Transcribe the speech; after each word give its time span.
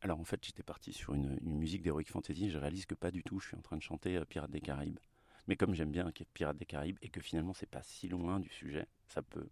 Alors 0.00 0.20
en 0.20 0.24
fait, 0.24 0.38
j'étais 0.44 0.62
parti 0.62 0.92
sur 0.92 1.12
une, 1.12 1.40
musique 1.42 1.82
d'Heroic 1.82 2.04
Fantasy, 2.06 2.50
je 2.50 2.58
réalise 2.58 2.86
que 2.86 2.94
pas 2.94 3.10
du 3.10 3.24
tout, 3.24 3.40
je 3.40 3.48
suis 3.48 3.56
en 3.56 3.62
train 3.62 3.76
de 3.76 3.82
chanter 3.82 4.16
euh, 4.16 4.24
Pirates 4.24 4.52
des 4.52 4.60
Caraïbes. 4.60 5.00
Mais 5.48 5.56
comme 5.56 5.74
j'aime 5.74 5.90
bien 5.90 6.08
Pirates 6.32 6.56
des 6.56 6.64
Caraïbes 6.64 6.98
et 7.02 7.08
que 7.08 7.20
finalement 7.20 7.54
c'est 7.54 7.68
pas 7.68 7.82
si 7.82 8.06
loin 8.06 8.38
du 8.38 8.48
sujet, 8.48 8.86
ça 9.08 9.22
peut, 9.22 9.48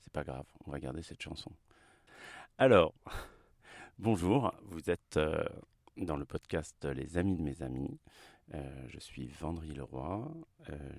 c'est 0.00 0.12
pas 0.12 0.24
grave, 0.24 0.44
on 0.66 0.72
va 0.72 0.78
garder 0.78 1.02
cette 1.02 1.22
chanson. 1.22 1.52
Alors, 2.58 2.92
bonjour, 3.98 4.52
vous 4.64 4.90
êtes 4.90 5.16
euh, 5.16 5.42
dans 5.96 6.16
le 6.16 6.26
podcast 6.26 6.84
Les 6.84 7.16
Amis 7.16 7.36
de 7.36 7.42
mes 7.42 7.62
amis. 7.62 7.98
Euh, 8.54 8.88
je 8.88 8.98
suis 8.98 9.28
Vendry 9.28 9.72
Leroy. 9.72 10.30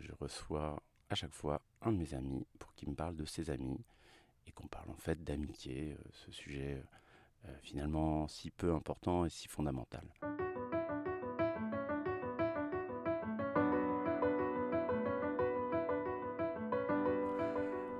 je 0.01 0.11
reçois 0.19 0.81
à 1.09 1.15
chaque 1.15 1.33
fois 1.33 1.61
un 1.81 1.91
de 1.91 1.97
mes 1.97 2.13
amis 2.13 2.45
pour 2.59 2.73
qu'il 2.73 2.89
me 2.89 2.95
parle 2.95 3.15
de 3.15 3.25
ses 3.25 3.49
amis 3.49 3.79
et 4.47 4.51
qu'on 4.51 4.67
parle 4.67 4.89
en 4.89 4.97
fait 4.97 5.23
d'amitié, 5.23 5.97
ce 6.11 6.31
sujet 6.31 6.83
euh, 7.45 7.51
finalement 7.61 8.27
si 8.27 8.51
peu 8.51 8.73
important 8.73 9.25
et 9.25 9.29
si 9.29 9.47
fondamental. 9.47 10.03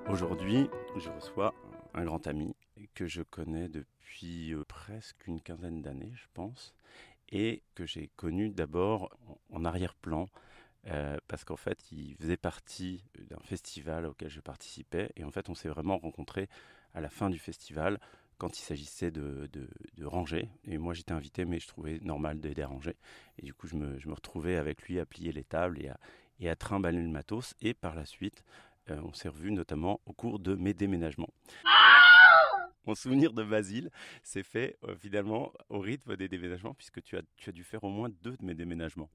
Aujourd'hui, 0.10 0.70
je 0.96 1.10
reçois 1.10 1.54
un 1.94 2.06
grand 2.06 2.26
ami 2.28 2.56
que 2.94 3.08
je 3.08 3.22
connais 3.22 3.68
depuis 3.68 4.54
euh, 4.54 4.64
presque 4.64 5.28
une 5.28 5.42
quinzaine 5.42 5.82
d'années, 5.82 6.12
je 6.14 6.28
pense, 6.34 6.74
et 7.30 7.64
que 7.76 7.86
j'ai 7.86 8.10
connu 8.16 8.50
d'abord 8.50 9.16
en 9.52 9.66
arrière-plan, 9.66 10.30
euh, 10.88 11.18
parce 11.28 11.44
qu'en 11.46 11.56
fait, 11.56 11.92
il 11.92 12.16
faisait 12.16 12.38
partie 12.38 13.04
d'un 13.18 13.40
festival 13.44 14.06
auquel 14.06 14.30
je 14.30 14.42
participais, 14.42 15.12
et 15.16 15.24
en 15.24 15.32
fait, 15.32 15.50
on 15.50 15.56
s'est 15.56 15.70
vraiment 15.70 15.98
rencontrés 15.98 16.50
à 16.94 17.02
la 17.02 17.10
fin 17.10 17.30
du 17.30 17.40
festival 17.40 18.00
quand 18.38 18.60
il 18.60 18.64
s'agissait 18.64 19.12
de, 19.12 19.50
de, 19.54 20.06
ranger. 20.06 20.50
Et 20.66 20.78
moi, 20.78 20.94
j'étais 20.94 21.14
invité, 21.14 21.46
mais 21.46 21.60
je 21.60 21.68
trouvais 21.68 22.00
normal 22.02 22.42
de 22.42 22.50
les 22.50 22.64
ranger. 22.64 22.98
Et 23.38 23.44
du 23.46 23.54
coup, 23.54 23.68
je 23.68 23.76
me, 23.76 23.98
je 24.00 24.10
me, 24.10 24.14
retrouvais 24.14 24.58
avec 24.58 24.84
lui 24.84 25.00
à 25.00 25.06
plier 25.06 25.32
les 25.32 25.46
tables 25.46 25.82
et 25.82 25.88
à, 25.88 25.98
et 26.40 26.50
à 26.50 26.56
trimballer 26.56 27.02
le 27.02 27.08
matos. 27.08 27.54
Et 27.62 27.74
par 27.74 27.96
la 27.96 28.06
suite, 28.06 28.44
euh, 28.90 29.00
on 29.04 29.14
s'est 29.14 29.30
revus 29.30 29.52
notamment 29.52 30.02
au 30.06 30.14
cours 30.14 30.40
de 30.40 30.56
mes 30.56 30.74
déménagements. 30.74 31.30
Mon 32.88 32.96
souvenir 32.96 33.34
de 33.34 33.44
Basile 33.44 33.90
s'est 34.24 34.44
fait 34.44 34.78
euh, 34.84 34.96
finalement 34.96 35.54
au 35.70 35.80
rythme 35.80 36.16
des 36.16 36.28
déménagements, 36.28 36.74
puisque 36.74 37.02
tu 37.02 37.18
as, 37.18 37.22
tu 37.38 37.50
as 37.50 37.54
dû 37.54 37.64
faire 37.64 37.84
au 37.84 37.90
moins 37.90 38.10
deux 38.22 38.38
de 38.38 38.46
mes 38.46 38.56
déménagements. 38.56 39.10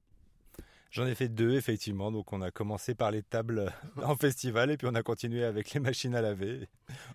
J'en 0.91 1.05
ai 1.05 1.13
fait 1.13 1.29
deux, 1.29 1.55
effectivement. 1.55 2.11
Donc, 2.11 2.33
on 2.33 2.41
a 2.41 2.49
commencé 2.49 2.95
par 2.95 3.11
les 3.11 3.21
tables 3.21 3.71
en 4.03 4.15
festival 4.15 4.71
et 4.71 4.77
puis 4.77 4.87
on 4.87 4.95
a 4.95 5.03
continué 5.03 5.43
avec 5.43 5.71
les 5.73 5.79
machines 5.79 6.15
à 6.15 6.21
laver. 6.21 6.67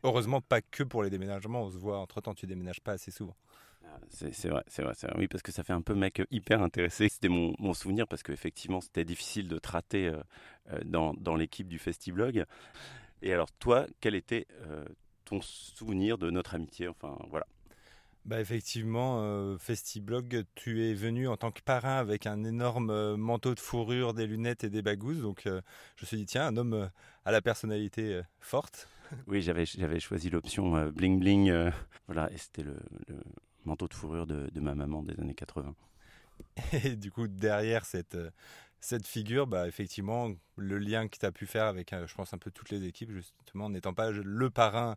Heureusement, 0.05 0.41
pas 0.41 0.61
que 0.61 0.85
pour 0.85 1.03
les 1.03 1.11
déménagements. 1.11 1.65
On 1.65 1.71
se 1.71 1.79
voit, 1.79 1.99
entre-temps, 1.99 2.35
tu 2.35 2.47
déménages 2.47 2.81
pas 2.81 2.93
assez 2.93 3.11
souvent. 3.11 3.37
Ah, 3.85 3.99
c'est 4.09 4.49
vrai, 4.49 4.63
c'est 4.69 4.83
vrai, 4.83 4.95
Oui, 5.17 5.29
parce 5.29 5.43
que 5.43 5.53
ça 5.53 5.63
fait 5.63 5.73
un 5.73 5.83
peu 5.83 5.95
mec 5.95 6.23
hyper 6.31 6.63
intéressé. 6.63 7.09
C'était 7.09 7.29
mon, 7.29 7.55
mon, 7.59 7.75
souvenir 7.75 8.07
parce 8.07 8.23
qu'effectivement, 8.23 8.81
c'était 8.81 9.05
difficile 9.05 9.49
de 9.49 9.61
euh, 9.95 10.23
euh, 10.71 10.81
dans, 10.85 11.13
dans 11.15 11.35
l'équipe 11.35 11.69
du 11.69 11.79
Festiblog. 11.79 12.45
Et 13.23 13.33
alors, 13.33 13.51
toi, 13.53 13.87
quel 14.01 14.15
était 14.15 14.47
euh, 14.63 14.85
ton 15.25 15.41
souvenir 15.41 16.19
de 16.19 16.31
notre 16.31 16.55
amitié 16.55 16.89
Enfin, 16.89 17.17
voilà. 17.31 17.47
Bah 18.25 18.41
effectivement, 18.41 19.21
euh, 19.21 19.59
Festiblog, 19.59 20.45
tu 20.55 20.83
es 20.87 20.95
venu 20.95 21.29
en 21.29 21.37
tant 21.37 21.51
que 21.51 21.61
parrain 21.61 21.99
avec 21.99 22.27
un 22.27 22.43
énorme 22.43 22.89
euh, 22.89 23.19
manteau 23.19 23.55
de 23.55 23.61
fourrure, 23.61 24.15
des 24.15 24.27
lunettes 24.27 24.65
et 24.65 24.71
des 24.71 24.81
bagousses. 24.81 25.21
Donc 25.21 25.47
euh, 25.47 25.61
je 25.97 26.05
me 26.05 26.07
suis 26.07 26.17
dit, 26.17 26.25
tiens, 26.25 26.47
un 26.47 26.57
homme 26.57 26.89
à 27.27 27.33
la 27.33 27.43
personnalité 27.43 28.21
forte. 28.41 28.89
Oui, 29.27 29.43
j'avais, 29.43 29.67
j'avais 29.67 30.01
choisi 30.01 30.31
l'option 30.31 30.89
bling 30.89 31.21
bling. 31.21 31.71
voilà, 32.07 32.33
et 32.33 32.39
c'était 32.39 32.63
le, 32.63 32.75
manteau 33.65 33.87
de 33.87 33.93
fourrure 33.93 34.27
de, 34.27 34.49
de, 34.51 34.61
ma 34.61 34.75
maman 34.75 35.03
des 35.03 35.21
années 35.21 35.35
80. 35.35 35.75
Et 36.85 36.97
du 36.97 37.13
coup, 37.13 37.29
derrière 37.29 37.85
cette, 37.85 38.17
cette 38.85 39.07
figure, 39.07 39.47
bah, 39.47 39.67
effectivement, 39.67 40.31
le 40.57 40.77
lien 40.77 41.09
que 41.09 41.17
tu 41.17 41.25
as 41.25 41.33
pu 41.33 41.47
faire 41.47 41.65
avec, 41.65 41.95
je 42.07 42.15
pense, 42.15 42.35
un 42.35 42.39
peu 42.39 42.51
toutes 42.51 42.69
les 42.69 42.85
équipes, 42.85 43.13
justement, 43.13 43.71
n'étant 43.71 43.95
pas 43.95 44.11
le 44.11 44.51
parrain 44.51 44.97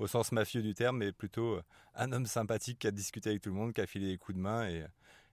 au 0.00 0.08
sens 0.08 0.32
mafieux 0.32 0.60
du 0.60 0.74
terme, 0.74 0.98
mais 0.98 1.12
plutôt 1.12 1.54
euh, 1.54 1.62
un 1.94 2.10
homme 2.10 2.26
sympathique 2.26 2.80
qui 2.80 2.88
a 2.88 2.90
discuté 2.90 3.30
avec 3.30 3.42
tout 3.42 3.50
le 3.50 3.54
monde, 3.54 3.72
qui 3.72 3.80
a 3.80 3.86
filé 3.86 4.08
des 4.08 4.18
coups 4.18 4.36
de 4.36 4.42
main. 4.42 4.68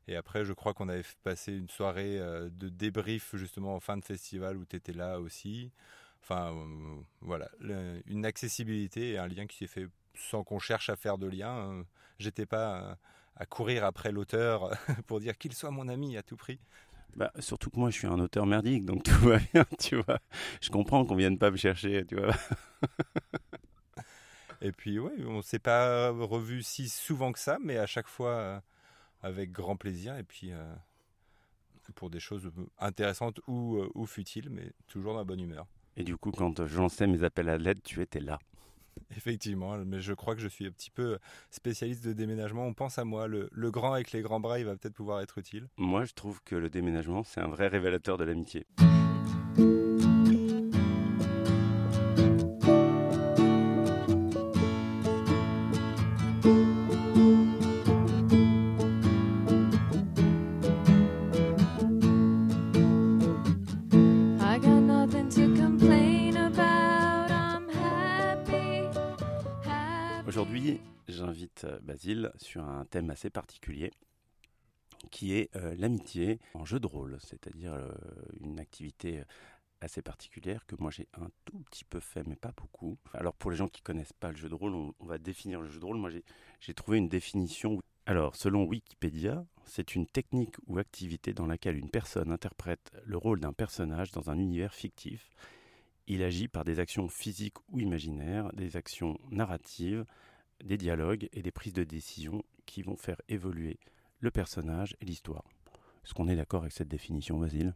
Et, 0.07 0.15
après, 0.15 0.45
je 0.45 0.53
crois 0.53 0.75
qu'on 0.75 0.87
avait 0.87 1.03
passé 1.23 1.53
une 1.53 1.67
soirée 1.67 2.19
euh, 2.19 2.47
de 2.51 2.69
débrief 2.69 3.35
justement 3.35 3.73
en 3.73 3.79
fin 3.79 3.97
de 3.97 4.05
festival 4.05 4.55
où 4.57 4.65
tu 4.65 4.75
étais 4.75 4.93
là 4.93 5.19
aussi. 5.19 5.71
Enfin, 6.21 6.53
euh, 6.53 7.01
voilà, 7.21 7.49
une 8.05 8.23
accessibilité 8.23 9.13
et 9.13 9.17
un 9.17 9.27
lien 9.27 9.47
qui 9.47 9.57
s'est 9.57 9.67
fait 9.67 9.87
sans 10.13 10.43
qu'on 10.43 10.59
cherche 10.59 10.91
à 10.91 10.95
faire 10.95 11.17
de 11.17 11.25
lien. 11.25 11.49
Hein. 11.49 11.85
J'étais 12.19 12.45
pas 12.45 12.99
à 13.35 13.45
courir 13.47 13.83
après 13.83 14.11
l'auteur 14.11 14.69
pour 15.07 15.19
dire 15.19 15.39
qu'il 15.39 15.53
soit 15.53 15.71
mon 15.71 15.87
ami 15.87 16.17
à 16.17 16.21
tout 16.21 16.37
prix. 16.37 16.59
Bah, 17.15 17.31
surtout 17.39 17.69
que 17.69 17.79
moi, 17.79 17.89
je 17.89 17.95
suis 17.95 18.07
un 18.07 18.19
auteur 18.19 18.45
merdique, 18.45 18.85
donc 18.85 19.03
tout 19.05 19.19
va 19.27 19.37
bien, 19.53 19.65
tu 19.79 19.95
vois. 19.95 20.19
Je 20.61 20.69
comprends 20.69 21.05
qu'on 21.05 21.15
vienne 21.15 21.37
pas 21.37 21.51
me 21.51 21.57
chercher, 21.57 22.05
tu 22.05 22.15
vois. 22.15 22.33
Et 24.61 24.71
puis, 24.71 24.99
oui, 24.99 25.11
on 25.25 25.37
ne 25.37 25.41
s'est 25.41 25.59
pas 25.59 26.09
revu 26.09 26.63
si 26.63 26.89
souvent 26.89 27.31
que 27.31 27.39
ça, 27.39 27.57
mais 27.63 27.77
à 27.77 27.85
chaque 27.85 28.07
fois 28.07 28.31
euh, 28.31 28.59
avec 29.21 29.51
grand 29.51 29.75
plaisir. 29.75 30.17
Et 30.17 30.23
puis, 30.23 30.51
euh, 30.51 30.75
pour 31.93 32.09
des 32.09 32.19
choses 32.19 32.51
intéressantes 32.79 33.39
ou, 33.47 33.77
euh, 33.77 33.89
ou 33.93 34.05
futiles, 34.05 34.49
mais 34.49 34.71
toujours 34.87 35.13
dans 35.13 35.19
la 35.19 35.25
bonne 35.25 35.39
humeur. 35.39 35.67
Et 35.97 36.03
du 36.03 36.17
coup, 36.17 36.31
quand 36.31 36.65
je 36.65 36.77
lançais 36.77 37.07
mes 37.07 37.23
appels 37.23 37.49
à 37.49 37.57
l'aide, 37.57 37.81
tu 37.83 38.01
étais 38.01 38.19
là. 38.19 38.39
Effectivement, 39.17 39.77
mais 39.85 39.99
je 39.99 40.13
crois 40.13 40.35
que 40.35 40.41
je 40.41 40.47
suis 40.47 40.65
un 40.65 40.71
petit 40.71 40.91
peu 40.91 41.17
spécialiste 41.51 42.05
de 42.05 42.13
déménagement. 42.13 42.65
On 42.65 42.73
pense 42.73 42.97
à 42.97 43.05
moi. 43.05 43.27
Le, 43.27 43.49
grand 43.71 43.93
avec 43.93 44.11
les 44.11 44.21
grands 44.21 44.39
bras, 44.39 44.59
il 44.59 44.65
va 44.65 44.75
peut-être 44.75 44.93
pouvoir 44.93 45.21
être 45.21 45.37
utile. 45.37 45.67
Moi, 45.77 46.05
je 46.05 46.13
trouve 46.13 46.41
que 46.43 46.55
le 46.55 46.69
déménagement, 46.69 47.23
c'est 47.23 47.41
un 47.41 47.47
vrai 47.47 47.67
révélateur 47.67 48.17
de 48.17 48.23
l'amitié. 48.23 48.65
Euh, 72.07 72.29
sur 72.37 72.63
un 72.63 72.85
thème 72.85 73.09
assez 73.09 73.29
particulier 73.29 73.91
qui 75.11 75.33
est 75.33 75.55
euh, 75.55 75.75
l'amitié 75.77 76.39
en 76.53 76.65
jeu 76.65 76.79
de 76.79 76.87
rôle, 76.87 77.17
c'est-à-dire 77.21 77.73
euh, 77.73 77.91
une 78.41 78.59
activité 78.59 79.23
assez 79.81 80.01
particulière 80.01 80.65
que 80.65 80.75
moi 80.79 80.89
j'ai 80.89 81.07
un 81.13 81.29
tout 81.45 81.59
petit 81.59 81.85
peu 81.85 81.99
fait, 81.99 82.23
mais 82.25 82.35
pas 82.35 82.53
beaucoup. 82.55 82.97
Alors 83.13 83.33
pour 83.35 83.51
les 83.51 83.57
gens 83.57 83.67
qui 83.67 83.81
connaissent 83.81 84.13
pas 84.13 84.31
le 84.31 84.37
jeu 84.37 84.49
de 84.49 84.55
rôle, 84.55 84.73
on, 84.73 85.05
va 85.05 85.17
définir 85.17 85.61
le 85.61 85.69
jeu 85.69 85.79
de 85.79 85.85
rôle. 85.85 85.97
Moi 85.97 86.09
j'ai 86.59 86.73
trouvé 86.73 86.97
une 86.97 87.09
définition. 87.09 87.79
Alors 88.05 88.35
selon 88.35 88.63
Wikipédia, 88.65 89.45
c'est 89.65 89.95
une 89.95 90.07
technique 90.07 90.55
ou 90.67 90.79
activité 90.79 91.33
dans 91.33 91.45
laquelle 91.45 91.77
une 91.77 91.89
personne 91.89 92.31
interprète 92.31 92.91
le 93.05 93.17
rôle 93.17 93.39
d'un 93.39 93.53
personnage 93.53 94.11
dans 94.11 94.29
un 94.29 94.39
univers 94.39 94.73
fictif. 94.73 95.29
Il 96.07 96.23
agit 96.23 96.47
par 96.47 96.63
des 96.63 96.79
actions 96.79 97.07
physiques 97.07 97.57
ou 97.69 97.79
imaginaires, 97.79 98.51
des 98.53 98.77
actions 98.77 99.19
narratives, 99.29 100.05
des 100.63 100.77
dialogues 100.77 101.29
et 101.33 101.41
des 101.41 101.51
prises 101.51 101.73
de 101.73 101.83
décision 101.83 102.43
qui 102.65 102.81
vont 102.81 102.97
faire 102.97 103.21
évoluer 103.27 103.79
le 104.19 104.31
personnage 104.31 104.95
et 105.01 105.05
l'histoire. 105.05 105.43
Est-ce 106.03 106.13
qu'on 106.13 106.27
est, 106.27 106.35
d'accord 106.35 106.61
avec 106.61 106.73
cette 106.73 106.87
définition, 106.87 107.39
Basile? 107.39 107.73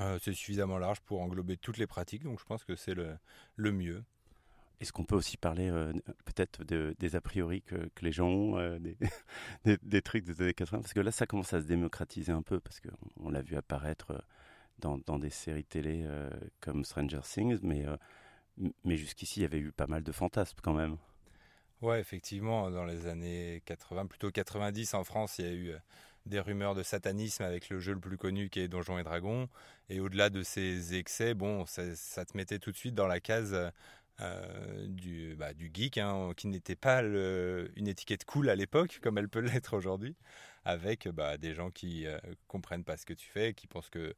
Euh, 0.00 0.18
C'est 0.20 0.32
suffisamment 0.32 0.78
large 0.78 1.00
pour 1.00 1.20
englober 1.20 1.56
toutes 1.56 1.78
les 1.78 1.86
pratiques, 1.86 2.24
donc 2.24 2.40
je 2.40 2.44
pense 2.44 2.64
que 2.64 2.76
c'est 2.76 2.94
le, 2.94 3.16
le 3.56 3.72
mieux. 3.72 4.04
Est-ce 4.80 4.92
qu'on 4.92 5.04
peut 5.04 5.16
aussi 5.16 5.36
parler 5.36 5.70
euh, 5.70 5.92
peut-être 6.24 6.64
de, 6.64 6.94
des 7.00 7.16
a 7.16 7.20
priori 7.20 7.62
que, 7.62 7.90
les 8.00 8.12
gens 8.12 8.28
ont, 8.28 8.58
euh, 8.58 8.78
des, 8.78 8.96
des, 9.82 10.02
trucs 10.02 10.24
des 10.24 10.40
années 10.40 10.54
80 10.54 10.82
Parce 10.82 10.92
que 10.92 11.00
là, 11.00 11.10
ça 11.10 11.26
commence 11.26 11.52
à 11.52 11.60
se 11.60 11.66
démocratiser 11.66 12.32
un 12.32 12.42
peu, 12.42 12.60
parce 12.60 12.80
qu'on 12.80 13.30
l'a 13.30 13.42
vu 13.42 13.56
apparaître 13.56 14.24
dans, 14.78 14.98
dans, 14.98 15.18
des 15.18 15.30
séries 15.30 15.64
télé 15.64 16.06
comme 16.60 16.84
Stranger 16.84 17.22
Things, 17.24 17.58
mais, 17.62 17.84
mais 18.84 18.96
jusqu'ici, 18.96 19.40
il 19.40 19.42
y 19.42 19.46
avait 19.46 19.58
eu 19.58 19.72
pas 19.72 19.88
mal 19.88 20.04
de 20.04 20.12
fantasmes 20.12 20.58
quand 20.62 20.74
même. 20.74 20.96
Ouais, 21.80 22.00
effectivement, 22.00 22.70
dans 22.72 22.84
les 22.84 23.06
années 23.06 23.62
80, 23.66 24.06
plutôt 24.06 24.30
90 24.32 24.94
en 24.94 25.04
France, 25.04 25.38
il 25.38 25.44
y 25.44 25.48
a 25.48 25.52
eu 25.52 25.70
euh, 25.70 25.78
des 26.26 26.40
rumeurs 26.40 26.74
de 26.74 26.82
satanisme 26.82 27.44
avec 27.44 27.68
le 27.68 27.78
jeu 27.78 27.92
le 27.94 28.00
plus 28.00 28.16
connu 28.18 28.50
qui 28.50 28.58
est 28.60 28.66
Donjons 28.68 28.98
et 28.98 29.04
Dragons. 29.04 29.48
Et 29.88 30.00
au-delà 30.00 30.28
de 30.28 30.42
ces 30.42 30.96
excès, 30.96 31.34
bon, 31.34 31.66
ça, 31.66 31.84
te 32.24 32.36
mettait 32.36 32.58
tout 32.58 32.72
de 32.72 32.76
suite 32.76 32.96
dans 32.96 33.06
la 33.06 33.20
case 33.20 33.56
euh, 34.20 34.86
du, 34.88 35.36
bah, 35.38 35.54
du 35.54 35.70
geek, 35.72 35.98
hein, 35.98 36.32
qui 36.36 36.48
n'était 36.48 36.74
pas 36.76 37.00
une 37.02 37.86
étiquette 37.86 38.24
cool 38.24 38.48
à 38.50 38.56
l'époque, 38.56 38.98
comme 39.00 39.16
elle 39.18 39.28
peut 39.28 39.40
l'être 39.40 39.76
aujourd'hui. 39.76 40.16
avec 40.64 41.08
bah, 41.08 41.38
des 41.38 41.54
gens 41.54 41.70
qui 41.70 42.04
ne 42.06 42.18
comprennent 42.48 42.84
pas 42.84 42.96
ce 42.96 43.06
que 43.06 43.14
tu 43.14 43.28
fais, 43.28 43.54
qui 43.54 43.68
pensent 43.68 43.90
que 43.90 44.14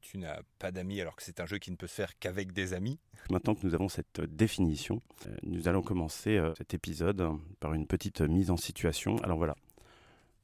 tu 0.00 0.18
n'as 0.18 0.40
pas 0.58 0.70
d'amis 0.70 1.00
alors 1.00 1.16
que 1.16 1.22
c'est 1.22 1.40
un 1.40 1.46
jeu 1.46 1.58
qui 1.58 1.70
ne 1.70 1.76
peut 1.76 1.86
se 1.86 1.94
faire 1.94 2.18
qu'avec 2.18 2.52
des 2.52 2.72
amis. 2.72 2.98
Maintenant 3.30 3.54
que 3.54 3.66
nous 3.66 3.74
avons 3.74 3.88
cette 3.88 4.20
définition, 4.20 5.02
nous 5.42 5.68
allons 5.68 5.82
commencer 5.82 6.40
cet 6.56 6.74
épisode 6.74 7.22
par 7.60 7.74
une 7.74 7.86
petite 7.86 8.20
mise 8.20 8.50
en 8.50 8.56
situation. 8.56 9.16
Alors 9.18 9.38
voilà, 9.38 9.54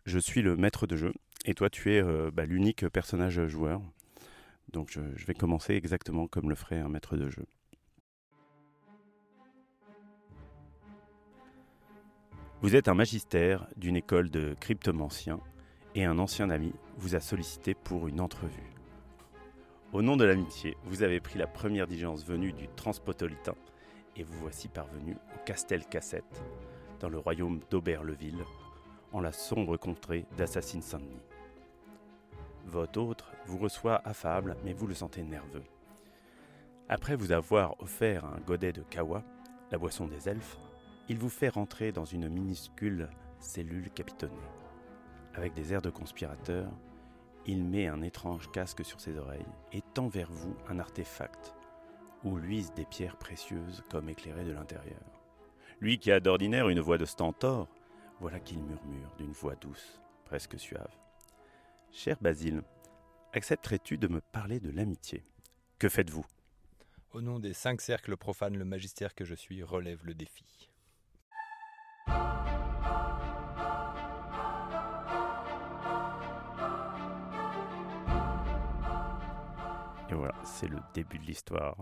je 0.06 0.18
suis 0.18 0.42
le 0.42 0.56
maître 0.56 0.86
de 0.86 0.96
jeu 0.96 1.12
et 1.44 1.54
toi 1.54 1.70
tu 1.70 1.92
es 1.92 2.02
bah, 2.32 2.44
l'unique 2.46 2.88
personnage 2.88 3.46
joueur. 3.46 3.80
Donc 4.72 4.90
je, 4.90 5.26
vais 5.26 5.34
commencer 5.34 5.74
exactement 5.74 6.26
comme 6.26 6.48
le 6.48 6.54
ferait 6.54 6.78
un 6.78 6.88
maître 6.88 7.16
de 7.16 7.28
jeu. 7.28 7.44
Vous 12.62 12.76
êtes 12.76 12.88
un 12.88 12.94
magistère 12.94 13.66
d'une 13.76 13.96
école 13.96 14.30
de 14.30 14.54
cryptomanciens 14.60 15.40
et 15.94 16.04
un 16.04 16.18
ancien 16.18 16.48
ami 16.48 16.72
vous 16.96 17.16
a 17.16 17.20
sollicité 17.20 17.74
pour 17.74 18.08
une 18.08 18.20
entrevue. 18.20 18.71
Au 19.92 20.00
nom 20.00 20.16
de 20.16 20.24
l'amitié, 20.24 20.78
vous 20.84 21.02
avez 21.02 21.20
pris 21.20 21.38
la 21.38 21.46
première 21.46 21.86
diligence 21.86 22.24
venue 22.24 22.54
du 22.54 22.66
Transpopolitain 22.66 23.54
et 24.16 24.22
vous 24.22 24.38
voici 24.40 24.68
parvenu 24.68 25.12
au 25.12 25.44
Castel 25.44 25.84
Cassette, 25.84 26.42
dans 26.98 27.10
le 27.10 27.18
royaume 27.18 27.60
d'Auberleville, 27.70 28.42
en 29.12 29.20
la 29.20 29.32
sombre 29.32 29.76
contrée 29.76 30.24
d'Assassin 30.38 30.80
Saint-Denis. 30.80 31.20
Votre 32.64 33.02
autre 33.02 33.32
vous 33.44 33.58
reçoit 33.58 34.00
affable, 34.08 34.56
mais 34.64 34.72
vous 34.72 34.86
le 34.86 34.94
sentez 34.94 35.22
nerveux. 35.22 35.64
Après 36.88 37.14
vous 37.14 37.32
avoir 37.32 37.78
offert 37.82 38.24
un 38.24 38.40
godet 38.40 38.72
de 38.72 38.82
kawa, 38.82 39.22
la 39.70 39.76
boisson 39.76 40.06
des 40.06 40.26
elfes, 40.26 40.56
il 41.10 41.18
vous 41.18 41.28
fait 41.28 41.50
rentrer 41.50 41.92
dans 41.92 42.06
une 42.06 42.30
minuscule 42.30 43.10
cellule 43.40 43.90
capitonnée. 43.90 44.32
Avec 45.34 45.52
des 45.52 45.74
airs 45.74 45.82
de 45.82 45.90
conspirateur, 45.90 46.72
il 47.46 47.64
met 47.64 47.88
un 47.88 48.02
étrange 48.02 48.50
casque 48.52 48.84
sur 48.84 49.00
ses 49.00 49.16
oreilles 49.18 49.46
et 49.72 49.82
tend 49.94 50.08
vers 50.08 50.30
vous 50.30 50.56
un 50.68 50.78
artefact 50.78 51.54
où 52.24 52.36
luisent 52.36 52.72
des 52.74 52.84
pierres 52.84 53.16
précieuses 53.16 53.82
comme 53.90 54.08
éclairées 54.08 54.44
de 54.44 54.52
l'intérieur. 54.52 55.02
Lui 55.80 55.98
qui 55.98 56.12
a 56.12 56.20
d'ordinaire 56.20 56.68
une 56.68 56.80
voix 56.80 56.98
de 56.98 57.04
stentor, 57.04 57.68
voilà 58.20 58.38
qu'il 58.38 58.62
murmure 58.62 59.12
d'une 59.18 59.32
voix 59.32 59.56
douce, 59.56 60.00
presque 60.24 60.58
suave. 60.58 60.96
Cher 61.90 62.16
Basile, 62.20 62.62
accepterais-tu 63.32 63.98
de 63.98 64.06
me 64.06 64.20
parler 64.20 64.60
de 64.60 64.70
l'amitié? 64.70 65.24
Que 65.78 65.88
faites-vous? 65.88 66.24
Au 67.10 67.20
nom 67.20 67.40
des 67.40 67.52
cinq 67.52 67.80
cercles 67.80 68.16
profanes, 68.16 68.56
le 68.56 68.64
magistère 68.64 69.14
que 69.14 69.24
je 69.24 69.34
suis 69.34 69.62
relève 69.62 70.04
le 70.04 70.14
défi. 70.14 70.70
Et 80.12 80.14
voilà, 80.14 80.34
c'est 80.44 80.68
le 80.68 80.78
début 80.92 81.18
de 81.18 81.24
l'histoire. 81.24 81.78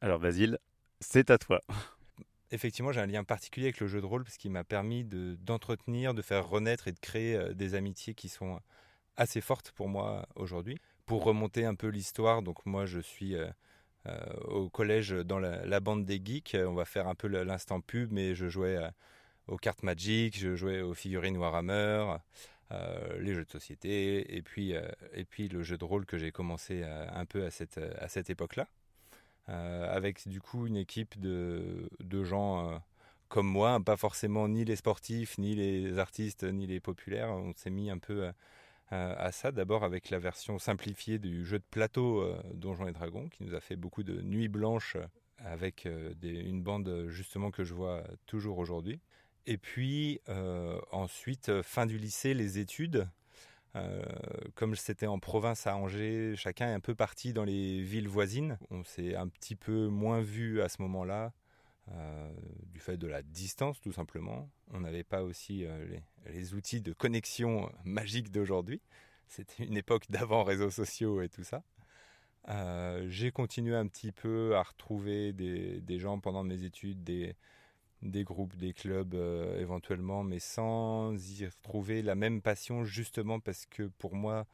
Alors 0.00 0.20
Basile, 0.20 0.58
c'est 1.00 1.30
à 1.30 1.38
toi 1.38 1.60
effectivement, 2.52 2.92
j'ai 2.92 3.00
un 3.00 3.06
lien 3.06 3.24
particulier 3.24 3.66
avec 3.66 3.80
le 3.80 3.88
jeu 3.88 4.00
de 4.00 4.06
rôle 4.06 4.22
parce 4.22 4.36
qu'il 4.36 4.52
m'a 4.52 4.62
permis 4.62 5.04
d'entretenir, 5.04 6.14
de, 6.14 6.22
faire 6.22 6.48
renaître 6.48 6.86
et 6.86 6.92
de 6.92 7.00
créer 7.00 7.34
euh, 7.34 7.54
des 7.54 7.74
amitiés 7.74 8.14
qui 8.14 8.28
sont 8.28 8.60
assez 9.16 9.40
fortes 9.40 9.72
pour 9.72 9.88
moi 9.88 10.28
aujourd'hui. 10.36 10.78
Pour 11.06 11.24
remonter 11.24 11.64
un 11.64 11.74
peu 11.74 11.88
l'histoire, 11.88 12.42
donc 12.42 12.64
moi 12.66 12.86
je 12.86 13.00
suis 13.00 13.34
euh, 13.34 13.48
euh, 14.06 14.20
au 14.44 14.70
collège 14.70 15.10
dans 15.10 15.40
la, 15.40 15.80
bande 15.80 16.04
des 16.04 16.20
geeks. 16.24 16.56
On 16.56 16.74
va 16.74 16.84
faire 16.84 17.08
un 17.08 17.16
peu 17.16 17.26
l'instant 17.26 17.80
pub, 17.80 18.12
mais 18.12 18.36
je 18.36 18.48
jouais 18.48 18.78
aux 19.48 19.56
cartes 19.56 19.82
Magic, 19.82 20.38
je 20.38 20.54
jouais 20.54 20.82
aux 20.82 20.94
figurines 20.94 21.36
Warhammer, 21.36 22.18
les 23.18 23.34
jeux 23.34 23.44
de 23.44 23.50
société, 23.50 24.36
et 24.36 24.42
puis, 24.42 24.72
et 25.12 25.24
puis 25.24 25.48
le 25.48 25.62
jeu 25.62 25.78
de 25.78 25.84
rôle 25.84 26.06
que 26.06 26.18
j'ai 26.18 26.32
commencé 26.32 26.82
un 26.84 27.24
peu 27.24 27.44
à 27.44 27.50
cette, 27.50 27.78
à 27.78 28.08
cette 28.08 28.30
époque-là. 28.30 28.68
Euh, 29.48 29.92
avec 29.92 30.28
du 30.28 30.40
coup 30.40 30.68
une 30.68 30.76
équipe 30.76 31.18
de, 31.18 31.90
de 31.98 32.22
gens 32.22 32.70
euh, 32.70 32.78
comme 33.28 33.48
moi, 33.48 33.80
pas 33.84 33.96
forcément 33.96 34.46
ni 34.46 34.64
les 34.64 34.76
sportifs, 34.76 35.36
ni 35.36 35.56
les 35.56 35.98
artistes, 35.98 36.44
ni 36.44 36.66
les 36.66 36.78
populaires. 36.80 37.30
On 37.30 37.52
s'est 37.56 37.70
mis 37.70 37.90
un 37.90 37.98
peu 37.98 38.30
à, 38.90 39.32
ça, 39.32 39.52
d'abord 39.52 39.84
avec 39.84 40.10
la 40.10 40.18
version 40.18 40.58
simplifiée 40.58 41.18
du 41.18 41.44
jeu 41.44 41.58
de 41.58 41.64
plateau 41.70 42.20
euh, 42.20 42.40
Donjons 42.54 42.86
et 42.86 42.92
Dragons, 42.92 43.28
qui 43.28 43.42
nous 43.42 43.54
a 43.54 43.60
fait 43.60 43.76
beaucoup 43.76 44.02
de 44.02 44.20
nuits 44.20 44.48
blanches 44.48 44.96
avec 45.38 45.88
une 46.22 46.62
bande 46.62 47.06
justement 47.08 47.50
que 47.50 47.64
je 47.64 47.74
vois 47.74 48.04
toujours 48.26 48.58
aujourd'hui. 48.58 49.00
Et 49.46 49.58
puis 49.58 50.20
ensuite, 50.90 51.62
fin 51.62 51.86
du 51.86 51.98
lycée, 51.98 52.34
les 52.34 52.58
études. 52.58 53.08
Euh, 53.74 54.02
comme 54.54 54.74
c'était 54.74 55.06
en 55.06 55.18
province 55.18 55.66
à 55.66 55.76
Angers, 55.76 56.34
chacun 56.36 56.68
est 56.68 56.74
un 56.74 56.80
peu 56.80 56.94
parti 56.94 57.32
dans 57.32 57.44
les 57.44 57.82
villes 57.82 58.08
voisines. 58.08 58.58
On 58.70 58.84
s'est 58.84 59.16
un 59.16 59.28
petit 59.28 59.56
peu 59.56 59.88
moins 59.88 60.20
vu 60.20 60.60
à 60.60 60.68
ce 60.68 60.82
moment-là, 60.82 61.32
euh, 61.90 62.32
du 62.72 62.80
fait 62.80 62.96
de 62.96 63.06
la 63.06 63.22
distance 63.22 63.80
tout 63.80 63.92
simplement. 63.92 64.50
On 64.72 64.80
n'avait 64.80 65.04
pas 65.04 65.22
aussi 65.22 65.64
euh, 65.64 65.86
les, 66.26 66.54
outils 66.54 66.82
de 66.82 66.92
connexion 66.92 67.70
magiques 67.84 68.30
d'aujourd'hui. 68.30 68.82
C'était 69.26 69.64
une 69.64 69.76
époque 69.76 70.04
d'avant 70.10 70.44
réseaux 70.44 70.70
sociaux 70.70 71.22
et 71.22 71.28
tout 71.28 71.44
ça. 71.44 71.62
J'ai 73.06 73.30
continué 73.30 73.76
un 73.76 73.86
petit 73.86 74.10
peu 74.10 74.56
à 74.56 74.62
retrouver 74.62 75.32
des, 75.32 75.80
des 75.80 75.98
gens 76.00 76.18
pendant 76.18 76.42
mes 76.42 76.64
études, 76.64 77.04
des, 77.04 77.36
des 78.02 78.24
groupes, 78.24 78.56
des 78.56 78.72
clubs 78.72 79.14
euh, 79.14 79.60
éventuellement, 79.60 80.24
mais 80.24 80.40
sans 80.40 81.14
y 81.38 81.46
retrouver 81.46 82.02
la 82.02 82.14
même 82.14 82.42
passion 82.42 82.84
justement 82.84 83.40
parce 83.40 83.66
que 83.66 83.84
pour 83.98 84.14
moi 84.14 84.46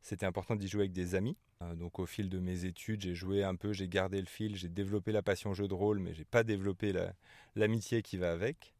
c'était 0.00 0.26
important 0.26 0.56
d'y 0.56 0.68
jouer 0.68 0.82
avec 0.82 0.92
des 0.92 1.14
amis. 1.14 1.36
Euh, 1.62 1.74
donc 1.74 1.98
au 1.98 2.06
fil 2.06 2.28
de 2.28 2.38
mes 2.38 2.64
études, 2.64 3.02
j'ai 3.02 3.14
joué 3.14 3.42
un 3.44 3.56
peu, 3.56 3.72
j'ai 3.72 3.88
gardé 3.88 4.20
le 4.20 4.26
fil, 4.26 4.56
j'ai 4.56 4.68
développé 4.68 5.12
la 5.12 5.22
passion 5.22 5.52
jeu 5.52 5.68
de 5.68 5.74
rôle, 5.74 5.98
mais 5.98 6.14
j'ai 6.14 6.24
pas 6.24 6.44
développé 6.44 6.92
l'amitié 7.56 8.02
qui 8.02 8.16
va 8.16 8.32
avec. 8.32 8.74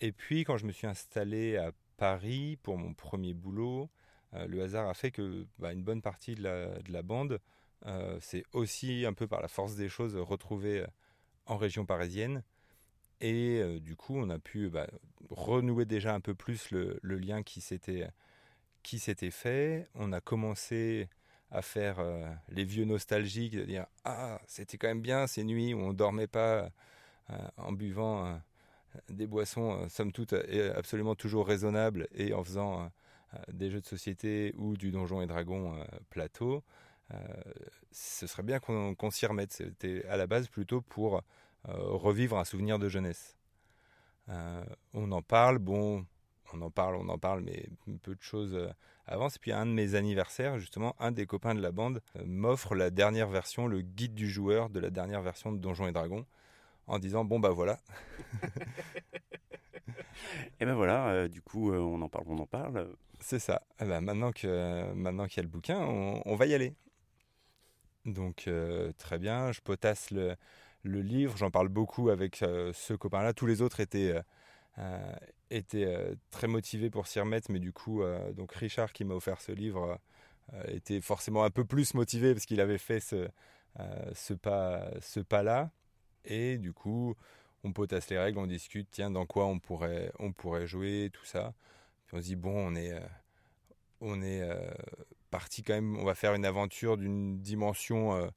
Et 0.00 0.12
puis 0.12 0.44
quand 0.44 0.58
je 0.58 0.66
me 0.66 0.72
suis 0.72 0.86
installé 0.86 1.56
à 1.56 1.72
Paris 1.96 2.58
pour 2.62 2.76
mon 2.76 2.92
premier 2.92 3.32
boulot, 3.32 3.88
euh, 4.34 4.46
le 4.46 4.62
hasard 4.62 4.88
a 4.88 4.94
fait 4.94 5.10
que 5.10 5.46
bah, 5.58 5.72
une 5.72 5.82
bonne 5.82 6.02
partie 6.02 6.34
de 6.34 6.42
la, 6.42 6.78
de 6.80 6.92
la 6.92 7.02
bande 7.02 7.40
c'est 8.20 8.42
aussi 8.52 9.06
un 9.06 9.12
peu 9.12 9.28
par 9.28 9.40
la 9.40 9.46
force 9.46 9.76
des 9.76 9.88
choses 9.88 10.16
retrouvée 10.16 10.84
en 11.44 11.56
région 11.56 11.86
parisienne. 11.86 12.42
Et 13.20 13.60
euh, 13.60 13.80
du 13.80 13.96
coup, 13.96 14.16
on 14.16 14.28
a 14.30 14.38
pu 14.38 14.68
bah, 14.68 14.86
renouer 15.30 15.84
déjà 15.84 16.14
un 16.14 16.20
peu 16.20 16.34
plus 16.34 16.70
le, 16.70 16.98
lien 17.02 17.42
qui 17.42 17.60
s'était 17.60 18.10
fait. 19.30 19.88
On 19.94 20.12
a 20.12 20.20
commencé 20.20 21.08
à 21.50 21.62
faire 21.62 22.00
euh, 22.00 22.28
les 22.48 22.64
vieux 22.64 22.84
nostalgiques, 22.84 23.56
de 23.56 23.64
dire 23.64 23.86
ah 24.04 24.40
c'était 24.46 24.78
quand 24.78 24.88
même 24.88 25.00
bien 25.00 25.26
ces 25.26 25.44
nuits 25.44 25.74
où 25.74 25.78
on 25.78 25.92
dormait 25.92 26.26
pas 26.26 26.70
euh, 27.30 27.48
en 27.56 27.72
buvant 27.72 28.40
des 29.10 29.26
boissons 29.26 29.88
somme 29.88 30.12
toute 30.12 30.32
absolument 30.74 31.14
toujours 31.14 31.46
raisonnables 31.46 32.08
et 32.14 32.32
en 32.34 32.42
faisant 32.42 32.90
des 33.52 33.70
jeux 33.70 33.80
de 33.80 33.86
société 33.86 34.54
ou 34.56 34.76
du 34.76 34.90
donjon 34.90 35.20
et 35.20 35.26
dragon 35.26 35.76
plateau. 36.10 36.64
ce 37.92 38.26
serait 38.26 38.42
bien 38.42 38.58
qu'on 38.58 39.10
s'y 39.10 39.26
remette. 39.26 39.52
C'était 39.52 40.04
à 40.06 40.16
la 40.16 40.26
base 40.26 40.48
plutôt 40.48 40.80
pour 40.80 41.22
revivre 41.66 42.38
un 42.38 42.44
souvenir 42.44 42.78
de 42.78 42.88
jeunesse. 42.88 43.36
Euh, 44.28 44.64
on 44.92 45.12
en 45.12 45.22
parle, 45.22 45.58
bon, 45.58 46.04
on 46.52 46.62
en 46.62 46.70
parle, 46.70 46.96
on 46.96 47.08
en 47.08 47.18
parle, 47.18 47.42
mais 47.42 47.68
peu 48.02 48.14
de 48.14 48.22
choses 48.22 48.54
euh, 48.54 48.68
avancent. 49.06 49.36
Et 49.36 49.40
puis 49.40 49.52
à 49.52 49.60
un 49.60 49.66
de 49.66 49.72
mes 49.72 49.94
anniversaires, 49.94 50.58
justement, 50.58 50.96
un 50.98 51.12
des 51.12 51.26
copains 51.26 51.54
de 51.54 51.60
la 51.60 51.72
bande 51.72 52.02
m'offre 52.24 52.74
la 52.74 52.90
dernière 52.90 53.28
version, 53.28 53.66
le 53.66 53.82
guide 53.82 54.14
du 54.14 54.28
joueur 54.28 54.70
de 54.70 54.80
la 54.80 54.90
dernière 54.90 55.22
version 55.22 55.52
de 55.52 55.58
Donjons 55.58 55.86
et 55.86 55.92
Dragons, 55.92 56.26
en 56.86 56.98
disant 56.98 57.24
bon 57.24 57.40
bah 57.40 57.50
voilà. 57.50 57.78
et 60.60 60.64
ben 60.64 60.74
voilà, 60.74 61.28
du 61.28 61.42
coup 61.42 61.72
on 61.72 62.00
en 62.02 62.08
parle, 62.08 62.26
on 62.28 62.38
en 62.38 62.46
parle. 62.46 62.88
C'est 63.20 63.38
ça. 63.38 63.62
Eh 63.80 63.84
ben, 63.84 64.00
maintenant 64.00 64.32
que 64.32 64.92
maintenant 64.92 65.26
qu'il 65.26 65.38
y 65.38 65.40
a 65.40 65.44
le 65.44 65.48
bouquin, 65.48 65.78
on, 65.78 66.22
on 66.24 66.36
va 66.36 66.46
y 66.46 66.54
aller. 66.54 66.74
Donc 68.04 68.48
très 68.98 69.18
bien, 69.18 69.52
je 69.52 69.60
potasse 69.60 70.10
le, 70.10 70.36
le 70.86 71.02
livre. 71.02 71.36
J'en 71.36 71.50
parle 71.50 71.68
beaucoup 71.68 72.10
avec 72.10 72.42
euh, 72.42 72.72
ce 72.74 72.94
copain-là. 72.94 73.32
Tous 73.32 73.46
les 73.46 73.62
autres 73.62 73.80
étaient, 73.80 74.12
euh, 74.12 74.22
euh, 74.78 75.14
étaient 75.50 76.16
très 76.30 76.46
motivés 76.46 76.90
pour 76.90 77.06
s'y 77.06 77.20
remettre, 77.20 77.50
mais 77.50 77.58
du 77.58 77.72
coup, 77.72 78.02
donc 78.34 78.52
Richard 78.52 78.92
qui 78.92 79.04
m'a 79.04 79.14
offert 79.14 79.40
ce 79.40 79.52
livre 79.52 79.98
était 80.68 81.00
forcément 81.00 81.44
un 81.44 81.50
peu 81.50 81.64
plus 81.64 81.94
motivé 81.94 82.32
parce 82.32 82.46
qu'il 82.46 82.60
avait 82.60 82.78
fait 82.78 83.00
ce, 83.00 83.28
pas, 84.34 84.90
ce 85.00 85.20
pas-là. 85.20 85.70
Et 86.24 86.58
du 86.58 86.72
coup, 86.72 87.14
on 87.64 87.72
potasse 87.72 88.10
les 88.10 88.18
règles, 88.18 88.38
on 88.38 88.46
discute, 88.46 88.88
tiens, 88.90 89.10
dans 89.10 89.26
quoi 89.26 89.46
on 89.46 89.58
pourrait, 89.60 90.12
on 90.18 90.32
pourrait 90.32 90.66
jouer, 90.66 91.10
tout 91.12 91.24
ça. 91.24 91.54
On 92.12 92.18
se 92.18 92.24
dit, 92.24 92.36
bon, 92.36 92.54
on 92.54 92.74
est, 92.74 92.92
on 94.00 94.20
est 94.22 94.42
parti 95.30 95.62
quand 95.62 95.74
même, 95.74 95.96
on 95.96 96.04
va 96.04 96.14
faire 96.14 96.34
une 96.34 96.44
aventure 96.44 96.96
d'une 96.96 97.40
dimension 97.40 98.30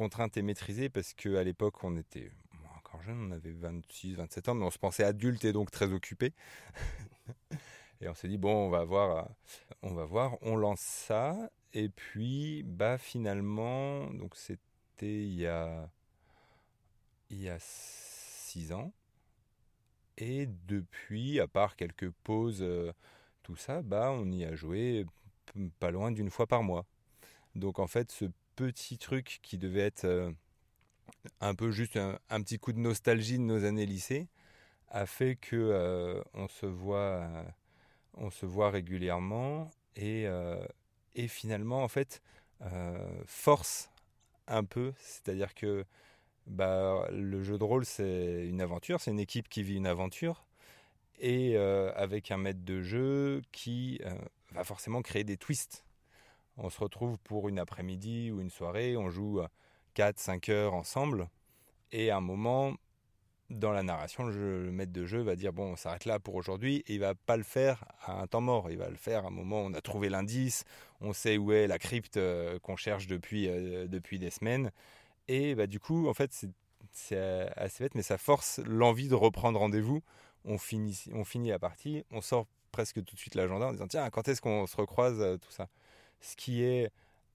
contrainte 0.00 0.38
et 0.38 0.42
maîtrisée 0.42 0.88
parce 0.88 1.12
qu'à 1.12 1.44
l'époque, 1.44 1.84
on 1.84 1.94
était 1.94 2.30
encore 2.74 3.02
jeune, 3.02 3.20
on 3.20 3.30
avait 3.32 3.52
26, 3.52 4.14
27 4.14 4.48
ans, 4.48 4.54
mais 4.54 4.64
on 4.64 4.70
se 4.70 4.78
pensait 4.78 5.04
adulte 5.04 5.44
et 5.44 5.52
donc 5.52 5.70
très 5.70 5.92
occupé. 5.92 6.32
Et 8.00 8.08
on 8.08 8.14
s'est 8.14 8.28
dit, 8.28 8.38
bon, 8.38 8.66
on 8.66 8.70
va 8.70 8.82
voir, 8.82 9.28
on 9.82 9.92
va 9.92 10.06
voir, 10.06 10.38
on 10.40 10.56
lance 10.56 10.80
ça. 10.80 11.36
Et 11.74 11.90
puis, 11.90 12.62
bah, 12.62 12.96
finalement, 12.96 14.06
donc 14.14 14.36
c'était 14.36 14.62
il 15.02 15.34
y 15.34 15.46
a, 15.46 15.90
il 17.28 17.42
y 17.42 17.50
a 17.50 17.58
six 17.60 18.72
ans. 18.72 18.94
Et 20.16 20.48
depuis, 20.66 21.40
à 21.40 21.46
part 21.46 21.76
quelques 21.76 22.08
pauses, 22.24 22.64
tout 23.42 23.56
ça, 23.56 23.82
bah, 23.82 24.12
on 24.12 24.32
y 24.32 24.46
a 24.46 24.54
joué 24.54 25.04
pas 25.78 25.90
loin 25.90 26.10
d'une 26.10 26.30
fois 26.30 26.46
par 26.46 26.62
mois. 26.62 26.86
Donc 27.54 27.78
en 27.78 27.86
fait, 27.86 28.10
ce 28.10 28.24
petit 28.60 28.98
truc 28.98 29.40
qui 29.42 29.56
devait 29.56 29.80
être 29.80 30.04
euh, 30.04 30.30
un 31.40 31.54
peu 31.54 31.70
juste 31.70 31.96
un, 31.96 32.42
petit 32.42 32.58
coup 32.58 32.74
de 32.74 32.78
nostalgie 32.78 33.38
de 33.38 33.42
nos 33.42 33.64
années 33.64 33.86
lycée 33.86 34.28
a 34.88 35.06
fait 35.06 35.36
que 35.36 35.56
euh, 35.56 36.22
on 36.34 36.46
se 36.46 36.66
voit 36.66 37.26
on 38.14 38.28
se 38.28 38.44
voit 38.44 38.70
régulièrement 38.70 39.70
et, 39.96 40.26
euh, 40.26 40.62
et 41.14 41.26
finalement 41.26 41.82
en 41.82 41.88
fait 41.88 42.20
force 43.24 43.88
un 44.46 44.64
peu. 44.64 44.92
C'est-à-dire 44.98 45.54
que 45.54 45.86
bah, 46.46 47.08
le 47.10 47.42
jeu 47.42 47.56
de 47.56 47.64
rôle 47.64 47.86
c'est 47.86 48.46
une 48.46 48.60
aventure 48.60 49.00
c'est 49.00 49.10
une 49.10 49.20
équipe 49.20 49.48
qui 49.48 49.62
vit 49.62 49.76
une 49.76 49.86
aventure 49.86 50.44
et 51.18 51.56
avec 51.56 52.30
un 52.30 52.36
maître 52.36 52.62
de 52.62 52.82
jeu 52.82 53.40
qui 53.52 54.00
va 54.52 54.64
forcément 54.64 55.00
créer 55.00 55.24
des 55.24 55.38
twists 55.38 55.82
on 56.60 56.70
se 56.70 56.80
retrouve 56.80 57.18
pour 57.18 57.48
une 57.48 57.58
après-midi 57.58 58.30
ou 58.30 58.40
une 58.40 58.50
soirée, 58.50 58.96
on 58.96 59.10
joue 59.10 59.40
4-5 59.96 60.50
heures 60.50 60.74
ensemble, 60.74 61.28
et 61.92 62.10
à 62.10 62.18
un 62.18 62.20
moment, 62.20 62.74
dans 63.50 63.72
la 63.72 63.82
narration, 63.82 64.24
le, 64.24 64.70
maître 64.70 64.92
de 64.92 65.06
jeu 65.06 65.22
va 65.22 65.36
dire 65.36 65.52
bon, 65.52 65.72
on 65.72 65.76
s'arrête 65.76 66.04
là 66.04 66.20
pour 66.20 66.36
aujourd'hui, 66.36 66.84
et 66.86 66.94
il 66.94 67.00
va 67.00 67.14
pas 67.14 67.36
le 67.36 67.42
faire 67.42 67.84
à 68.02 68.20
un 68.20 68.26
temps 68.26 68.40
mort, 68.40 68.70
il 68.70 68.78
va 68.78 68.88
le 68.88 68.96
faire 68.96 69.24
à 69.24 69.28
un 69.28 69.32
moment 69.32 69.62
où 69.62 69.66
on 69.66 69.74
a 69.74 69.80
trouvé 69.80 70.08
l'indice, 70.08 70.64
on 71.00 71.12
sait 71.12 71.36
où 71.36 71.52
est 71.52 71.66
la 71.66 71.78
crypte 71.78 72.16
euh, 72.16 72.58
qu'on 72.60 72.76
cherche 72.76 73.06
depuis, 73.06 73.48
euh, 73.48 73.88
depuis 73.88 74.18
des 74.18 74.30
semaines, 74.30 74.70
et 75.28 75.54
bah, 75.54 75.66
du 75.66 75.80
coup, 75.80 76.08
en 76.08 76.14
fait, 76.14 76.44
c'est 76.92 77.18
assez 77.56 77.84
bête, 77.84 77.94
mais 77.94 78.02
ça 78.02 78.18
force 78.18 78.58
l'envie 78.66 79.08
de 79.08 79.14
reprendre 79.14 79.60
rendez-vous. 79.60 80.02
On 80.44 80.58
finit, 80.58 81.04
on 81.12 81.24
finit 81.24 81.50
la 81.50 81.58
partie, 81.58 82.04
on 82.10 82.20
sort 82.20 82.46
presque 82.72 83.04
tout 83.04 83.14
de 83.14 83.20
suite 83.20 83.34
l'agenda 83.34 83.66
en 83.66 83.72
disant 83.72 83.86
tiens, 83.86 84.10
quand 84.10 84.26
est-ce 84.28 84.40
qu'on 84.40 84.66
se 84.66 84.76
recroise, 84.76 85.20
euh, 85.20 85.36
tout 85.36 85.50
ça? 85.50 85.68
Ce 86.20 86.36
qui 86.36 86.62
est 86.62 86.90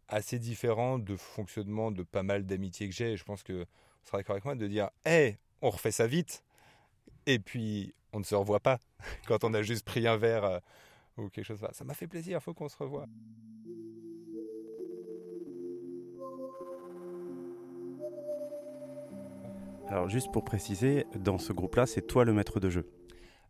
assez 0.08 0.40
différent 0.40 1.00
de 1.00 1.16
fonctionnement 1.16 1.92
de 1.92 2.04
pas 2.04 2.24
mal 2.24 2.46
d'amitiés 2.46 2.88
que 2.88 2.96
j'ai. 2.96 3.18
Je 3.18 3.24
pense 3.24 3.44
que 3.44 3.66
ce 4.04 4.08
sera 4.08 4.20
d'accord 4.20 4.34
avec 4.34 4.46
moi 4.46 4.56
de 4.56 4.68
dire 4.68 4.90
Hé, 5.06 5.38
on 5.62 5.70
refait 5.70 5.92
ça 5.92 6.08
vite, 6.08 6.44
et 7.26 7.40
puis 7.40 7.94
on 8.14 8.20
ne 8.20 8.24
se 8.24 8.36
revoit 8.36 8.60
pas 8.60 8.80
quand 9.28 9.44
on 9.44 9.54
a 9.54 9.62
juste 9.62 9.86
pris 9.86 10.08
un 10.08 10.18
verre 10.18 10.46
euh, 10.46 10.60
ou 11.18 11.30
quelque 11.30 11.46
chose. 11.46 11.66
Ça 11.72 11.84
m'a 11.84 11.94
fait 11.94 12.08
plaisir, 12.08 12.38
il 12.40 12.42
faut 12.42 12.54
qu'on 12.54 12.70
se 12.70 12.78
revoie. 12.78 13.08
Alors 19.88 20.10
juste 20.10 20.32
pour 20.32 20.44
préciser, 20.44 21.06
dans 21.16 21.38
ce 21.38 21.54
groupe-là, 21.54 21.86
c'est 21.86 22.02
toi 22.02 22.26
le 22.26 22.34
maître 22.34 22.60
de 22.60 22.70
jeu. 22.70 22.90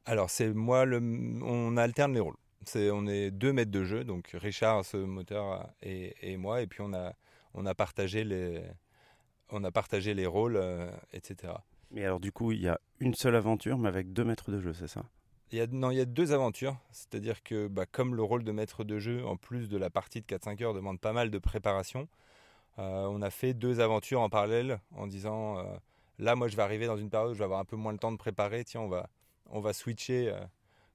Alors 0.06 0.30
c'est 0.30 0.54
moi, 0.54 0.86
le... 0.86 0.98
on 1.44 1.78
alterne 1.78 2.14
les 2.14 2.20
rôles 2.20 2.36
on 2.76 3.08
est 3.08 3.32
deux 3.32 3.54
maîtres 3.54 3.72
de 3.72 3.84
jeu, 3.84 4.04
donc 4.04 4.32
Richard, 4.34 4.86
ce 4.86 4.98
moteur, 4.98 5.70
et, 5.82 6.38
moi, 6.38 6.62
et 6.62 6.68
puis 6.68 6.82
on 6.82 6.94
a, 6.94 7.14
on 7.54 7.66
a 7.66 7.74
partagé 7.74 8.24
les, 8.24 8.62
on 9.50 9.64
a 9.64 9.72
partagé 9.72 10.14
les 10.14 10.26
rôles, 10.26 10.58
euh, 10.58 10.90
etc. 11.14 11.54
Mais 11.92 12.04
alors 12.04 12.20
du 12.20 12.32
coup, 12.32 12.52
il 12.52 12.62
y 12.62 12.68
a 12.68 12.80
une 13.00 13.14
seule 13.14 13.36
aventure, 13.36 13.78
mais 13.78 13.90
avec 13.90 14.14
deux 14.14 14.24
maîtres 14.24 14.52
de 14.52 14.60
jeu, 14.60 14.74
c'est 14.74 14.88
ça? 14.88 15.04
Il 15.52 15.58
y 15.58 15.62
a, 15.62 15.68
Non, 15.68 15.92
il 15.92 15.98
y 15.98 16.02
a 16.02 16.06
deux 16.06 16.32
aventures. 16.34 16.78
C'est-à-dire 16.92 17.44
que 17.44 17.68
bah, 17.68 17.86
comme 17.86 18.16
le 18.16 18.24
rôle 18.24 18.44
de 18.44 18.52
maître 18.52 18.84
de 18.84 19.00
jeu, 19.00 19.26
en 19.26 19.38
plus 19.38 19.70
de 19.70 19.78
la 19.78 19.90
partie 19.90 20.22
de 20.22 20.26
4-5 20.26 20.64
heures, 20.64 20.74
demande 20.74 21.00
pas 21.00 21.14
mal 21.14 21.30
de 21.30 21.38
préparation, 21.38 22.08
euh, 22.80 23.08
on 23.10 23.22
a 23.22 23.30
fait 23.30 23.54
deux 23.54 23.80
aventures 23.80 24.22
en 24.22 24.30
parallèle 24.30 24.80
en 24.96 25.08
disant, 25.08 25.60
euh, 25.60 25.64
là, 26.20 26.36
moi, 26.36 26.48
je 26.48 26.56
vais 26.56 26.64
arriver 26.64 26.88
dans 26.88 26.98
une 26.98 27.10
période 27.10 27.32
où 27.32 27.34
je 27.34 27.40
vais 27.40 27.46
avoir 27.46 27.60
un 27.60 27.66
peu 27.66 27.76
moins 27.76 27.92
le 27.92 28.00
temps 28.00 28.12
de 28.12 28.18
préparer. 28.18 28.64
Tiens, 28.66 28.82
on 28.82 28.90
va, 28.90 29.08
on 29.50 29.62
va 29.62 29.72
switcher 29.74 30.34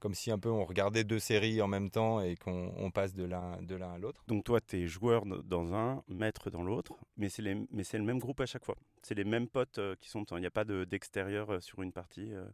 comme 0.00 0.14
si 0.14 0.30
un 0.30 0.38
peu 0.38 0.48
on 0.48 0.64
regardait 0.64 1.04
deux 1.04 1.18
séries 1.18 1.62
en 1.62 1.68
même 1.68 1.90
temps 1.90 2.20
et 2.20 2.34
qu'on 2.34 2.90
passe 2.92 3.14
de 3.14 3.24
l'un 3.24 3.62
de 3.62 3.76
l'un 3.76 3.92
à 3.92 3.98
l'autre. 3.98 4.24
Donc 4.26 4.44
toi, 4.44 4.60
tu 4.60 4.82
es 4.82 4.86
joueur 4.86 5.26
dans 5.26 5.74
un, 5.74 6.02
maître 6.08 6.50
dans 6.50 6.62
l'autre, 6.62 6.94
mais 7.16 7.28
c'est 7.28 7.42
le 7.42 8.04
même 8.04 8.18
groupe 8.18 8.40
à 8.40 8.46
chaque 8.46 8.64
fois. 8.64 8.76
C'est 9.02 9.14
les 9.14 9.24
mêmes 9.24 9.46
potes 9.46 9.78
euh, 9.78 9.94
qui 10.00 10.08
sont. 10.08 10.24
Il 10.32 10.40
n'y 10.40 10.46
a 10.46 10.50
pas 10.50 10.64
d'extérieur 10.64 11.50
euh, 11.50 11.60
sur 11.60 11.82
une 11.82 11.92
partie. 11.92 12.32
Euh. 12.32 12.44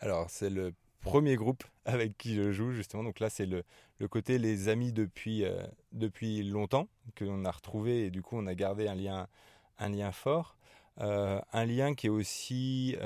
Alors 0.00 0.30
c'est 0.30 0.50
le 0.50 0.72
premier 1.00 1.36
groupe 1.36 1.64
avec 1.84 2.16
qui 2.16 2.34
je 2.34 2.50
joue 2.50 2.72
justement. 2.72 3.04
Donc 3.04 3.20
là, 3.20 3.28
c'est 3.28 3.46
le, 3.46 3.62
le, 3.98 4.08
côté 4.08 4.38
les 4.38 4.68
amis 4.68 4.92
depuis 4.92 5.44
depuis 5.92 6.42
longtemps 6.42 6.88
que 7.14 7.24
l'on 7.24 7.44
a 7.44 7.50
retrouvé 7.50 8.06
et 8.06 8.10
du 8.10 8.22
coup 8.22 8.36
on 8.36 8.46
a 8.46 8.54
gardé 8.54 8.88
un 8.88 8.94
lien 8.94 9.28
un 9.78 9.88
lien 9.90 10.12
fort. 10.12 10.56
un 10.98 11.64
lien 11.66 11.94
qui 11.94 12.06
est 12.06 12.10
aussi 12.10 12.96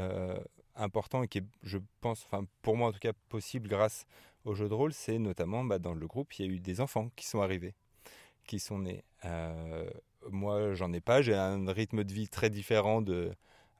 important 0.76 1.22
et 1.22 1.28
qui 1.28 1.38
est, 1.38 1.44
je 1.62 1.78
pense, 2.00 2.24
enfin 2.24 2.46
pour 2.62 2.76
moi 2.76 2.88
en 2.88 2.92
tout 2.92 2.98
cas 2.98 3.12
possible 3.28 3.68
grâce 3.68 4.06
au 4.44 4.54
jeu 4.54 4.68
de 4.68 4.74
rôle, 4.74 4.92
c'est 4.92 5.18
notamment 5.18 5.64
bah, 5.64 5.78
dans 5.78 5.94
le 5.94 6.06
groupe, 6.06 6.32
il 6.34 6.46
y 6.46 6.48
a 6.48 6.52
eu 6.52 6.60
des 6.60 6.80
enfants 6.80 7.10
qui 7.16 7.26
sont 7.26 7.40
arrivés, 7.40 7.74
qui 8.46 8.58
sont 8.58 8.78
nés. 8.78 9.04
Euh, 9.24 9.88
moi, 10.30 10.74
j'en 10.74 10.92
ai 10.92 11.00
pas, 11.00 11.22
j'ai 11.22 11.34
un 11.34 11.70
rythme 11.70 12.04
de 12.04 12.12
vie 12.12 12.28
très 12.28 12.50
différent 12.50 13.02
de, 13.02 13.34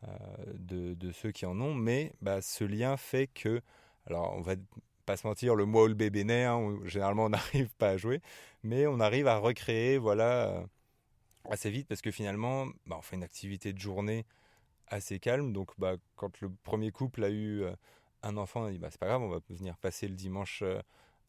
euh, 0.04 0.94
de, 0.94 1.12
ceux 1.12 1.32
qui 1.32 1.46
en 1.46 1.60
ont, 1.60 1.74
mais 1.74 2.12
bah, 2.22 2.40
ce 2.42 2.64
lien 2.64 2.96
fait 2.96 3.28
que, 3.28 3.60
alors 4.06 4.34
on 4.36 4.40
va 4.40 4.54
pas 5.06 5.16
se 5.16 5.26
mentir, 5.26 5.54
le 5.54 5.66
mois 5.66 5.84
où 5.84 5.88
le 5.88 5.94
bébé 5.94 6.24
naît, 6.24 6.44
hein, 6.44 6.78
généralement 6.84 7.26
on 7.26 7.28
n'arrive 7.30 7.68
pas 7.76 7.90
à 7.90 7.96
jouer, 7.96 8.20
mais 8.62 8.86
on 8.86 9.00
arrive 9.00 9.26
à 9.26 9.38
recréer, 9.38 9.98
voilà, 9.98 10.48
euh, 10.48 10.66
assez 11.50 11.70
vite 11.70 11.88
parce 11.88 12.02
que 12.02 12.10
finalement, 12.10 12.66
bah, 12.86 12.96
on 12.98 13.02
fait 13.02 13.16
une 13.16 13.22
activité 13.22 13.72
de 13.72 13.78
journée 13.78 14.24
assez 14.88 15.18
calme. 15.18 15.52
Donc, 15.52 15.70
bah, 15.78 15.96
quand 16.16 16.40
le 16.40 16.50
premier 16.62 16.90
couple 16.90 17.24
a 17.24 17.30
eu 17.30 17.62
euh, 17.62 17.74
un 18.22 18.36
enfant, 18.36 18.62
on 18.62 18.66
a 18.66 18.70
dit 18.70 18.78
bah, 18.78 18.88
c'est 18.90 19.00
pas 19.00 19.06
grave, 19.06 19.22
on 19.22 19.28
va 19.28 19.40
venir 19.50 19.76
passer 19.78 20.08
le 20.08 20.14
dimanche 20.14 20.62
euh, 20.62 20.80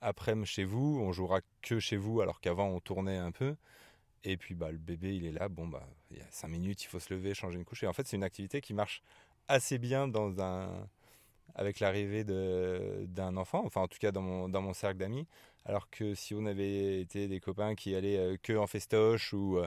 après-midi 0.02 0.48
chez 0.48 0.66
vous. 0.66 1.00
On 1.02 1.12
jouera 1.12 1.42
que 1.62 1.80
chez 1.80 1.98
vous, 1.98 2.22
alors 2.22 2.42
qu'avant 2.42 2.68
on 2.68 2.80
tournait 2.80 3.18
un 3.18 3.32
peu. 3.32 3.56
Et 4.24 4.38
puis 4.38 4.56
bah, 4.56 4.72
le 4.72 4.78
bébé, 4.78 5.16
il 5.16 5.26
est 5.26 5.32
là. 5.32 5.50
Bon, 5.50 5.68
bah, 5.68 5.88
il 6.12 6.18
y 6.18 6.22
a 6.22 6.26
cinq 6.32 6.50
minutes, 6.50 6.84
il 6.84 6.88
faut 6.88 7.00
se 7.00 7.14
lever, 7.14 7.34
changer 7.34 7.58
une 7.58 7.66
couche. 7.66 7.84
Et 7.84 7.88
en 7.88 7.94
fait, 7.94 8.08
c'est 8.08 8.18
une 8.18 8.24
activité 8.24 8.62
qui 8.62 8.74
marche 8.74 9.02
assez 9.48 9.78
bien 9.78 10.08
dans 10.08 10.42
un, 10.42 10.88
avec 11.54 11.80
l'arrivée 11.80 12.24
d'un 12.24 13.38
enfant, 13.38 13.64
enfin 13.66 13.82
en 13.82 13.88
tout 13.88 14.00
cas 14.00 14.12
dans 14.12 14.22
mon, 14.22 14.50
dans 14.50 14.62
mon 14.62 14.74
cercle 14.74 14.98
d'amis. 14.98 15.28
Alors 15.66 15.90
que 15.90 16.14
si 16.16 16.34
on 16.36 16.46
avait 16.46 17.02
été 17.02 17.28
des 17.28 17.40
copains 17.40 17.76
qui 17.76 17.96
allaient 17.96 18.18
euh, 18.18 18.38
que 18.42 18.54
en 18.54 18.68
festoche 18.68 19.34
ou 19.34 19.60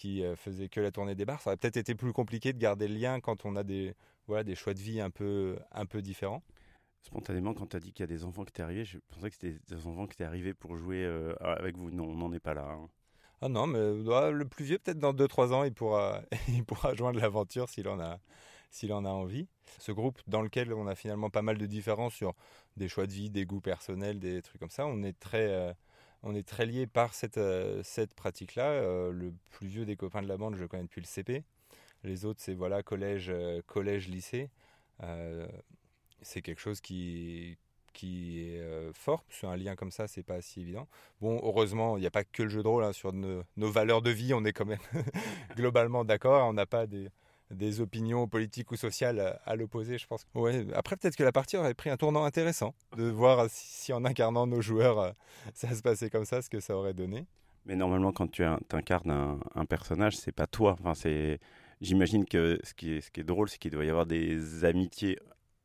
qui 0.00 0.24
euh, 0.24 0.34
faisait 0.34 0.70
que 0.70 0.80
la 0.80 0.90
tournée 0.90 1.14
des 1.14 1.26
bars, 1.26 1.42
ça 1.42 1.50
aurait 1.50 1.58
peut-être 1.58 1.76
été 1.76 1.94
plus 1.94 2.14
compliqué 2.14 2.54
de 2.54 2.58
garder 2.58 2.88
le 2.88 2.94
lien 2.94 3.20
quand 3.20 3.44
on 3.44 3.54
a 3.54 3.62
des, 3.62 3.94
voilà, 4.26 4.44
des 4.44 4.54
choix 4.54 4.72
de 4.72 4.78
vie 4.78 4.98
un 4.98 5.10
peu, 5.10 5.58
un 5.72 5.84
peu 5.84 6.00
différents. 6.00 6.42
Spontanément, 7.02 7.52
quand 7.52 7.66
tu 7.66 7.76
as 7.76 7.80
dit 7.80 7.92
qu'il 7.92 8.02
y 8.02 8.04
a 8.04 8.06
des 8.06 8.24
enfants 8.24 8.44
qui 8.44 8.48
étaient 8.48 8.62
arrivés, 8.62 8.86
je 8.86 8.96
pensais 9.08 9.28
que 9.28 9.36
c'était 9.38 9.58
des 9.68 9.86
enfants 9.86 10.06
qui 10.06 10.14
étaient 10.14 10.24
arrivés 10.24 10.54
pour 10.54 10.74
jouer 10.74 11.04
euh, 11.04 11.34
avec 11.40 11.76
vous. 11.76 11.90
Non, 11.90 12.04
on 12.04 12.14
n'en 12.14 12.32
est 12.32 12.40
pas 12.40 12.54
là. 12.54 12.66
Hein. 12.66 12.88
Ah 13.42 13.50
non, 13.50 13.66
mais 13.66 13.78
euh, 13.78 14.30
le 14.30 14.44
plus 14.46 14.64
vieux, 14.64 14.78
peut-être 14.78 14.98
dans 14.98 15.12
2-3 15.12 15.52
ans, 15.52 15.64
il 15.64 15.74
pourra, 15.74 16.22
il 16.48 16.64
pourra 16.64 16.94
joindre 16.94 17.20
l'aventure 17.20 17.68
s'il 17.68 17.86
en, 17.86 18.00
a, 18.00 18.20
s'il 18.70 18.94
en 18.94 19.04
a 19.04 19.10
envie. 19.10 19.48
Ce 19.78 19.92
groupe 19.92 20.18
dans 20.26 20.40
lequel 20.40 20.72
on 20.72 20.86
a 20.86 20.94
finalement 20.94 21.28
pas 21.28 21.42
mal 21.42 21.58
de 21.58 21.66
différences 21.66 22.14
sur 22.14 22.32
des 22.78 22.88
choix 22.88 23.06
de 23.06 23.12
vie, 23.12 23.28
des 23.28 23.44
goûts 23.44 23.60
personnels, 23.60 24.18
des 24.18 24.40
trucs 24.40 24.60
comme 24.60 24.70
ça, 24.70 24.86
on 24.86 25.02
est 25.02 25.18
très 25.18 25.76
on 26.22 26.34
est 26.34 26.46
très 26.46 26.66
liés 26.66 26.86
par 26.86 27.14
cette, 27.14 27.38
euh, 27.38 27.80
cette 27.82 28.14
pratique-là. 28.14 28.70
Euh, 28.70 29.10
le 29.10 29.32
plus 29.50 29.66
vieux 29.66 29.84
des 29.84 29.96
copains 29.96 30.22
de 30.22 30.28
la 30.28 30.36
bande, 30.36 30.56
je 30.56 30.64
connais 30.64 30.82
depuis 30.82 31.00
le 31.00 31.06
CP. 31.06 31.44
Les 32.04 32.24
autres, 32.24 32.40
c'est 32.42 32.54
voilà, 32.54 32.82
collège, 32.82 33.30
euh, 33.30 33.60
collège 33.66 34.08
lycée. 34.08 34.50
c'est 36.22 36.42
quelque 36.42 36.60
chose 36.60 36.80
qui, 36.80 37.56
qui 37.94 38.40
est 38.40 38.92
fort, 38.92 39.24
parce 39.24 39.40
qu'un 39.40 39.56
lien 39.56 39.74
comme 39.76 39.90
ça, 39.90 40.06
c'est 40.06 40.22
pas 40.22 40.40
si 40.42 40.60
évident. 40.60 40.86
Bon, 41.20 41.40
heureusement, 41.42 41.96
il 41.96 42.00
n'y 42.00 42.06
a 42.06 42.10
pas 42.10 42.24
que 42.24 42.42
le 42.42 42.48
jeu 42.50 42.62
de 42.62 42.68
rôle. 42.68 42.84
Hein, 42.84 42.92
sur 42.92 43.12
nos, 43.12 43.42
nos, 43.56 43.70
valeurs 43.70 44.02
de 44.02 44.10
vie, 44.10 44.34
on 44.34 44.44
est 44.44 44.52
quand 44.52 44.66
même 44.66 44.78
globalement 45.56 46.04
d'accord. 46.04 46.46
On 46.48 46.52
n'a 46.52 46.66
pas 46.66 46.86
des, 46.86 47.08
des 47.50 47.80
opinions 47.80 48.28
politiques 48.28 48.70
ou 48.70 48.76
sociales 48.76 49.38
à, 49.44 49.56
l'opposé, 49.56 49.98
je 49.98 50.06
pense. 50.06 50.26
Ouais, 50.34 50.66
après, 50.74 50.96
peut-être 50.96 51.16
que 51.16 51.24
la 51.24 51.32
partie 51.32 51.56
aurait 51.56 51.74
pris 51.74 51.90
un 51.90 51.96
tournant 51.96 52.24
intéressant, 52.24 52.74
de 52.96 53.04
voir 53.04 53.46
si, 53.48 53.92
en 53.92 54.04
incarnant 54.04 54.46
nos 54.46 54.60
joueurs, 54.60 54.98
euh, 55.00 55.10
ça 55.54 55.74
se 55.74 55.82
passait 55.82 56.10
comme 56.10 56.24
ça, 56.24 56.42
ce 56.42 56.50
que 56.50 56.60
ça 56.60 56.76
aurait 56.76 56.94
donné. 56.94 57.26
Mais 57.66 57.76
normalement, 57.76 58.12
quand 58.12 58.30
tu 58.30 58.42
incarnes 58.42 59.10
un, 59.10 59.38
un 59.54 59.64
personnage, 59.64 60.16
c'est 60.16 60.32
pas 60.32 60.46
toi. 60.46 60.76
Enfin, 60.80 60.94
c'est. 60.94 61.38
J'imagine 61.80 62.24
que 62.26 62.58
ce 62.62 62.74
qui 62.74 62.94
est, 62.94 63.00
ce 63.00 63.10
qui 63.10 63.20
est 63.20 63.24
drôle, 63.24 63.48
c'est 63.48 63.58
qu'il 63.58 63.70
doit 63.70 63.84
y 63.84 63.90
avoir 63.90 64.06
des 64.06 64.64
amitiés 64.64 65.18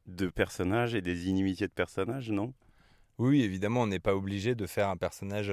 de 0.05 0.27
personnages 0.27 0.95
et 0.95 1.01
des 1.01 1.27
inimitiés 1.27 1.67
de 1.67 1.73
personnages, 1.73 2.31
non? 2.31 2.53
Oui, 3.17 3.43
évidemment, 3.43 3.81
on 3.81 3.87
n'est 3.87 3.99
pas 3.99 4.15
obligé 4.15 4.55
de 4.55 4.65
faire 4.65 4.89
un 4.89 4.97
personnage 4.97 5.51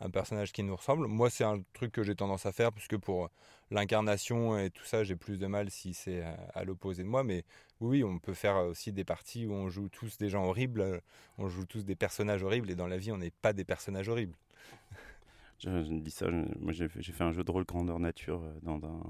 un 0.00 0.10
personnage 0.10 0.52
qui 0.52 0.62
nous 0.62 0.76
ressemble. 0.76 1.06
Moi, 1.06 1.30
c'est 1.30 1.44
un 1.44 1.62
truc 1.72 1.92
que 1.92 2.02
j'ai 2.02 2.14
tendance 2.14 2.46
à 2.46 2.52
faire, 2.52 2.72
puisque 2.72 2.96
pour 2.96 3.30
l'incarnation 3.70 4.58
et 4.58 4.70
tout 4.70 4.84
ça, 4.84 5.04
j'ai 5.04 5.16
plus 5.16 5.38
de 5.38 5.46
mal 5.46 5.70
si 5.70 5.94
c'est 5.94 6.22
à, 6.54 6.64
l'opposé 6.64 7.02
de 7.02 7.08
moi. 7.08 7.24
Mais 7.24 7.44
oui, 7.80 8.04
on 8.04 8.18
peut 8.18 8.34
faire 8.34 8.56
aussi 8.56 8.92
des 8.92 9.04
parties 9.04 9.46
où 9.46 9.52
on 9.52 9.68
joue 9.68 9.88
tous 9.88 10.18
des 10.18 10.28
gens 10.28 10.44
horribles, 10.44 11.02
on 11.36 11.48
joue 11.48 11.66
tous 11.66 11.84
des 11.84 11.96
personnages 11.96 12.42
horribles, 12.42 12.70
et 12.70 12.74
dans 12.74 12.86
la 12.86 12.98
vie, 12.98 13.12
on 13.12 13.18
n'est 13.18 13.30
pas 13.30 13.52
des 13.52 13.64
personnages 13.64 14.08
horribles. 14.08 14.36
Je, 15.60 15.70
dis 15.98 16.12
ça, 16.12 16.30
moi 16.60 16.72
j'ai 16.72 16.88
fait 16.88 17.24
un 17.24 17.32
jeu 17.32 17.42
de 17.42 17.50
rôle 17.50 17.64
grandeur 17.64 17.98
nature 17.98 18.44
euh, 18.44 18.52
dans, 18.62 18.78
dans, 18.78 19.02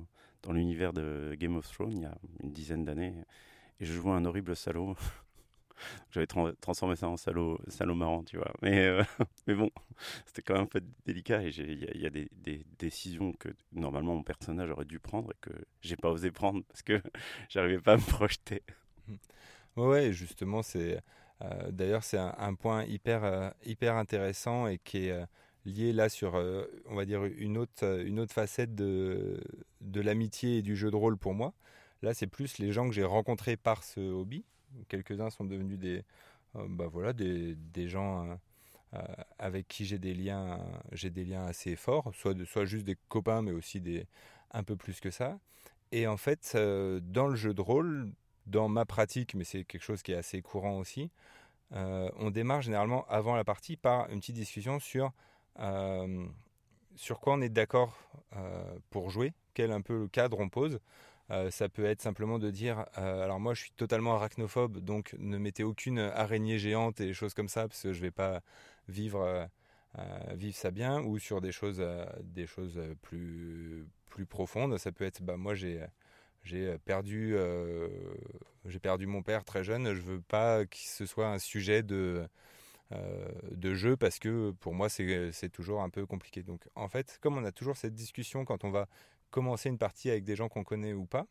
dans 0.43 0.53
l'univers 0.53 0.95
de 0.95 1.37
Game 1.39 1.57
of 1.57 1.71
Thrones 1.71 1.93
il 1.93 2.01
y 2.01 2.07
a 2.07 2.17
une 2.43 2.53
dizaine 2.53 2.87
d'années, 2.87 3.13
et 3.81 3.85
je 3.85 3.93
jouais 3.93 4.13
un 4.13 4.25
horrible 4.25 4.57
salaud. 4.57 4.97
J'avais 6.11 6.27
transformé 6.27 6.97
ça 6.97 7.09
en 7.09 7.17
salaud, 7.17 7.59
salaud 7.69 7.95
marrant, 7.95 8.23
tu 8.23 8.37
vois. 8.37 8.53
Mais, 8.63 8.85
euh, 8.85 9.03
mais 9.47 9.55
bon, 9.55 9.71
c'était 10.27 10.43
quand 10.43 10.55
même 10.55 10.65
un 10.65 10.67
peu 10.67 10.83
délicat 11.05 11.43
et 11.43 11.49
il 11.49 12.01
y, 12.01 12.07
a, 12.07 12.11
des, 12.11 12.29
décisions 12.79 13.33
que 13.33 13.49
normalement 13.73 14.15
mon 14.15 14.23
personnage 14.23 14.71
aurait 14.71 14.85
dû 14.85 14.99
prendre 14.99 15.31
et 15.31 15.37
que 15.41 15.51
j'ai 15.81 15.97
pas 15.97 16.11
osé 16.11 16.31
prendre 16.31 16.63
parce 16.65 16.83
que 16.83 17.01
j'arrivais 17.49 17.81
pas 17.81 17.95
à 17.95 17.97
me 17.97 18.03
projeter. 18.03 18.63
Ouais, 19.77 20.13
justement, 20.13 20.63
c'est 20.63 21.01
euh, 21.43 21.71
d'ailleurs 21.71 22.03
c'est 22.03 22.19
un, 22.19 22.55
point 22.55 22.85
hyper, 22.85 23.25
euh, 23.25 23.51
hyper 23.65 23.97
intéressant 23.97 24.67
et 24.67 24.79
qui 24.79 25.09
est 25.09 25.25
lié 25.65 25.93
là 25.93 26.09
sur, 26.09 26.35
on 26.87 26.95
va 26.95 27.05
dire, 27.05 27.25
une 27.25 27.59
autre, 27.59 28.03
une 28.05 28.21
autre 28.21 28.33
facette 28.33 28.75
de, 28.75 29.41
de 29.81 30.01
l'amitié 30.01 30.59
et 30.59 30.63
du 30.63 30.77
jeu 30.77 30.91
de 30.91 30.97
rôle 30.97 31.17
pour 31.17 31.35
moi. 31.35 31.53
Là, 32.03 32.15
c'est 32.15 32.27
plus 32.27 32.59
les 32.59 32.73
gens 32.73 32.89
que 32.89 32.95
j'ai 32.95 33.05
rencontrés 33.05 33.57
par 33.57 33.83
ce 33.83 34.01
hobby, 34.01 34.45
Quelques-uns 34.89 35.31
sont 35.31 35.45
devenus 35.45 35.79
des, 35.79 36.05
euh, 36.57 36.67
bah 36.69 36.87
voilà, 36.91 37.13
des, 37.13 37.89
gens 37.89 38.27
euh, 38.27 38.35
euh, 38.95 39.03
avec 39.39 39.69
qui 39.69 39.85
j'ai 39.85 39.99
des 39.99 40.15
liens, 40.15 40.61
j'ai 40.93 41.11
des 41.11 41.25
liens 41.25 41.45
assez 41.47 41.77
forts, 41.77 42.13
soit, 42.15 42.35
soit 42.47 42.65
juste 42.65 42.85
des 42.85 42.97
copains, 43.09 43.43
mais 43.43 43.53
aussi 43.53 43.81
des, 43.81 44.07
un 44.53 44.63
peu 44.63 44.77
plus 44.77 45.01
que 45.01 45.11
ça. 45.11 45.39
Et 45.93 46.07
en 46.07 46.17
fait, 46.17 46.55
dans 46.55 47.29
le 47.29 47.37
jeu 47.37 47.55
de 47.55 47.61
rôle, 47.63 48.13
dans 48.47 48.69
ma 48.69 48.85
pratique, 48.85 49.35
mais 49.35 49.45
c'est 49.45 49.65
quelque 49.65 49.83
chose 49.83 50.03
qui 50.03 50.13
est 50.13 50.17
assez 50.17 50.43
courant 50.43 50.79
aussi, 50.79 51.11
on 51.71 52.31
démarre 52.31 52.63
généralement 52.63 53.07
avant 53.09 53.37
la 53.37 53.45
partie 53.45 53.77
par 53.77 54.11
une 54.11 54.21
petite 54.21 54.37
discussion 54.37 54.81
sur 54.81 55.13
sur 56.97 57.21
quoi 57.21 57.35
on 57.35 57.41
est 57.41 57.49
d'accord 57.49 57.97
pour 58.91 59.09
jouer, 59.09 59.33
quel 59.55 59.73
un 59.73 59.81
peu 59.81 60.03
le 60.03 60.09
cadre 60.09 60.39
on 60.41 60.51
pose. 60.51 60.79
Euh, 61.31 61.51
ça 61.51 61.69
peut 61.69 61.85
être 61.85 62.01
simplement 62.01 62.39
de 62.39 62.51
dire, 62.51 62.87
euh, 62.97 63.23
alors 63.23 63.39
moi 63.39 63.53
je 63.53 63.63
suis 63.63 63.73
totalement 63.73 64.15
arachnophobe, 64.15 64.79
donc 64.79 65.15
ne 65.19 65.37
mettez 65.37 65.63
aucune 65.63 65.99
araignée 65.99 66.59
géante 66.59 67.01
et 67.01 67.07
des 67.07 67.15
choses 67.15 67.35
comme 67.35 67.49
ça, 67.49 67.69
parce 67.69 67.83
que 67.83 67.93
je 67.93 68.01
vais 68.01 68.11
pas 68.11 68.41
vivre, 68.89 69.51
euh, 69.99 70.35
vivre 70.35 70.57
ça 70.57 70.71
bien, 70.71 71.03
ou 71.03 71.19
sur 71.19 71.41
des 71.43 71.53
choses, 71.53 71.85
des 72.23 72.47
choses 72.47 72.81
plus, 73.03 73.87
plus 74.07 74.25
profondes. 74.27 74.79
Ça 74.79 74.91
peut 74.93 75.05
être, 75.05 75.23
bah, 75.23 75.37
moi 75.37 75.55
j'ai 75.55 75.85
j'ai 76.45 76.79
perdu, 76.79 77.37
j'ai 78.65 78.79
perdu 78.79 79.07
mon 79.07 79.23
père 79.23 79.45
très 79.45 79.65
jeune, 79.65 79.95
je 79.95 80.01
veux 80.01 80.21
pas 80.23 80.65
que 80.65 80.77
ce 80.79 81.05
soit 81.05 81.29
un 81.29 81.39
sujet 81.39 81.83
de, 81.83 82.27
de 83.51 83.75
jeu 83.75 83.97
parce 83.97 84.19
que 84.19 84.53
pour 84.61 84.75
moi 84.75 84.89
c'est 84.89 85.51
toujours 85.53 85.83
un 85.83 85.91
peu 85.91 86.07
compliqué. 86.07 86.43
Donc 86.43 86.63
en 86.75 86.89
fait, 86.89 87.19
comme 87.21 87.37
on 87.37 87.45
a 87.45 87.53
toujours 87.53 87.77
cette 87.77 87.95
discussion 87.95 88.45
quand 88.45 88.65
on 88.65 88.71
va 88.71 88.89
commencer 89.31 89.69
une 89.69 89.79
partie 89.79 90.11
avec 90.11 90.25
des 90.25 90.37
gens 90.37 90.49
qu'on 90.49 90.65
connaît 90.65 90.93
ou 90.93 91.07
pas, 91.07 91.27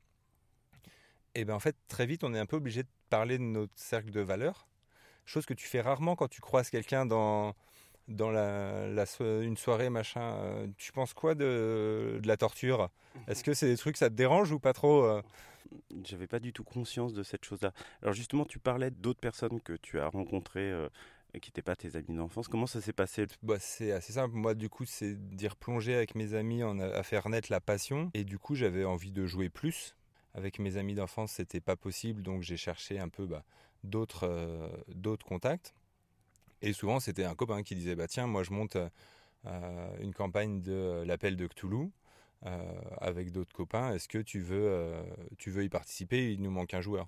et 1.36 1.46
bien 1.46 1.56
en 1.56 1.60
fait 1.60 1.76
très 1.88 2.06
vite 2.06 2.24
on 2.24 2.34
est 2.34 2.40
un 2.40 2.46
peu 2.46 2.58
obligé 2.58 2.84
de 2.84 2.90
parler 3.10 3.38
de 3.38 3.44
notre 3.44 3.74
cercle 3.76 4.12
de 4.12 4.22
valeurs, 4.22 4.68
chose 5.26 5.46
que 5.46 5.54
tu 5.54 5.68
fais 5.68 5.82
rarement 5.82 6.16
quand 6.16 6.28
tu 6.28 6.42
croises 6.42 6.70
quelqu'un 6.70 7.06
dans 7.06 7.54
dans 8.08 8.32
la, 8.32 9.06
une 9.20 9.58
soirée 9.58 9.90
machin. 9.90 10.36
Euh, 10.38 10.68
tu 10.78 10.94
penses 10.94 11.14
quoi 11.14 11.36
de, 11.36 12.20
de 12.22 12.28
la 12.28 12.38
torture? 12.38 12.90
Est-ce 13.28 13.44
que 13.44 13.54
c'est 13.54 13.68
des 13.68 13.78
trucs 13.78 13.98
ça 13.98 14.10
te 14.10 14.16
dérange 14.16 14.52
ou 14.52 14.60
pas 14.60 14.74
trop 14.74 15.04
euh? 15.04 15.22
J'avais 16.06 16.28
pas 16.28 16.40
du 16.40 16.54
tout 16.54 16.64
conscience 16.64 17.14
de 17.14 17.24
cette 17.24 17.44
chose-là. 17.44 17.74
Alors 18.02 18.14
justement, 18.14 18.46
tu 18.46 18.60
parlais 18.60 18.90
d'autres 18.92 19.20
personnes 19.20 19.60
que 19.60 19.74
tu 19.74 20.00
as 20.00 20.08
rencontrées 20.08 20.72
euh, 20.72 20.88
qui 21.34 21.50
n'étaient 21.50 21.62
pas 21.62 21.76
tes 21.76 21.96
amis 21.96 22.16
d'enfance. 22.16 22.48
Comment 22.48 22.68
ça 22.68 22.82
s'est 22.82 22.94
passé 22.94 23.26
bah, 23.44 23.58
C'est 23.60 23.92
assez 23.92 24.14
simple. 24.14 24.36
Moi, 24.36 24.54
du 24.54 24.70
coup, 24.70 24.86
c'est 24.86 25.16
d'y 25.16 25.48
replonger 25.48 25.96
avec 25.96 26.16
mes 26.16 26.34
amis 26.34 26.64
en, 26.64 26.80
à 26.80 27.04
faire 27.04 27.30
naître 27.30 27.52
la 27.52 27.62
passion. 27.62 28.10
Et 28.14 28.24
du 28.24 28.40
coup, 28.40 28.56
j'avais 28.56 28.86
envie 28.86 29.12
de 29.12 29.26
jouer 29.26 29.50
plus. 29.50 29.96
Avec 30.34 30.60
mes 30.60 30.78
amis 30.78 30.94
d'enfance, 30.94 31.32
c'était 31.34 31.60
pas 31.60 31.76
possible, 31.76 32.22
donc 32.22 32.44
j'ai 32.44 32.58
cherché 32.58 33.00
un 33.00 33.10
peu 33.10 33.26
bah, 33.26 33.44
d'autres 33.84 34.28
euh, 34.28 34.70
d'autres 34.88 35.26
contacts. 35.26 35.74
Et 36.62 36.74
souvent, 36.74 37.00
c'était 37.00 37.24
un 37.24 37.34
copain 37.34 37.64
qui 37.64 37.74
disait 37.76 37.96
bah 37.96 38.08
tiens, 38.08 38.28
moi 38.28 38.44
je 38.44 38.52
monte 38.52 38.78
euh, 39.46 39.98
une 40.00 40.14
campagne 40.14 40.62
de 40.62 41.04
l'appel 41.08 41.38
de 41.38 41.48
Cthulhu 41.48 41.90
euh, 42.46 42.82
avec 43.00 43.32
d'autres 43.32 43.54
copains. 43.54 43.94
Est-ce 43.94 44.08
que 44.08 44.20
tu 44.20 44.40
veux 44.40 44.94
tu 45.40 45.50
veux 45.50 45.64
y 45.64 45.70
participer? 45.70 46.32
Il 46.32 46.42
nous 46.44 46.52
manque 46.52 46.76
un 46.76 46.82
joueur. 46.82 47.08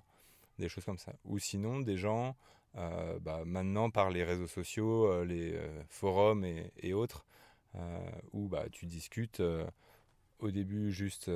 Des 0.58 0.68
choses 0.68 0.84
comme 0.84 0.98
ça. 0.98 1.12
Ou 1.24 1.38
sinon, 1.38 1.78
des 1.78 1.96
gens 1.96 2.28
euh, 2.28 2.32
bah, 2.74 3.42
maintenant 3.44 3.90
par 3.90 4.10
les 4.10 4.24
réseaux 4.24 4.46
sociaux, 4.46 5.06
euh, 5.06 5.24
les 5.24 5.54
euh, 5.54 5.82
forums 5.88 6.44
et, 6.44 6.92
autres, 6.92 7.24
où 8.32 8.48
bah, 8.48 8.64
tu 8.72 8.86
discutes 8.86 9.40
au 10.40 10.50
début 10.50 10.90
juste 10.90 11.30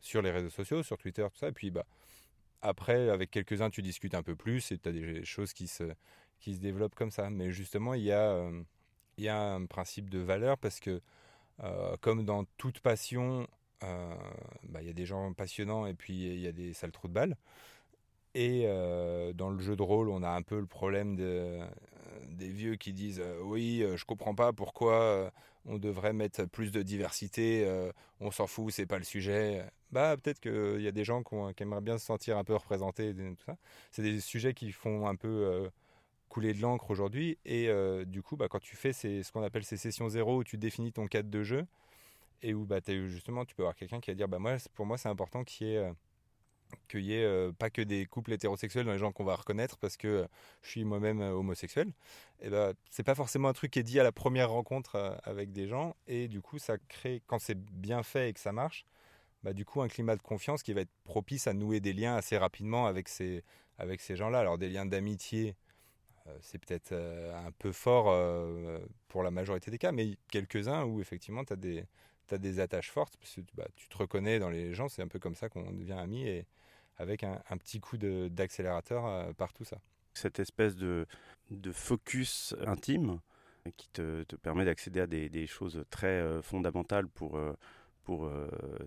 sur 0.00 0.22
les 0.22 0.30
réseaux 0.30 0.50
sociaux, 0.50 0.82
sur 0.82 0.98
Twitter, 0.98 1.26
tout 1.32 1.38
ça, 1.38 1.48
et 1.48 1.52
puis 1.52 1.70
bah, 1.70 1.86
après, 2.60 3.08
avec 3.08 3.30
quelques-uns, 3.30 3.70
tu 3.70 3.80
discutes 3.80 4.14
un 4.14 4.22
peu 4.22 4.36
plus 4.36 4.70
et 4.72 4.78
tu 4.78 4.88
as 4.88 4.92
des 4.92 5.24
choses 5.24 5.54
qui 5.54 5.66
se, 5.66 5.84
qui 6.40 6.54
se 6.54 6.60
développent 6.60 6.94
comme 6.94 7.10
ça. 7.10 7.30
Mais 7.30 7.50
justement, 7.52 7.94
il 7.94 8.02
y 8.02 8.12
a, 8.12 8.50
il 9.16 9.24
y 9.24 9.28
a 9.28 9.40
un 9.54 9.64
principe 9.64 10.10
de 10.10 10.18
valeur 10.18 10.58
parce 10.58 10.78
que, 10.78 11.00
comme 12.02 12.26
dans 12.26 12.44
toute 12.58 12.80
passion, 12.80 13.46
il 13.80 14.82
y 14.82 14.90
a 14.90 14.92
des 14.92 15.06
gens 15.06 15.32
passionnants 15.32 15.86
et 15.86 15.94
puis 15.94 16.26
il 16.34 16.40
y 16.40 16.46
a 16.46 16.52
des 16.52 16.74
sales 16.74 16.92
trous 16.92 17.08
de 17.08 17.14
balles. 17.14 17.36
Et 18.34 18.64
euh, 18.66 19.32
dans 19.32 19.50
le 19.50 19.58
jeu 19.60 19.76
de 19.76 19.82
rôle, 19.82 20.08
on 20.10 20.22
a 20.22 20.30
un 20.30 20.42
peu 20.42 20.58
le 20.60 20.66
problème 20.66 21.16
de, 21.16 21.58
des 22.30 22.48
vieux 22.48 22.76
qui 22.76 22.92
disent 22.92 23.20
euh, 23.24 23.40
oui, 23.42 23.82
euh, 23.82 23.96
je 23.96 24.04
comprends 24.04 24.34
pas 24.34 24.52
pourquoi 24.52 25.32
on 25.66 25.78
devrait 25.78 26.12
mettre 26.12 26.44
plus 26.44 26.70
de 26.70 26.82
diversité, 26.82 27.68
on 28.20 28.30
s'en 28.30 28.46
fout, 28.46 28.72
c'est 28.72 28.86
pas 28.86 28.98
le 28.98 29.04
sujet. 29.04 29.64
Bah 29.90 30.16
peut-être 30.16 30.40
qu'il 30.40 30.80
y 30.80 30.88
a 30.88 30.92
des 30.92 31.04
gens 31.04 31.22
qui, 31.22 31.62
aimeraient 31.62 31.80
bien 31.80 31.98
se 31.98 32.06
sentir 32.06 32.38
un 32.38 32.44
peu 32.44 32.54
représentés, 32.54 33.14
tout 33.14 33.44
ça. 33.44 33.56
C'est 33.90 34.02
des 34.02 34.20
sujets 34.20 34.54
qui 34.54 34.72
font 34.72 35.06
un 35.06 35.14
peu 35.14 35.68
couler 36.30 36.54
de 36.54 36.62
l'encre 36.62 36.90
aujourd'hui. 36.90 37.36
Et 37.44 37.68
du 38.06 38.22
coup, 38.22 38.36
bah, 38.36 38.48
quand 38.48 38.60
tu 38.60 38.76
fais 38.76 38.94
ces, 38.94 39.22
ce 39.22 39.30
qu'on 39.30 39.42
appelle 39.42 39.64
ces 39.64 39.76
sessions 39.76 40.08
zéro 40.08 40.38
où 40.38 40.44
tu 40.44 40.56
définis 40.56 40.92
ton 40.92 41.06
cadre 41.06 41.28
de 41.28 41.42
jeu 41.42 41.66
et 42.42 42.54
où 42.54 42.64
bah, 42.64 42.80
justement 42.86 43.44
tu 43.44 43.54
peux 43.54 43.64
avoir 43.64 43.76
quelqu'un 43.76 44.00
qui 44.00 44.10
va 44.10 44.14
dire 44.14 44.28
bah 44.28 44.38
moi 44.38 44.56
pour 44.74 44.86
moi 44.86 44.96
c'est 44.96 45.08
important 45.08 45.44
qu'il 45.44 45.66
y 45.66 45.74
ait 45.74 45.92
qu'il 46.88 47.04
y 47.04 47.14
ait 47.14 47.24
euh, 47.24 47.52
pas 47.52 47.70
que 47.70 47.82
des 47.82 48.06
couples 48.06 48.32
hétérosexuels 48.32 48.86
dans 48.86 48.92
les 48.92 48.98
gens 48.98 49.12
qu'on 49.12 49.24
va 49.24 49.36
reconnaître 49.36 49.78
parce 49.78 49.96
que 49.96 50.08
euh, 50.08 50.26
je 50.62 50.70
suis 50.70 50.84
moi-même 50.84 51.20
euh, 51.20 51.32
homosexuel. 51.32 51.92
Et 52.40 52.50
ben 52.50 52.74
c'est 52.90 53.02
pas 53.02 53.14
forcément 53.14 53.48
un 53.48 53.52
truc 53.52 53.72
qui 53.72 53.78
est 53.78 53.84
dit 53.84 54.00
à 54.00 54.02
la 54.02 54.12
première 54.12 54.50
rencontre 54.50 55.18
avec 55.24 55.52
des 55.52 55.66
gens 55.66 55.96
et 56.06 56.28
du 56.28 56.40
coup 56.40 56.58
ça 56.58 56.78
crée 56.88 57.22
quand 57.26 57.38
c'est 57.38 57.58
bien 57.58 58.02
fait 58.02 58.30
et 58.30 58.32
que 58.32 58.40
ça 58.40 58.52
marche, 58.52 58.84
bah 59.42 59.52
du 59.52 59.64
coup 59.64 59.82
un 59.82 59.88
climat 59.88 60.16
de 60.16 60.22
confiance 60.22 60.62
qui 60.62 60.72
va 60.72 60.82
être 60.82 60.92
propice 61.04 61.46
à 61.46 61.52
nouer 61.52 61.80
des 61.80 61.92
liens 61.92 62.16
assez 62.16 62.38
rapidement 62.38 62.86
avec 62.86 63.08
ces 63.08 63.42
avec 63.78 64.00
ces 64.00 64.16
gens-là. 64.16 64.40
Alors 64.40 64.58
des 64.58 64.68
liens 64.68 64.86
d'amitié 64.86 65.56
c'est 66.40 66.58
peut-être 66.58 66.92
un 66.92 67.50
peu 67.52 67.72
fort 67.72 68.14
pour 69.08 69.22
la 69.22 69.30
majorité 69.30 69.70
des 69.70 69.78
cas, 69.78 69.92
mais 69.92 70.18
quelques-uns 70.30 70.84
où 70.84 71.00
effectivement 71.00 71.42
tu 71.42 71.54
as 71.54 71.56
des, 71.56 71.84
as 72.34 72.38
des 72.38 72.60
attaches 72.60 72.90
fortes, 72.90 73.16
parce 73.16 73.34
que 73.34 73.40
bah, 73.54 73.66
tu 73.76 73.88
te 73.88 73.96
reconnais 73.96 74.38
dans 74.38 74.50
les 74.50 74.74
gens, 74.74 74.88
c'est 74.88 75.02
un 75.02 75.08
peu 75.08 75.18
comme 75.18 75.34
ça 75.34 75.48
qu'on 75.48 75.72
devient 75.72 75.92
amis, 75.92 76.26
et, 76.26 76.46
avec 76.98 77.22
un, 77.22 77.40
petit 77.58 77.80
coup 77.80 77.96
d'accélérateur 77.96 79.06
euh, 79.06 79.32
par 79.32 79.52
tout 79.52 79.64
ça. 79.64 79.78
Cette 80.14 80.40
espèce 80.40 80.76
de, 80.76 81.06
de 81.50 81.72
focus 81.72 82.54
intime 82.66 83.20
qui 83.76 83.88
te, 83.90 84.22
te 84.24 84.36
permet 84.36 84.64
d'accéder 84.64 85.00
à 85.00 85.06
des, 85.06 85.28
des, 85.28 85.46
choses 85.46 85.84
très 85.90 86.06
euh, 86.06 86.42
fondamentales 86.42 87.06
pour, 87.06 87.36
euh, 87.36 87.52
pour 88.02 88.30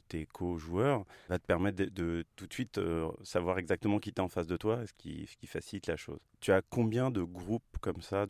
tes 0.08 0.26
co-joueurs 0.26 1.06
va 1.30 1.38
te 1.38 1.46
permettre 1.46 1.78
de, 1.78 1.86
de, 1.86 2.26
tout 2.36 2.48
de 2.48 2.54
suite 2.54 2.80
savoir 3.24 3.60
exactement 3.60 4.00
qui 4.00 4.12
t'es 4.12 4.20
en 4.20 4.28
face 4.28 4.48
de 4.48 4.58
toi, 4.58 4.86
ce 4.88 4.94
qui, 4.94 5.28
ce 5.28 5.38
qui 5.38 5.46
facilite 5.46 5.86
la 5.86 5.96
chose. 5.96 6.20
Tu 6.40 6.52
as 6.52 6.64
combien 6.64 7.12
de 7.12 7.22
groupes 7.22 7.78
comme 7.82 8.02
ça? 8.02 8.26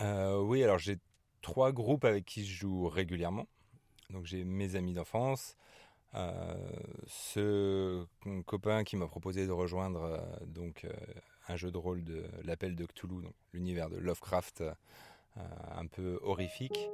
Oui, 0.00 0.64
alors 0.64 0.78
j'ai 0.78 0.98
trois 1.42 1.70
groupes 1.70 2.04
avec 2.04 2.24
qui 2.24 2.44
je 2.44 2.58
joue 2.58 2.88
régulièrement. 2.88 3.46
Donc 4.10 4.24
j'ai 4.24 4.44
mes 4.44 4.76
amis 4.76 4.92
d'enfance, 4.92 5.56
euh, 6.14 6.54
ce 7.06 8.06
copain 8.46 8.84
qui 8.84 8.96
m'a 8.96 9.06
proposé 9.06 9.46
de 9.46 9.52
rejoindre 9.52 10.02
euh, 10.02 10.18
donc 10.46 10.84
euh, 10.84 10.92
un 11.48 11.56
jeu 11.56 11.70
de 11.70 11.76
rôle 11.76 12.02
de 12.04 12.24
l'appel 12.44 12.74
de 12.74 12.86
Cthulhu, 12.86 13.26
l'univers 13.52 13.90
de 13.90 13.96
Lovecraft 13.98 14.64
un 15.36 15.86
peu 15.86 16.18
horrifique. 16.22 16.88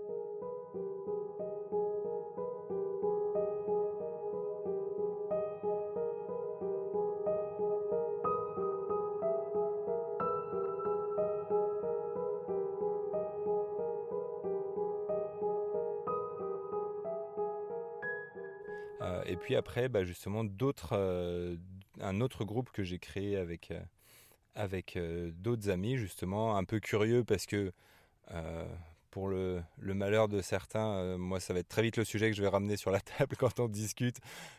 Puis 19.43 19.57
après, 19.57 19.89
bah, 19.89 20.05
justement, 20.05 20.45
d'autres, 20.45 20.97
un 22.01 22.21
autre 22.21 22.45
groupe 22.45 22.71
que 22.73 22.83
j'ai 22.83 22.99
créé 22.99 23.37
avec, 23.37 23.73
avec 24.55 24.99
d'autres 25.35 25.71
amis, 25.71 25.97
justement, 25.97 26.57
un 26.57 26.65
peu 26.65 26.81
curieux 26.81 27.25
parce 27.25 27.47
que 27.47 27.73
pour 29.13 29.29
le, 29.29 29.63
malheur 29.79 30.27
de 30.27 30.41
certains, 30.41 30.95
euh, 30.95 31.19
moi 31.19 31.39
ça 31.39 31.53
va 31.53 31.61
être 31.61 31.69
très 31.69 31.83
vite 31.83 31.99
le 31.99 32.05
sujet 32.05 32.31
que 32.31 32.37
je 32.37 32.43
vais 32.43 32.49
ramener 32.49 32.79
sur 32.79 32.91
la 32.91 33.01
table 33.19 33.37
quand 33.37 33.61
on 33.61 33.69
discute. 33.69 34.17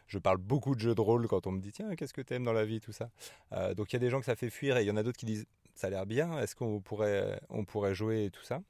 Je 0.07 0.19
parle 0.19 0.37
beaucoup 0.37 0.75
de 0.75 0.79
jeux 0.79 0.95
de 0.95 1.01
rôle 1.01 1.27
quand 1.27 1.47
on 1.47 1.51
me 1.51 1.59
dit 1.59 1.71
tiens 1.71 1.95
qu'est-ce 1.95 2.13
que 2.13 2.21
tu 2.21 2.35
aimes 2.35 2.43
dans 2.43 2.53
la 2.53 2.63
vie 2.63 2.79
tout 2.79 2.93
ça. 2.93 3.09
Euh, 3.51 3.73
donc 3.73 3.91
il 3.91 3.95
y 3.95 3.97
a 3.97 3.99
des 3.99 4.11
gens 4.11 4.19
que 4.19 4.25
ça 4.25 4.35
fait 4.35 4.51
fuir 4.51 4.77
et 4.77 4.83
il 4.83 4.87
y 4.87 4.91
en 4.91 4.95
a 4.95 5.03
d'autres 5.03 5.17
qui 5.17 5.25
disent 5.25 5.47
ça 5.73 5.87
a 5.87 5.89
l'air 5.89 6.05
bien, 6.05 6.39
est-ce 6.39 6.55
qu'on 6.55 6.79
pourrait, 6.81 7.41
on 7.49 7.65
pourrait 7.65 7.95
jouer 7.95 8.25
et 8.25 8.29
tout 8.29 8.43
ça. 8.43 8.61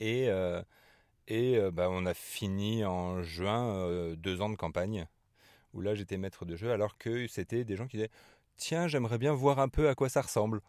Et, 0.00 0.30
euh, 0.30 0.62
et 1.28 1.60
bah, 1.72 1.88
on 1.90 2.06
a 2.06 2.14
fini 2.14 2.84
en 2.84 3.22
juin 3.22 4.14
deux 4.16 4.40
ans 4.40 4.48
de 4.48 4.56
campagne 4.56 5.06
où 5.74 5.80
là 5.80 5.94
j'étais 5.94 6.16
maître 6.16 6.44
de 6.44 6.56
jeu 6.56 6.72
alors 6.72 6.98
que 6.98 7.26
c'était 7.28 7.64
des 7.64 7.76
gens 7.76 7.86
qui 7.86 7.98
disaient 7.98 8.10
tiens 8.56 8.88
j'aimerais 8.88 9.18
bien 9.18 9.32
voir 9.32 9.58
un 9.60 9.68
peu 9.68 9.88
à 9.88 9.94
quoi 9.94 10.08
ça 10.08 10.22
ressemble. 10.22 10.60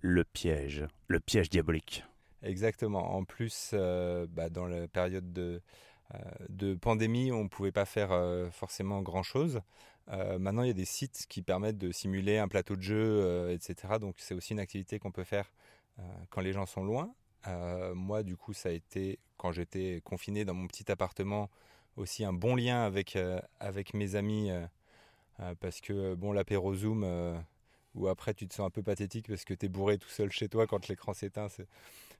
Le 0.00 0.24
piège, 0.24 0.86
le 1.08 1.18
piège 1.18 1.50
diabolique. 1.50 2.04
Exactement. 2.42 3.16
En 3.16 3.24
plus, 3.24 3.70
euh, 3.74 4.26
bah, 4.30 4.48
dans 4.48 4.66
la 4.66 4.86
période 4.86 5.32
de, 5.32 5.60
euh, 6.14 6.18
de 6.48 6.74
pandémie, 6.74 7.32
on 7.32 7.44
ne 7.44 7.48
pouvait 7.48 7.72
pas 7.72 7.84
faire 7.84 8.12
euh, 8.12 8.50
forcément 8.50 9.02
grand-chose. 9.02 9.60
maintenant, 10.38 10.62
il 10.62 10.68
y 10.68 10.70
a 10.70 10.74
des 10.74 10.86
sites 10.86 11.26
qui 11.28 11.42
permettent 11.42 11.78
de 11.78 11.92
simuler 11.92 12.38
un 12.38 12.48
plateau 12.48 12.76
de 12.76 12.82
jeu, 12.82 13.50
etc. 13.50 13.98
Donc, 14.00 14.14
c'est 14.18 14.34
aussi 14.34 14.54
une 14.54 14.60
activité 14.60 14.98
qu'on 14.98 15.12
peut 15.12 15.24
faire 15.24 15.52
quand 16.30 16.40
les 16.40 16.54
gens 16.54 16.64
sont 16.64 16.82
loin. 16.82 17.12
Moi, 17.94 18.22
du 18.22 18.36
coup, 18.36 18.52
ça 18.52 18.68
a 18.68 18.72
été, 18.72 19.18
quand 19.36 19.52
j'étais 19.52 20.00
confiné 20.04 20.44
dans 20.44 20.54
mon 20.54 20.66
petit 20.66 20.90
appartement, 20.90 21.50
aussi 21.96 22.24
un 22.24 22.32
bon 22.32 22.56
lien 22.56 22.84
avec, 22.84 23.18
avec 23.60 23.94
mes 23.94 24.14
amis. 24.14 24.50
parce 25.60 25.80
que, 25.80 26.14
bon, 26.14 26.32
l'apéro 26.32 26.74
Zoom 26.74 27.04
où 27.94 28.08
après 28.08 28.34
tu 28.34 28.46
te 28.46 28.54
sens 28.54 28.66
un 28.66 28.70
peu 28.70 28.82
pathétique 28.82 29.28
parce 29.28 29.44
que 29.44 29.54
tu 29.54 29.66
es 29.66 29.68
bourré 29.68 29.98
tout 29.98 30.08
seul 30.08 30.30
chez 30.30 30.48
toi 30.48 30.66
quand 30.66 30.88
l'écran 30.88 31.14
s'éteint, 31.14 31.48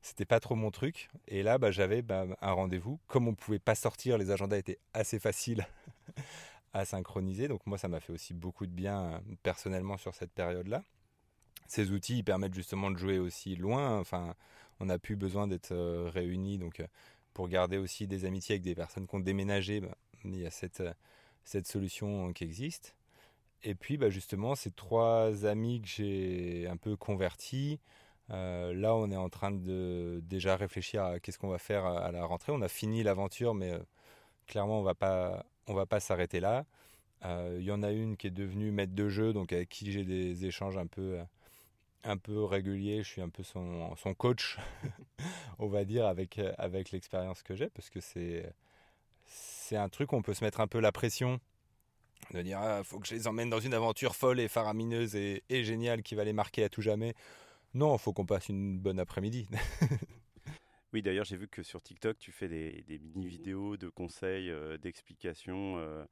c'était 0.03 0.25
pas 0.25 0.41
trop 0.41 0.55
mon 0.55 0.71
truc. 0.71 1.09
Et 1.29 1.43
là, 1.43 1.59
bah, 1.59 1.71
j'avais 1.71 2.03
bah, 2.03 2.27
un 2.41 2.53
rendez-vous. 2.53 2.99
Comme 3.07 3.29
on 3.29 3.35
pouvait 3.35 3.59
pas 3.59 3.75
sortir, 3.75 4.19
les 4.19 4.31
agendas 4.31 4.59
étaient 4.59 4.79
assez 4.93 5.19
faciles 5.19 5.67
à 6.73 6.85
synchroniser. 6.85 7.49
Donc 7.49 7.67
moi, 7.67 7.79
ça 7.79 7.89
m'a 7.89 8.01
fait 8.01 8.13
aussi 8.13 8.35
beaucoup 8.35 8.67
de 8.67 8.73
bien 8.73 9.05
euh, 9.05 9.19
personnellement 9.43 9.97
sur 9.97 10.15
cette 10.15 10.33
période-là. 10.33 10.83
Ces 11.67 11.91
outils 11.91 12.19
ils 12.19 12.25
permettent 12.25 12.55
justement 12.55 12.91
de 12.91 12.97
jouer 12.97 13.19
aussi 13.19 13.57
loin. 13.57 13.99
Enfin, 13.99 14.35
on 14.81 14.87
n'a 14.87 14.99
plus 14.99 15.17
besoin 15.17 15.47
d'être 15.49 15.73
euh, 15.73 16.11
réunis. 16.13 16.59
Donc, 16.59 16.81
euh, 16.81 16.87
pour 17.35 17.49
garder 17.49 17.79
aussi 17.79 18.07
des 18.07 18.25
amitiés 18.25 18.55
avec 18.55 18.63
des 18.63 18.75
personnes 18.75 19.07
qui 19.07 19.15
ont 19.15 19.21
déménagé, 19.21 19.81
bah, 19.81 19.97
il 20.25 20.37
y 20.37 20.47
a 20.47 20.51
cette, 20.51 20.83
cette 21.45 21.67
solution 21.67 22.33
qui 22.33 22.45
existe. 22.45 22.95
Et 23.63 23.75
puis, 23.75 23.97
bah, 23.97 24.11
justement, 24.11 24.55
ces 24.55 24.71
trois 24.71 25.47
amis 25.47 25.81
que 25.83 25.89
j'ai 25.89 26.69
un 26.69 26.77
peu 26.77 26.97
convertis, 26.97 27.81
euh, 28.31 28.75
là, 28.75 28.95
on 28.95 29.11
est 29.11 29.17
en 29.17 29.29
train 29.29 29.51
de 29.51 30.21
déjà 30.25 30.57
réfléchir 30.57 31.03
à 31.05 31.21
qu'est-ce 31.21 31.39
qu'on 31.39 31.49
va 31.49 31.59
faire 31.59 31.87
à, 31.87 32.13
la 32.13 32.25
rentrée. 32.25 32.53
On 32.53 32.63
a 32.63 32.69
fini 32.69 33.03
l'aventure, 33.03 33.55
mais 33.55 33.73
euh, 33.73 33.79
clairement, 34.47 34.81
on 34.81 34.83
va 34.83 34.95
pas, 34.95 35.47
on 35.67 35.75
va 35.75 35.87
pas 35.87 36.01
s'arrêter 36.01 36.41
là. 36.41 36.67
Il 37.23 37.29
euh, 37.29 37.63
y 37.63 37.73
en 37.73 37.83
a 37.83 37.93
une 37.93 38.17
qui 38.17 38.29
est 38.29 38.31
devenue 38.31 38.71
maître 38.71 38.95
de 38.95 39.09
jeu, 39.09 39.33
donc 39.33 39.53
avec 39.53 39.69
qui 39.71 39.93
j'ai 39.93 40.05
des 40.05 40.47
échanges 40.47 40.77
un 40.79 40.87
peu, 40.87 41.19
un 42.05 42.17
peu 42.17 42.45
réguliers. 42.45 43.03
Je 43.03 43.09
suis 43.09 43.23
un 43.23 43.29
peu 43.29 43.43
son, 43.43 43.95
coach, 44.17 44.59
on 45.59 45.69
va 45.69 45.85
dire, 45.85 46.07
avec, 46.07 46.41
avec 46.59 46.91
l'expérience 46.91 47.43
que 47.43 47.55
j'ai, 47.55 47.69
parce 47.71 47.91
que 47.91 48.01
c'est, 48.01 48.53
c'est 49.25 49.77
un 49.77 49.89
truc 49.89 50.13
où 50.13 50.17
on 50.17 50.23
peut 50.23 50.35
se 50.35 50.45
mettre 50.45 50.61
un 50.61 50.67
peu 50.67 50.81
la 50.81 50.93
pression 50.93 51.41
de 52.33 52.43
dire 52.43 52.59
ah, 52.61 52.83
faut 52.85 52.99
que 52.99 53.07
je 53.07 53.15
les 53.15 53.27
emmène 53.27 53.51
dans 53.51 53.61
une 53.61 53.75
aventure 53.75 54.15
folle 54.15 54.41
et 54.41 54.49
faramineuse 54.49 55.15
et, 55.15 55.43
géniale 55.49 56.03
qui 56.03 56.15
va 56.15 56.25
les 56.25 56.33
marquer 56.33 56.65
à 56.65 56.69
tout 56.69 56.83
jamais. 56.83 57.15
Non, 57.75 57.97
faut 57.99 58.13
qu'on 58.13 58.27
passe 58.27 58.49
une 58.49 58.79
bonne 58.79 58.99
après-midi. 58.99 59.47
oui, 60.93 61.03
d'ailleurs, 61.03 61.25
j'ai 61.25 61.37
vu 61.37 61.49
que 61.49 61.63
sur 61.63 61.83
TikTok, 61.83 62.19
tu 62.19 62.33
fais 62.33 62.49
des, 62.49 62.99
mini-vidéos 63.15 63.77
de 63.77 63.89
conseils, 63.89 64.51
euh, 64.51 64.79
d'explications, 64.79 65.79
euh, 65.79 66.05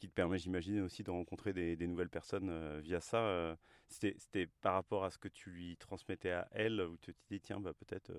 qui 0.00 0.08
te 0.08 0.14
permet, 0.14 0.38
j'imagine, 0.38 0.80
aussi 0.80 1.02
de 1.02 1.10
rencontrer 1.10 1.52
des, 1.52 1.86
nouvelles 1.86 2.08
personnes 2.08 2.48
euh, 2.50 2.80
via 2.82 3.00
ça. 3.00 3.56
C'était 3.88 4.46
par 4.60 4.74
rapport 4.74 5.04
à 5.04 5.10
ce 5.10 5.18
que 5.18 5.28
tu 5.28 5.50
lui 5.50 5.76
transmettais 5.76 6.32
à 6.32 6.48
elle, 6.52 6.80
où 6.80 6.96
tu 6.96 7.12
te 7.12 7.18
dis, 7.30 7.40
tiens, 7.40 7.60
bah, 7.60 7.72
peut-être... 7.72 8.12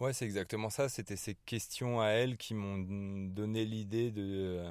Ouais, 0.00 0.12
c'est 0.12 0.24
exactement 0.24 0.70
ça. 0.70 0.88
C'était 0.88 1.16
ces 1.16 1.34
questions 1.34 2.00
à 2.00 2.08
elle 2.08 2.36
qui 2.36 2.54
m'ont 2.54 2.78
donné 3.28 3.64
l'idée 3.64 4.10
de, 4.10 4.64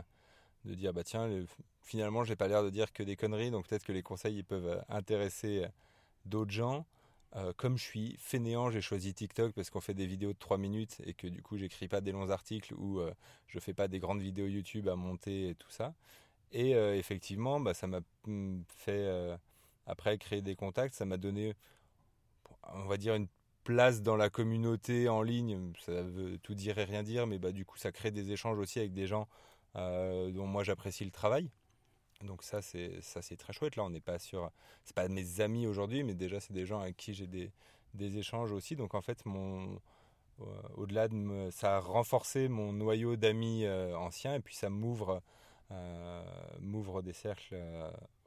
de 0.65 0.74
dire, 0.74 0.93
bah 0.93 1.04
tiens, 1.04 1.30
finalement, 1.82 2.24
j'ai 2.24 2.36
pas 2.38 2.48
l'air 2.48 2.63
de 2.63 2.70
dire 2.70 2.93
que 2.93 3.04
des 3.04 3.15
conneries, 3.15 3.52
donc 3.52 3.67
peut-être 3.67 3.84
que 3.84 3.91
les 3.91 4.04
conseils 4.04 4.38
ils 4.38 4.46
peuvent 4.46 4.82
intéresser 4.89 5.65
d'autres 6.26 6.52
gens. 6.52 6.86
Euh, 7.36 7.52
comme 7.58 7.78
je 7.78 7.84
suis 7.84 8.15
fainéant, 8.20 8.70
j'ai 8.72 8.82
choisi 8.82 9.13
TikTok 9.13 9.54
parce 9.54 9.70
qu'on 9.70 9.82
fait 9.82 9.93
des 9.93 10.08
vidéos 10.08 10.32
de 10.32 10.38
3 10.38 10.58
minutes 10.58 11.02
et 11.04 11.13
que 11.13 11.28
du 11.28 11.41
coup 11.41 11.58
j'écris 11.58 11.88
pas 11.88 12.00
des 12.00 12.12
longs 12.12 12.30
articles 12.30 12.74
ou 12.76 13.00
euh, 13.00 13.13
je 13.48 13.60
fais 13.60 13.74
pas 13.74 13.88
des 13.88 14.00
grandes 14.00 14.22
vidéos 14.22 14.48
YouTube 14.48 14.88
à 14.88 14.96
monter 14.96 15.50
et 15.50 15.56
tout 15.56 15.70
ça. 15.70 15.93
Et 16.52 16.76
euh, 16.76 16.96
effectivement, 16.96 17.60
bah, 17.60 17.74
ça 17.74 17.88
m'a 17.88 18.02
mm, 18.26 18.62
fait 18.70 19.38
après 19.86 20.18
créer 20.18 20.42
des 20.42 20.56
contacts, 20.56 20.96
ça 20.96 21.06
m'a 21.06 21.18
donné, 21.18 21.56
on 22.74 22.86
va 22.86 22.98
dire, 22.98 23.16
une 23.16 23.28
place 23.64 24.02
dans 24.02 24.16
la 24.16 24.30
communauté 24.30 25.10
en 25.10 25.22
ligne. 25.22 25.74
Ça 25.80 26.04
veut 26.04 26.38
tout 26.40 26.56
dire 26.56 26.78
et 26.78 26.86
rien 26.86 27.04
dire, 27.04 27.28
mais 27.28 27.40
bah, 27.40 27.52
du 27.52 27.66
coup 27.66 27.78
ça 27.78 27.92
crée 27.92 28.12
des 28.12 28.32
échanges 28.32 28.60
aussi 28.60 28.80
avec 28.80 28.94
des 28.94 29.08
gens 29.08 29.28
dont 29.76 30.48
moi 30.48 30.64
j'apprécie 30.64 31.06
le 31.06 31.12
travail. 31.12 31.52
Donc 32.24 32.44
ça 32.44 32.62
c'est 32.62 33.00
ça 33.02 33.22
c'est 33.22 33.36
très 33.36 33.54
chouette 33.54 33.76
là 33.76 33.84
on 33.84 33.92
n'est 33.92 34.02
pas 34.02 34.18
sur 34.18 34.52
c'est 34.84 34.96
pas 34.96 35.08
mes 35.08 35.40
amis 35.40 35.68
aujourd'hui 35.68 36.04
mais 36.04 36.16
déjà 36.16 36.40
c'est 36.40 36.54
des 36.54 36.66
gens 36.66 36.80
avec 36.80 36.98
qui 36.98 37.14
j'ai 37.14 37.28
des, 37.28 37.52
des 37.94 38.18
échanges 38.18 38.52
aussi 38.52 38.76
donc 38.76 38.96
en 38.96 39.02
fait 39.02 39.26
mon 39.26 39.80
euh, 40.42 40.46
au-delà 40.76 41.08
de 41.08 41.50
ça 41.52 41.78
a 41.78 41.80
renforcé 41.80 42.48
mon 42.48 42.74
noyau 42.74 43.16
d'amis 43.16 43.66
euh, 43.66 43.96
anciens 43.98 44.36
et 44.36 44.40
puis 44.40 44.56
ça 44.56 44.70
m'ouvre 44.70 45.10
euh, 45.10 45.20
m'ouvre 46.62 47.02
des 47.02 47.14
cercles 47.14 47.58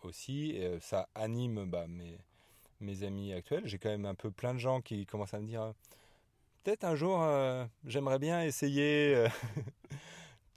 aussi 0.03 0.51
et 0.51 0.79
ça 0.81 1.09
anime 1.15 1.69
bah, 1.69 1.87
mes 2.81 3.03
amis 3.03 3.33
actuels 3.33 3.67
j'ai 3.67 3.79
quand 3.79 3.89
même 3.89 4.07
un 4.07 4.15
peu 4.15 4.31
plein 4.31 4.55
de 4.55 4.59
gens 4.59 4.81
qui 4.81 5.07
commencent 5.07 5.35
à 5.35 5.41
me 5.41 5.47
dire 5.47 5.73
peut-être 6.63 6.85
un 6.85 6.95
jour 6.95 7.25
j'aimerais 7.85 8.19
bien 8.19 8.43
essayer 8.43 9.27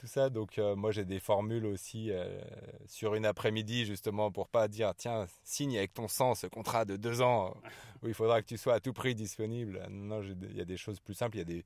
ça. 0.07 0.29
Donc 0.29 0.57
euh, 0.57 0.75
moi 0.75 0.91
j'ai 0.91 1.05
des 1.05 1.19
formules 1.19 1.65
aussi 1.65 2.11
euh, 2.11 2.41
sur 2.87 3.15
une 3.15 3.25
après-midi 3.25 3.85
justement 3.85 4.31
pour 4.31 4.47
pas 4.47 4.67
dire 4.67 4.93
tiens 4.95 5.27
signe 5.43 5.77
avec 5.77 5.93
ton 5.93 6.07
sang 6.07 6.35
ce 6.35 6.47
contrat 6.47 6.85
de 6.85 6.97
deux 6.97 7.21
ans 7.21 7.55
où 8.01 8.07
il 8.07 8.13
faudra 8.13 8.41
que 8.41 8.47
tu 8.47 8.57
sois 8.57 8.75
à 8.75 8.79
tout 8.79 8.93
prix 8.93 9.15
disponible. 9.15 9.85
Non, 9.89 10.21
il 10.21 10.57
y 10.57 10.61
a 10.61 10.65
des 10.65 10.77
choses 10.77 10.99
plus 10.99 11.13
simples. 11.13 11.37
Il 11.37 11.39
y 11.39 11.41
a 11.41 11.45
des 11.45 11.65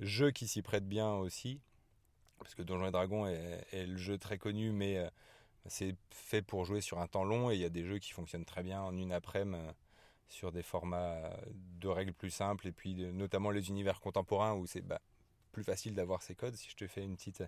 jeux 0.00 0.30
qui 0.30 0.48
s'y 0.48 0.62
prêtent 0.62 0.88
bien 0.88 1.14
aussi 1.14 1.60
parce 2.38 2.54
que 2.54 2.62
Donjons 2.62 2.86
et 2.86 2.90
Dragons 2.90 3.26
est, 3.26 3.86
le 3.86 3.96
jeu 3.96 4.18
très 4.18 4.38
connu 4.38 4.72
mais 4.72 4.98
euh, 4.98 5.08
c'est 5.66 5.96
fait 6.10 6.42
pour 6.42 6.64
jouer 6.64 6.80
sur 6.80 7.00
un 7.00 7.06
temps 7.06 7.24
long 7.24 7.50
et 7.50 7.54
il 7.54 7.60
y 7.60 7.64
a 7.64 7.70
des 7.70 7.84
jeux 7.84 7.98
qui 7.98 8.12
fonctionnent 8.12 8.44
très 8.44 8.62
bien 8.62 8.80
en 8.80 8.96
une 8.96 9.12
après-midi 9.12 9.58
sur 10.28 10.50
des 10.50 10.62
formats 10.62 11.30
de 11.80 11.88
règles 11.88 12.12
plus 12.12 12.30
simples 12.30 12.66
et 12.66 12.72
puis 12.72 12.94
notamment 13.12 13.50
les 13.50 13.68
univers 13.68 14.00
contemporains 14.00 14.54
où 14.54 14.66
c'est 14.66 14.80
bah, 14.80 15.00
plus 15.52 15.64
facile 15.64 15.94
d'avoir 15.94 16.22
ces 16.22 16.34
codes. 16.34 16.56
Si 16.56 16.68
je 16.70 16.76
te 16.76 16.86
fais 16.86 17.04
une 17.04 17.16
petite 17.16 17.44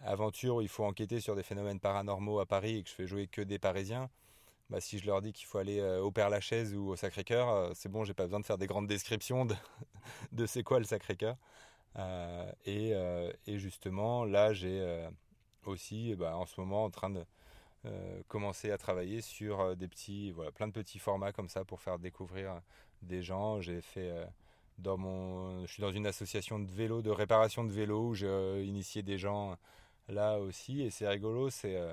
aventure 0.00 0.56
où 0.56 0.60
il 0.60 0.68
faut 0.68 0.84
enquêter 0.84 1.20
sur 1.20 1.36
des 1.36 1.42
phénomènes 1.42 1.80
paranormaux 1.80 2.40
à 2.40 2.46
Paris 2.46 2.78
et 2.78 2.82
que 2.82 2.90
je 2.90 2.94
fais 2.94 3.06
jouer 3.06 3.26
que 3.26 3.40
des 3.40 3.58
Parisiens, 3.58 4.10
bah, 4.68 4.80
si 4.80 4.98
je 4.98 5.06
leur 5.06 5.22
dis 5.22 5.32
qu'il 5.32 5.46
faut 5.46 5.58
aller 5.58 5.80
euh, 5.80 6.00
au 6.00 6.10
Père-Lachaise 6.10 6.74
ou 6.74 6.88
au 6.88 6.96
Sacré-Cœur, 6.96 7.48
euh, 7.48 7.72
c'est 7.74 7.88
bon, 7.88 8.04
j'ai 8.04 8.14
pas 8.14 8.24
besoin 8.24 8.40
de 8.40 8.44
faire 8.44 8.58
des 8.58 8.66
grandes 8.66 8.86
descriptions 8.86 9.44
de, 9.44 9.54
de 10.32 10.46
c'est 10.46 10.62
quoi 10.62 10.78
le 10.78 10.84
Sacré-Cœur. 10.84 11.36
Euh, 11.96 12.50
et, 12.64 12.92
et, 13.46 13.58
justement, 13.58 14.24
là, 14.24 14.52
j'ai 14.52 15.08
aussi, 15.64 16.14
bah, 16.14 16.36
en 16.36 16.46
ce 16.46 16.60
moment, 16.60 16.84
en 16.84 16.90
train 16.90 17.10
de 17.10 17.24
commencer 18.28 18.70
à 18.70 18.78
travailler 18.78 19.20
sur 19.20 19.76
des 19.76 19.88
petits, 19.88 20.30
voilà, 20.30 20.52
plein 20.52 20.68
de 20.68 20.72
petits 20.72 20.98
formats 20.98 21.32
comme 21.32 21.48
ça 21.48 21.64
pour 21.64 21.80
faire 21.80 21.98
découvrir 21.98 22.60
des 23.02 23.22
gens. 23.22 23.60
J'ai 23.60 23.80
fait 23.80 24.12
dans 24.78 24.96
mon, 24.96 25.66
je 25.66 25.72
suis 25.72 25.80
dans 25.80 25.92
une 25.92 26.06
association 26.06 26.58
de 26.58 26.70
vélo, 26.70 27.02
de 27.02 27.10
réparation 27.10 27.64
de 27.64 27.72
vélo 27.72 28.08
où 28.08 28.14
j'ai 28.14 28.26
euh, 28.26 28.62
initié 28.64 29.02
des 29.02 29.18
gens 29.18 29.56
là 30.08 30.38
aussi 30.38 30.82
et 30.82 30.90
c'est 30.90 31.08
rigolo, 31.08 31.50
c'est 31.50 31.76
euh, 31.76 31.92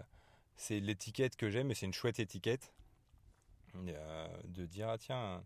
c'est 0.55 0.79
l'étiquette 0.79 1.35
que 1.35 1.49
j'aime 1.49 1.71
et 1.71 1.75
c'est 1.75 1.85
une 1.85 1.93
chouette 1.93 2.19
étiquette 2.19 2.73
euh, 3.75 4.27
de 4.45 4.65
dire 4.65 4.89
ah 4.89 4.97
tiens 4.97 5.43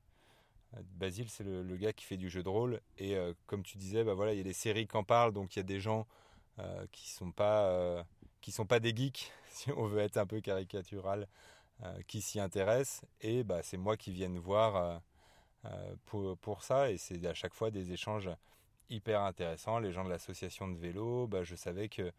Basile 0.95 1.29
c'est 1.29 1.43
le, 1.43 1.77
gars 1.77 1.93
qui 1.93 2.05
fait 2.05 2.17
du 2.17 2.29
jeu 2.29 2.43
de 2.43 2.49
rôle 2.49 2.81
et 2.97 3.15
comme 3.45 3.63
tu 3.63 3.77
disais 3.77 4.03
bah 4.03 4.13
voilà 4.13 4.33
il 4.33 4.37
y 4.37 4.41
a 4.41 4.43
des 4.43 4.53
séries 4.53 4.87
qui 4.87 4.97
en 4.97 5.03
parlent 5.03 5.33
donc 5.33 5.55
il 5.55 5.59
y 5.59 5.61
a 5.61 5.63
des 5.63 5.79
gens 5.79 6.07
qui 6.91 7.11
sont 7.11 7.31
pas 7.31 8.05
qui 8.41 8.51
sont 8.51 8.65
pas 8.65 8.79
des 8.79 8.95
geeks 8.95 9.31
si 9.51 9.71
on 9.71 9.85
veut 9.85 9.99
être 9.99 10.17
un 10.17 10.25
peu 10.25 10.41
caricatural 10.41 11.27
qui 12.07 12.21
s'y 12.21 12.39
intéressent 12.39 13.05
et 13.21 13.43
bah 13.43 13.61
c'est 13.61 13.77
moi 13.77 13.97
qui 13.97 14.11
vienne 14.11 14.39
voir 14.39 15.01
euh, 15.65 15.95
pour, 16.05 16.37
pour 16.39 16.63
ça. 16.63 16.91
Et 16.91 16.97
c'est 16.97 17.25
à 17.25 17.33
chaque 17.33 17.53
fois 17.53 17.71
des 17.71 17.93
échanges 17.93 18.29
hyper 18.89 19.21
intéressants. 19.21 19.79
Les 19.79 19.91
gens 19.91 20.03
de 20.03 20.09
l'association 20.09 20.67
de 20.67 20.77
vélo, 20.77 21.27
bah, 21.27 21.43
je 21.43 21.55
savais 21.55 21.87
que 21.89 22.11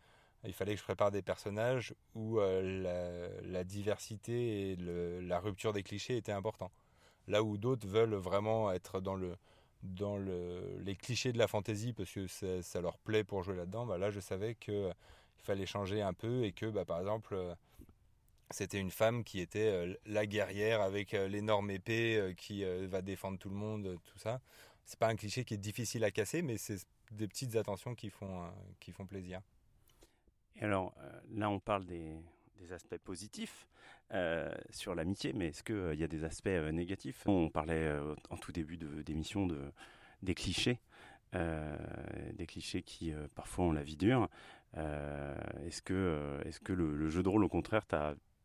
il 0.46 0.52
fallait 0.52 0.74
que 0.74 0.80
je 0.80 0.84
prépare 0.84 1.10
des 1.10 1.22
personnages 1.22 1.94
où 2.14 2.38
la, 2.38 3.64
diversité 3.64 4.72
et 4.72 4.76
la 4.76 5.40
rupture 5.40 5.72
des 5.72 5.82
clichés 5.82 6.18
étaient 6.18 6.32
importants. 6.32 6.70
Là 7.28 7.42
où 7.42 7.56
d'autres 7.56 7.86
veulent 7.86 8.14
vraiment 8.14 8.70
être 8.72 9.00
dans 9.00 9.14
le 9.14 9.36
dans 9.82 10.16
le, 10.16 10.78
les 10.80 10.96
clichés 10.96 11.30
de 11.32 11.36
la 11.36 11.46
fantaisie 11.46 11.92
parce 11.92 12.10
que 12.10 12.26
ça, 12.26 12.80
leur 12.80 12.96
plaît 12.96 13.22
pour 13.22 13.42
jouer 13.42 13.54
là-dedans, 13.56 13.84
bah 13.84 13.98
là 13.98 14.10
je 14.10 14.18
savais 14.18 14.54
qu'il 14.54 14.94
fallait 15.36 15.66
changer 15.66 16.00
un 16.00 16.14
peu 16.14 16.44
et 16.44 16.52
que 16.52 16.64
bah, 16.64 16.86
par 16.86 17.00
exemple 17.00 17.36
c'était 18.50 18.78
une 18.78 18.90
femme 18.90 19.24
qui 19.24 19.40
était 19.40 19.68
euh, 19.68 19.94
la 20.06 20.26
guerrière 20.26 20.80
avec 20.80 21.14
euh, 21.14 21.28
l'énorme 21.28 21.70
épée 21.70 22.16
euh, 22.16 22.32
qui 22.34 22.64
va 22.86 23.02
défendre 23.02 23.38
tout 23.38 23.48
le 23.48 23.56
monde, 23.56 23.98
tout 24.04 24.18
ça. 24.18 24.40
C'est 24.84 24.98
pas 24.98 25.08
un 25.08 25.16
cliché 25.16 25.44
qui 25.44 25.54
est 25.54 25.58
difficile 25.58 26.04
à 26.04 26.10
casser, 26.10 26.42
mais 26.42 26.58
c'est 26.58 26.86
des 27.10 27.26
petites 27.26 27.56
attentions 27.56 27.94
qui 27.94 28.10
font, 28.10 28.44
qui 28.80 28.92
font 28.92 29.06
plaisir. 29.06 29.40
Et 30.56 30.62
alors, 30.62 30.94
là, 31.30 31.48
on 31.48 31.58
parle 31.58 31.86
des, 31.86 32.16
des 32.60 32.72
aspects 32.72 32.98
positifs 32.98 33.66
sur 34.70 34.94
l'amitié, 34.94 35.32
mais 35.32 35.48
est-ce 35.48 35.64
qu'il 35.64 35.98
y 35.98 36.04
a 36.04 36.08
des 36.08 36.24
aspects 36.24 36.46
négatifs? 36.46 37.26
On 37.26 37.48
parlait 37.50 37.92
en 38.30 38.36
tout 38.36 38.52
début 38.52 38.76
d'émission 38.76 39.46
de, 39.46 39.60
des 40.22 40.34
clichés, 40.34 40.78
des 41.32 42.46
clichés 42.46 42.82
qui 42.82 43.12
parfois 43.34 43.64
ont 43.64 43.72
la 43.72 43.82
vie 43.82 43.96
dure. 43.96 44.28
est-ce 44.76 45.82
que, 45.82 46.40
est 46.44 46.62
que 46.62 46.72
le, 46.72 47.08
jeu 47.08 47.24
de 47.24 47.28
rôle, 47.28 47.42
au 47.42 47.48
contraire, 47.48 47.84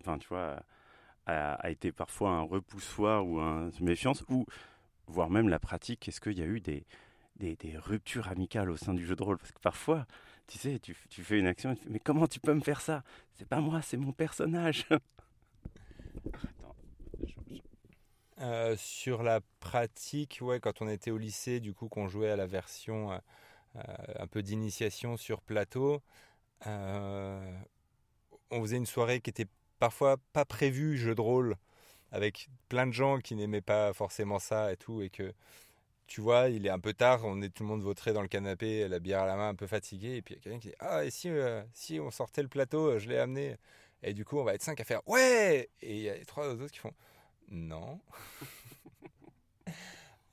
enfin, 0.02 0.17
tu 0.17 0.28
vois, 0.28 0.63
a, 1.30 1.69
été 1.69 1.91
parfois 1.91 2.32
un 2.32 2.41
repoussoir 2.41 3.26
ou 3.26 3.39
une 3.39 3.72
méfiance, 3.82 4.24
ou 4.30 4.45
voire 5.08 5.30
même 5.30 5.50
la 5.50 5.60
pratique? 5.60 6.08
Est-ce 6.08 6.22
qu'il 6.22 6.38
y 6.38 6.41
a 6.41 6.45
eu 6.45 6.60
des, 6.60 6.86
des, 7.38 7.78
ruptures 7.78 8.28
amicales 8.28 8.69
au 8.69 8.78
sein 8.78 8.93
du 8.93 9.06
jeu 9.06 9.15
de 9.15 9.24
rôle? 9.24 9.38
Parce 9.38 9.52
que 9.52 9.60
parfois, 9.60 10.06
tu 10.49 10.57
sais, 10.57 10.79
tu, 10.79 10.95
tu 11.09 11.23
fais 11.23 11.38
une 11.39 11.45
action, 11.47 11.75
mais 11.88 11.99
comment 11.99 12.27
tu 12.27 12.39
peux 12.39 12.53
me 12.53 12.62
faire 12.62 12.81
ça? 12.81 13.03
C'est 13.35 13.47
pas 13.47 13.62
moi, 13.62 13.81
c'est 13.81 13.97
mon 13.97 14.12
personnage. 14.12 14.85
Euh, 18.41 18.77
sur 18.77 19.21
la 19.21 19.41
pratique, 19.59 20.39
ouais, 20.41 20.62
quand 20.62 20.81
on 20.81 20.88
était 20.88 21.12
au 21.12 21.17
lycée, 21.17 21.59
du 21.59 21.73
coup, 21.73 21.89
qu'on 21.89 22.07
jouait 22.07 22.29
à 22.29 22.38
la 22.38 22.45
version 22.45 23.12
euh, 23.12 23.17
euh, 23.75 23.81
un 24.17 24.27
peu 24.27 24.41
d'initiation 24.41 25.17
sur 25.17 25.41
plateau, 25.41 26.01
on 26.65 27.51
faisait 28.62 28.77
une 28.77 28.85
soirée 28.85 29.19
qui 29.19 29.29
était 29.29 29.47
parfois 29.77 30.15
pas 30.31 30.45
prévu 30.45 30.97
jeu 30.97 31.15
de 31.15 31.21
rôle 31.21 31.57
avec 32.12 32.49
plein 32.69 32.88
de 32.88 32.93
gens 32.93 33.19
qui 33.19 33.35
n'aimaient 33.35 33.62
pas 33.62 33.93
forcément 33.93 34.39
ça 34.39 34.71
et 34.71 34.77
tout 34.77 35.01
et 35.01 35.09
que 35.09 35.33
tu 36.10 36.22
vois 36.22 36.50
il 36.50 36.65
est 36.65 36.69
un 36.69 36.80
peu 36.80 36.93
tard 36.93 37.22
on 37.24 37.41
est 37.41 37.50
tout 37.50 37.63
le 37.63 37.69
monde 37.69 37.82
vautré 37.82 38.13
dans 38.13 38.22
le 38.22 38.28
canapé 38.28 38.88
la 38.88 39.00
bière 39.00 39.22
à 39.22 39.26
la 39.26 39.36
main 39.36 39.50
un 39.50 39.56
peu 39.56 39.67
fatigué 39.67 40.15
et 40.17 40.22
puis 40.22 40.34
il 40.34 40.38
y 40.38 40.39
a 40.39 40.43
quelqu'un 40.43 40.60
qui 40.60 40.67
dit 40.69 40.76
ah 40.80 41.06
et 41.06 41.10
si 41.10 41.30
euh, 41.30 41.62
si 41.74 42.00
on 42.00 42.12
sortait 42.12 42.41
le 42.41 42.50
plateau 42.50 43.00
je 43.00 43.08
l'ai 43.08 43.17
amené? 43.17 43.56
Et 44.04 44.13
du 44.13 44.26
coup 44.26 44.38
on 44.39 44.43
va 44.43 44.54
être 44.54 44.63
cinq 44.63 44.80
à 44.80 44.84
faire 44.84 45.02
ouais 45.08 45.69
et 45.82 45.95
il 45.95 46.02
y 46.02 46.10
a 46.10 46.26
trois 46.26 46.48
autres 46.48 46.72
qui 46.72 46.80
font 46.80 46.93
non 47.50 48.02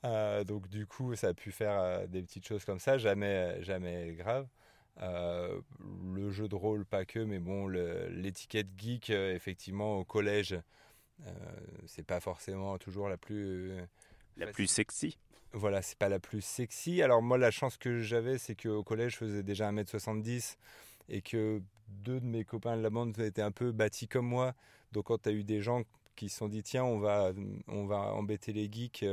euh, 0.05 0.43
donc 0.43 0.67
du 0.67 0.85
coup 0.85 1.15
ça 1.15 1.29
a 1.29 1.33
pu 1.33 1.51
faire 1.51 1.79
euh, 1.79 2.07
des 2.07 2.21
petites 2.21 2.45
choses 2.45 2.65
comme 2.65 2.79
ça 2.79 2.97
jamais 2.97 3.61
jamais 3.63 4.13
grave 4.13 4.47
euh, 5.01 5.61
le 6.15 6.31
jeu 6.31 6.47
de 6.47 6.55
rôle, 6.55 6.85
pas 6.85 7.05
que, 7.05 7.19
mais 7.19 7.39
bon, 7.39 7.67
l'étiquette 7.67 8.67
geek, 8.77 9.09
euh, 9.09 9.35
effectivement, 9.35 9.97
au 9.97 10.05
collège, 10.05 10.59
euh, 11.25 11.31
c'est 11.85 12.05
pas 12.05 12.19
forcément 12.19 12.77
toujours 12.77 13.09
la 13.09 13.17
plus. 13.17 13.73
la 14.37 14.47
plus 14.47 14.67
sexy. 14.67 15.17
Voilà, 15.53 15.81
c'est 15.81 15.97
pas 15.97 16.09
la 16.09 16.19
plus 16.19 16.41
sexy. 16.41 17.01
Alors, 17.01 17.21
moi, 17.21 17.37
la 17.37 17.51
chance 17.51 17.77
que 17.77 17.99
j'avais, 18.01 18.37
c'est 18.37 18.55
qu'au 18.55 18.83
collège, 18.83 19.13
je 19.13 19.17
faisais 19.17 19.43
déjà 19.43 19.71
1m70 19.71 20.57
et 21.09 21.21
que 21.21 21.61
deux 21.87 22.19
de 22.19 22.25
mes 22.25 22.43
copains 22.43 22.77
de 22.77 22.81
la 22.81 22.89
bande 22.89 23.17
étaient 23.19 23.41
un 23.41 23.51
peu 23.51 23.71
bâtis 23.71 24.07
comme 24.07 24.27
moi. 24.27 24.53
Donc, 24.91 25.05
quand 25.05 25.21
tu 25.23 25.29
as 25.29 25.31
eu 25.31 25.43
des 25.43 25.61
gens 25.61 25.83
qui 26.15 26.29
se 26.29 26.37
sont 26.37 26.49
dit, 26.49 26.63
tiens, 26.63 26.83
on 26.83 26.99
va, 26.99 27.31
on 27.67 27.85
va 27.85 27.97
embêter 28.13 28.51
les 28.53 28.69
geeks, 28.71 29.05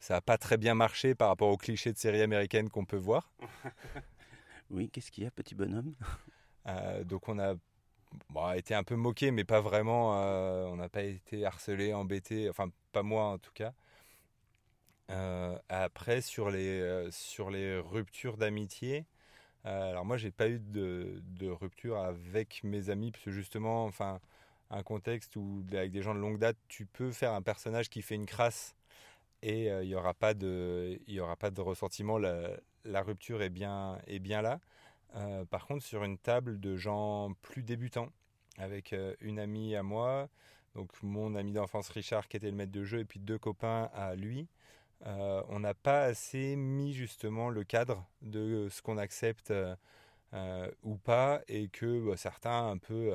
ça 0.00 0.14
n'a 0.14 0.20
pas 0.20 0.38
très 0.38 0.56
bien 0.56 0.74
marché 0.74 1.14
par 1.14 1.28
rapport 1.28 1.48
aux 1.48 1.56
clichés 1.56 1.92
de 1.92 1.98
séries 1.98 2.22
américaines 2.22 2.70
qu'on 2.70 2.84
peut 2.84 2.96
voir. 2.96 3.30
Oui, 4.70 4.88
qu'est-ce 4.88 5.10
qu'il 5.10 5.24
y 5.24 5.26
a, 5.26 5.30
petit 5.30 5.54
bonhomme? 5.54 5.94
Euh, 6.66 7.04
Donc 7.04 7.28
on 7.30 7.38
a 7.38 7.54
été 8.56 8.74
un 8.74 8.82
peu 8.84 8.96
moqué, 8.96 9.30
mais 9.30 9.44
pas 9.44 9.60
vraiment. 9.62 10.14
Euh, 10.22 10.66
on 10.66 10.76
n'a 10.76 10.88
pas 10.90 11.02
été 11.02 11.46
harcelé, 11.46 11.94
embêté, 11.94 12.50
enfin 12.50 12.70
pas 12.92 13.02
moi 13.02 13.24
en 13.24 13.38
tout 13.38 13.52
cas. 13.54 13.72
Euh, 15.10 15.58
après, 15.68 16.20
sur 16.20 16.50
les, 16.50 17.08
sur 17.10 17.50
les 17.50 17.78
ruptures 17.78 18.36
d'amitié, 18.36 19.06
alors 19.64 20.04
moi 20.06 20.16
j'ai 20.16 20.30
pas 20.30 20.48
eu 20.48 20.58
de, 20.60 21.22
rupture 21.50 21.98
avec 21.98 22.62
mes 22.64 22.90
amis, 22.90 23.10
parce 23.12 23.24
que 23.24 23.30
justement, 23.30 23.84
enfin, 23.84 24.20
un 24.70 24.82
contexte 24.82 25.36
où 25.36 25.64
avec 25.72 25.92
des 25.92 26.02
gens 26.02 26.14
de 26.14 26.20
longue 26.20 26.38
date, 26.38 26.56
tu 26.68 26.86
peux 26.86 27.12
faire 27.12 27.32
un 27.32 27.42
personnage 27.42 27.90
qui 27.90 28.02
fait 28.02 28.14
une 28.14 28.26
crasse 28.26 28.76
et 29.42 29.66
il 29.66 29.88
n'y 29.88 29.94
aura 29.94 30.14
pas 30.14 30.34
de 30.34 31.00
aura 31.18 31.36
pas 31.36 31.50
de 31.50 31.60
ressentiment 31.60 32.18
la, 32.18 32.50
la 32.84 33.02
rupture 33.02 33.42
est 33.42 33.50
bien, 33.50 33.98
est 34.06 34.18
bien 34.18 34.42
là. 34.42 34.60
Euh, 35.16 35.44
par 35.44 35.66
contre, 35.66 35.84
sur 35.84 36.04
une 36.04 36.18
table 36.18 36.60
de 36.60 36.76
gens 36.76 37.32
plus 37.42 37.62
débutants, 37.62 38.10
avec 38.58 38.92
euh, 38.92 39.14
une 39.20 39.38
amie 39.38 39.74
à 39.74 39.82
moi, 39.82 40.28
donc 40.74 40.90
mon 41.02 41.34
ami 41.34 41.52
d'enfance 41.52 41.88
Richard 41.88 42.28
qui 42.28 42.36
était 42.36 42.50
le 42.50 42.56
maître 42.56 42.72
de 42.72 42.84
jeu, 42.84 43.00
et 43.00 43.04
puis 43.04 43.20
deux 43.20 43.38
copains 43.38 43.90
à 43.94 44.14
lui, 44.14 44.48
euh, 45.06 45.42
on 45.48 45.60
n'a 45.60 45.74
pas 45.74 46.02
assez 46.04 46.56
mis 46.56 46.92
justement 46.92 47.50
le 47.50 47.64
cadre 47.64 48.06
de 48.22 48.68
ce 48.70 48.82
qu'on 48.82 48.98
accepte 48.98 49.52
ou 50.82 50.96
pas, 50.96 51.40
et 51.48 51.68
que 51.68 52.06
bah, 52.06 52.16
certains 52.16 52.68
un 52.70 52.78
peu 52.78 53.14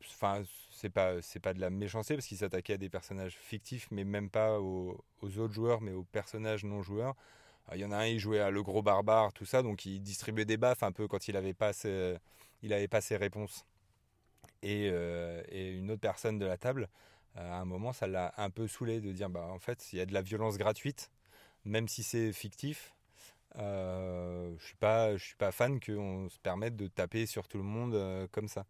enfin 0.00 0.42
c'est 0.70 0.90
pas 0.90 1.22
c'est 1.22 1.40
pas 1.40 1.54
de 1.54 1.60
la 1.60 1.70
méchanceté 1.70 2.14
parce 2.14 2.26
qu'il 2.26 2.38
s'attaquait 2.38 2.74
à 2.74 2.78
des 2.78 2.90
personnages 2.90 3.36
fictifs 3.36 3.88
mais 3.90 4.04
même 4.04 4.30
pas 4.30 4.60
aux, 4.60 5.02
autres 5.22 5.52
joueurs 5.52 5.80
mais 5.80 5.92
aux 5.92 6.04
personnages 6.04 6.64
non 6.64 6.82
joueurs 6.82 7.14
il 7.72 7.80
y 7.80 7.84
en 7.84 7.92
a 7.92 7.98
un 7.98 8.06
il 8.06 8.18
jouait 8.18 8.40
à 8.40 8.50
le 8.50 8.62
gros 8.62 8.82
barbare 8.82 9.32
tout 9.32 9.46
ça 9.46 9.62
donc 9.62 9.86
il 9.86 10.00
distribuait 10.00 10.44
des 10.44 10.56
baffes 10.56 10.82
un 10.82 10.92
peu 10.92 11.08
quand 11.08 11.28
il 11.28 11.36
avait 11.36 11.54
pas 11.54 11.72
ses, 11.72 12.18
pas 12.90 13.00
ses 13.00 13.16
réponses. 13.16 13.64
Euh, 14.64 15.42
et 15.48 15.72
une 15.72 15.90
autre 15.90 16.00
personne 16.00 16.38
de 16.38 16.46
la 16.46 16.56
table 16.56 16.88
à 17.34 17.60
un 17.60 17.64
moment 17.64 17.92
ça 17.92 18.06
l'a 18.06 18.32
un 18.36 18.50
peu 18.50 18.68
saoulé 18.68 19.00
de 19.00 19.12
dire 19.12 19.30
bah 19.30 19.46
en 19.50 19.58
fait 19.58 19.92
il 19.92 19.98
y 19.98 20.00
a 20.00 20.06
de 20.06 20.14
la 20.14 20.22
violence 20.22 20.58
gratuite 20.58 21.10
même 21.64 21.88
si 21.88 22.02
c'est 22.02 22.32
fictif 22.32 22.94
euh, 23.56 24.54
je 24.58 24.64
suis 24.64 24.76
suis 25.26 25.36
pas 25.36 25.52
fan 25.52 25.80
qu'on 25.80 26.28
se 26.28 26.38
permette 26.40 26.76
de 26.76 26.88
taper 26.88 27.26
sur 27.26 27.48
tout 27.48 27.58
le 27.58 27.64
monde 27.64 27.94
euh, 27.94 28.26
comme 28.32 28.48
ça 28.48 28.66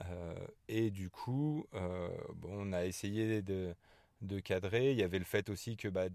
euh, 0.00 0.34
et 0.68 0.90
du 0.90 1.10
coup, 1.10 1.66
euh, 1.74 2.08
on 2.44 2.72
a 2.72 2.84
essayé 2.84 3.42
de, 3.42 3.74
de, 4.22 4.40
cadrer. 4.40 4.92
Il 4.92 4.98
y 4.98 5.02
avait 5.02 5.18
le 5.18 5.24
fait 5.24 5.50
aussi 5.50 5.76
que 5.76 5.88
bah, 5.88 6.06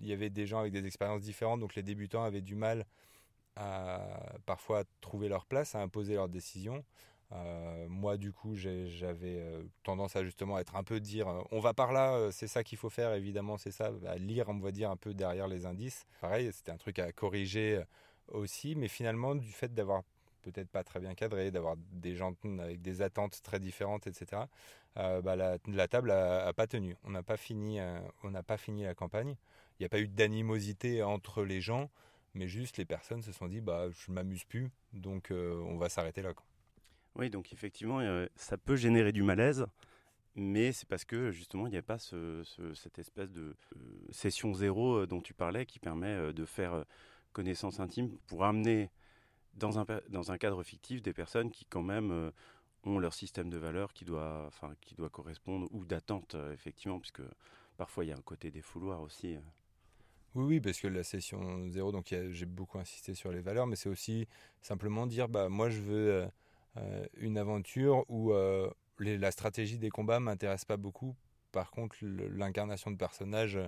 il 0.00 0.06
y 0.06 0.12
avait 0.12 0.30
des 0.30 0.46
gens 0.46 0.60
avec 0.60 0.72
des 0.72 0.86
expériences 0.86 1.22
différentes, 1.22 1.60
donc 1.60 1.74
les 1.74 1.82
débutants 1.82 2.24
avaient 2.24 2.40
du 2.42 2.54
mal 2.54 2.86
à 3.56 4.36
parfois 4.46 4.84
trouver 5.00 5.28
leur 5.28 5.46
place, 5.46 5.74
à 5.74 5.80
imposer 5.82 6.14
leurs 6.14 6.28
décisions. 6.28 6.84
Euh, 7.32 7.86
moi, 7.88 8.16
du 8.16 8.32
coup, 8.32 8.54
j'avais 8.54 9.42
tendance 9.82 10.16
à 10.16 10.24
justement 10.24 10.58
être 10.58 10.76
un 10.76 10.82
peu 10.82 11.00
dire 11.00 11.28
on 11.50 11.60
va 11.60 11.74
par 11.74 11.92
là, 11.92 12.30
c'est 12.32 12.46
ça 12.46 12.64
qu'il 12.64 12.78
faut 12.78 12.90
faire, 12.90 13.14
évidemment, 13.14 13.58
c'est 13.58 13.70
ça, 13.70 13.92
à 14.06 14.16
lire, 14.16 14.48
on 14.48 14.58
va 14.58 14.70
dire, 14.72 14.90
un 14.90 14.96
peu 14.96 15.14
derrière 15.14 15.48
les 15.48 15.66
indices. 15.66 16.06
Pareil, 16.20 16.50
c'était 16.52 16.72
un 16.72 16.78
truc 16.78 16.98
à 16.98 17.12
corriger 17.12 17.82
aussi, 18.28 18.74
mais 18.76 18.88
finalement, 18.88 19.34
du 19.34 19.52
fait 19.52 19.74
d'avoir 19.74 20.02
peut-être 20.42 20.68
pas 20.70 20.84
très 20.84 21.00
bien 21.00 21.14
cadré, 21.14 21.50
d'avoir 21.50 21.76
des 21.92 22.14
gens 22.14 22.34
avec 22.58 22.80
des 22.82 23.02
attentes 23.02 23.42
très 23.42 23.60
différentes, 23.60 24.06
etc. 24.06 24.42
Euh, 24.96 25.22
bah, 25.22 25.36
la, 25.36 25.88
table 25.88 26.10
a, 26.10 26.52
pas 26.52 26.66
tenu. 26.66 26.96
On 27.04 27.10
n'a 27.10 27.22
pas 27.22 27.36
fini, 27.36 27.80
euh, 27.80 28.00
pas 28.46 28.56
fini 28.56 28.84
la 28.84 28.94
campagne. 28.94 29.36
Il 29.78 29.82
n'y 29.82 29.86
a 29.86 29.88
pas 29.88 30.00
eu 30.00 30.08
d'animosité 30.08 31.02
entre 31.02 31.44
les 31.44 31.60
gens, 31.60 31.90
mais 32.34 32.48
juste 32.48 32.78
les 32.78 32.84
personnes 32.84 33.22
se 33.22 33.32
sont 33.32 33.46
dit 33.46 33.60
bah 33.60 33.88
je 33.90 34.10
m'amuse 34.10 34.44
plus, 34.44 34.70
donc 34.92 35.30
euh, 35.30 35.60
on 35.68 35.76
va 35.76 35.88
s'arrêter 35.88 36.22
là. 36.22 36.32
Oui, 37.18 37.30
donc 37.30 37.52
effectivement, 37.52 38.00
ça 38.36 38.56
peut 38.56 38.76
générer 38.76 39.12
du 39.12 39.22
malaise, 39.22 39.66
mais 40.36 40.72
c'est 40.72 40.88
parce 40.88 41.04
que 41.04 41.30
justement 41.32 41.66
il 41.66 41.70
n'y 41.70 41.76
a 41.76 41.82
pas 41.82 41.98
ce, 41.98 42.42
cette 42.74 42.98
espèce 42.98 43.30
de 43.30 43.56
session 44.10 44.54
zéro 44.54 45.04
dont 45.04 45.20
tu 45.20 45.34
parlais 45.34 45.66
qui 45.66 45.80
permet 45.80 46.32
de 46.32 46.44
faire 46.44 46.84
connaissance 47.32 47.80
intime 47.80 48.16
pour 48.28 48.44
amener 48.44 48.90
dans 49.58 50.30
un, 50.30 50.38
cadre 50.38 50.62
fictif 50.62 51.02
des 51.02 51.12
personnes 51.12 51.50
qui 51.50 51.64
quand 51.64 51.82
même 51.82 52.10
euh, 52.10 52.30
ont 52.84 52.98
leur 52.98 53.14
système 53.14 53.50
de 53.50 53.58
valeurs 53.58 53.92
qui 53.92 54.04
doit, 54.04 54.44
enfin, 54.46 54.74
qui 54.80 54.94
doit 54.94 55.08
correspondre 55.08 55.68
ou 55.72 55.84
d'attente 55.84 56.34
euh, 56.34 56.52
effectivement 56.52 56.98
puisque 56.98 57.22
parfois 57.76 58.04
il 58.04 58.08
y 58.08 58.12
a 58.12 58.16
un 58.16 58.22
côté 58.22 58.50
des 58.50 58.62
fouloirs 58.62 59.02
aussi. 59.02 59.34
Euh. 59.34 59.40
Oui, 60.34 60.44
oui, 60.44 60.60
parce 60.60 60.78
que 60.80 60.88
la 60.88 61.02
session 61.02 61.68
zéro, 61.70 61.90
donc 61.90 62.14
j'ai 62.30 62.46
beaucoup 62.46 62.78
insisté 62.78 63.14
sur 63.14 63.32
les 63.32 63.40
valeurs, 63.40 63.66
mais 63.66 63.76
c'est 63.76 63.88
aussi 63.88 64.28
simplement 64.60 65.06
dire, 65.06 65.28
bah 65.28 65.48
moi 65.48 65.70
je 65.70 65.80
veux 65.80 66.28
une 67.16 67.38
aventure 67.38 68.04
où 68.08 68.32
la 68.98 69.30
stratégie 69.30 69.78
des 69.78 69.90
combats 69.90 70.20
m'intéresse 70.20 70.64
pas 70.64 70.76
beaucoup. 70.76 71.14
Par 71.52 71.70
contre, 71.70 71.96
l'incarnation 72.02 72.90
de 72.90 72.96
personnage 72.96 73.58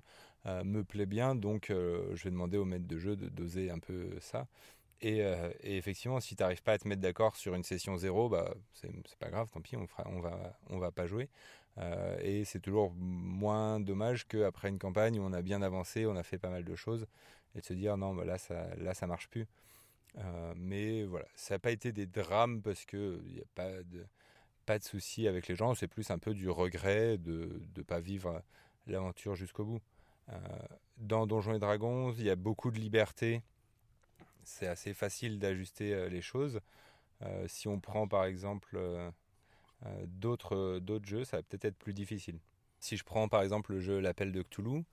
me 0.46 0.83
plaît 0.83 1.07
bien, 1.07 1.35
donc 1.35 1.66
je 1.68 2.23
vais 2.23 2.31
demander 2.31 2.59
au 2.59 2.64
maître 2.64 2.87
de 2.87 2.99
jeu 2.99 3.16
de 3.16 3.29
doser 3.29 3.70
un 3.70 3.79
peu 3.79 4.11
ça. 4.20 4.46
Et, 5.03 5.23
effectivement, 5.62 6.20
si 6.20 6.37
tu 6.37 6.42
n'arrives 6.42 6.62
pas 6.62 6.73
à 6.73 6.79
te 6.79 6.87
mettre 6.87 7.01
d'accord 7.01 7.37
sur 7.37 7.55
une 7.55 7.64
session 7.64 7.96
zéro, 7.96 8.29
bah, 8.29 8.55
c'est 8.75 8.90
pas 9.18 9.31
grave, 9.31 9.49
tant 9.51 9.61
pis, 9.61 9.77
on, 9.77 9.87
fera, 9.87 10.05
on 10.68 10.79
va 10.79 10.90
pas 10.90 11.07
jouer. 11.07 11.29
et 12.23 12.44
c'est 12.44 12.61
toujours 12.61 12.92
moins 12.96 13.81
dommage 13.81 14.27
qu'après 14.27 14.68
une 14.68 14.79
campagne 14.79 15.18
où 15.18 15.23
on 15.23 15.33
a 15.33 15.42
bien 15.42 15.62
avancé, 15.62 16.07
on 16.07 16.16
a 16.16 16.23
fait 16.23 16.38
pas 16.38 16.51
mal 16.51 16.64
de 16.64 16.75
choses, 16.75 17.07
et 17.55 17.61
de 17.61 17.64
se 17.64 17.73
dire 17.73 17.96
non, 17.96 18.14
bah 18.14 18.25
là, 18.25 18.38
ça, 18.38 18.75
là, 18.77 18.94
ça 18.94 19.07
marche 19.07 19.29
plus. 19.29 19.46
Mais 20.57 21.05
voilà, 21.05 21.27
ça 21.35 21.55
n'a 21.55 21.59
pas 21.59 21.70
été 21.70 21.92
des 21.92 22.07
drames 22.07 22.62
parce 22.62 22.85
qu'il 22.85 23.23
n'y 23.27 23.40
a 23.40 23.49
pas 23.55 23.83
de, 23.85 24.05
pas 24.66 24.79
de 24.79 24.85
soucis 24.85 25.29
avec 25.29 25.49
les 25.49 25.57
gens, 25.57 25.75
c'est 25.75 25.88
plus 25.88 26.11
un 26.11 26.18
peu 26.18 26.35
du 26.35 26.49
regret 26.51 27.18
de 27.18 27.62
ne 27.77 27.83
pas 27.83 28.01
vivre 28.01 28.42
l'aventure 28.87 29.35
jusqu'au 29.35 29.64
bout. 29.64 29.81
dans 30.99 31.27
Donjons 31.27 31.55
et 31.55 31.59
Dragons, 31.59 32.12
il 32.12 32.25
y 32.25 32.31
a 32.31 32.37
beaucoup 32.37 32.70
de 32.70 32.79
liberté 32.79 33.42
c'est 34.44 34.66
assez 34.66 34.94
facile 34.94 35.38
d'ajuster 35.38 35.94
euh, 35.94 36.09
les 36.09 36.20
choses. 36.20 36.61
Euh, 37.23 37.46
si 37.49 37.68
on 37.68 37.81
prend 37.81 38.09
par 38.09 38.25
exemple 38.25 38.77
euh, 38.77 39.11
d'autres 40.07 40.81
jeux, 41.05 41.25
ça 41.25 41.38
va 41.38 41.42
peut-être 41.42 41.66
être 41.66 41.79
plus 41.79 41.94
difficile. 41.94 42.38
Si 42.79 42.96
je 42.96 43.05
prends 43.05 43.29
par 43.29 43.42
exemple 43.42 43.73
le 43.73 43.81
jeu 43.81 44.01
L'appel 44.01 44.33
de 44.33 44.42
Cthulhu, 44.42 44.85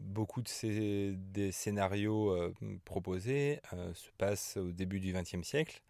beaucoup 0.00 0.42
de 0.42 1.14
des 1.14 1.52
scénarios 1.52 2.52
proposés 2.84 3.60
se 3.94 4.10
passent 4.18 4.56
au 4.56 4.72
début 4.72 5.00
du 5.00 5.12
XXe 5.12 5.42
siècle. 5.42 5.82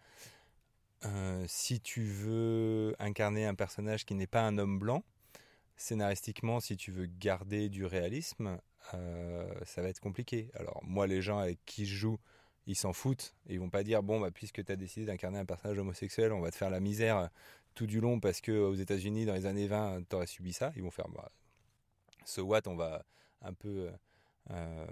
si 1.47 1.81
tu 1.81 2.05
veux 2.05 2.97
incarner 2.99 3.47
un 3.47 3.55
personnage 3.55 4.05
qui 4.05 4.15
n'est 4.15 4.27
pas 4.27 4.43
un 4.43 4.59
homme 4.59 4.79
blanc, 4.79 5.05
scénaristiquement, 5.77 6.61
si 6.61 6.77
tu 6.77 6.91
veux 6.91 7.07
garder 7.07 7.69
du 7.69 7.85
réalisme, 7.85 8.59
ça 9.65 9.83
va 9.83 9.89
être 9.89 10.01
compliqué. 10.01 10.51
Alors 10.55 10.81
moi, 10.85 11.07
les 11.07 11.23
gens 11.23 11.39
avec 11.39 11.59
qui 11.65 11.87
je 11.87 11.95
joue, 11.97 12.19
ils 12.67 12.77
s'en 12.77 12.93
foutent. 12.93 13.35
ils 13.47 13.61
vont 13.61 13.71
pas 13.71 13.83
dire 13.83 14.03
bon 14.03 14.21
bah 14.21 14.31
puisque 14.31 14.65
tu 14.65 14.73
as 14.73 14.77
décidé 14.77 15.07
d'incarner 15.07 15.39
un 15.39 15.45
personnage 15.45 15.79
homosexuel, 15.79 16.33
on 16.33 16.41
va 16.41 16.51
te 16.51 16.57
faire 16.57 16.71
la 16.71 16.81
misère 16.81 17.29
tout 17.75 17.87
du 17.87 18.01
long 18.01 18.21
parce 18.21 18.41
que 18.41 18.53
aux 18.53 18.75
États-Unis 18.75 19.27
dans 19.27 19.35
les 19.35 19.47
années 19.47 19.67
20, 19.67 20.05
tu 20.09 20.17
aurais 20.17 20.27
subi 20.27 20.53
ça. 20.53 20.73
Ils 20.77 20.83
vont 20.83 20.91
faire 20.91 21.09
bah, 21.09 21.31
so 22.25 22.43
what, 22.43 22.63
on 22.67 22.77
va 22.77 23.05
un 23.45 23.53
peu 23.53 23.91
euh, 24.51 24.87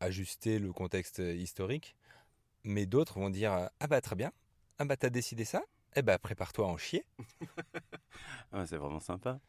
ajuster 0.00 0.58
le 0.58 0.72
contexte 0.72 1.18
historique. 1.18 1.96
Mais 2.64 2.86
d'autres 2.86 3.18
vont 3.18 3.30
dire 3.30 3.70
ah 3.80 3.86
bah 3.86 4.00
très 4.00 4.16
bien, 4.16 4.32
ah 4.78 4.84
bah 4.84 4.96
t'as 4.96 5.08
décidé 5.08 5.44
ça, 5.44 5.62
eh 5.96 6.02
bah 6.02 6.18
prépare-toi 6.18 6.66
à 6.66 6.68
en 6.68 6.76
chier. 6.76 7.04
c'est 8.66 8.76
vraiment 8.76 9.00
sympa. 9.00 9.40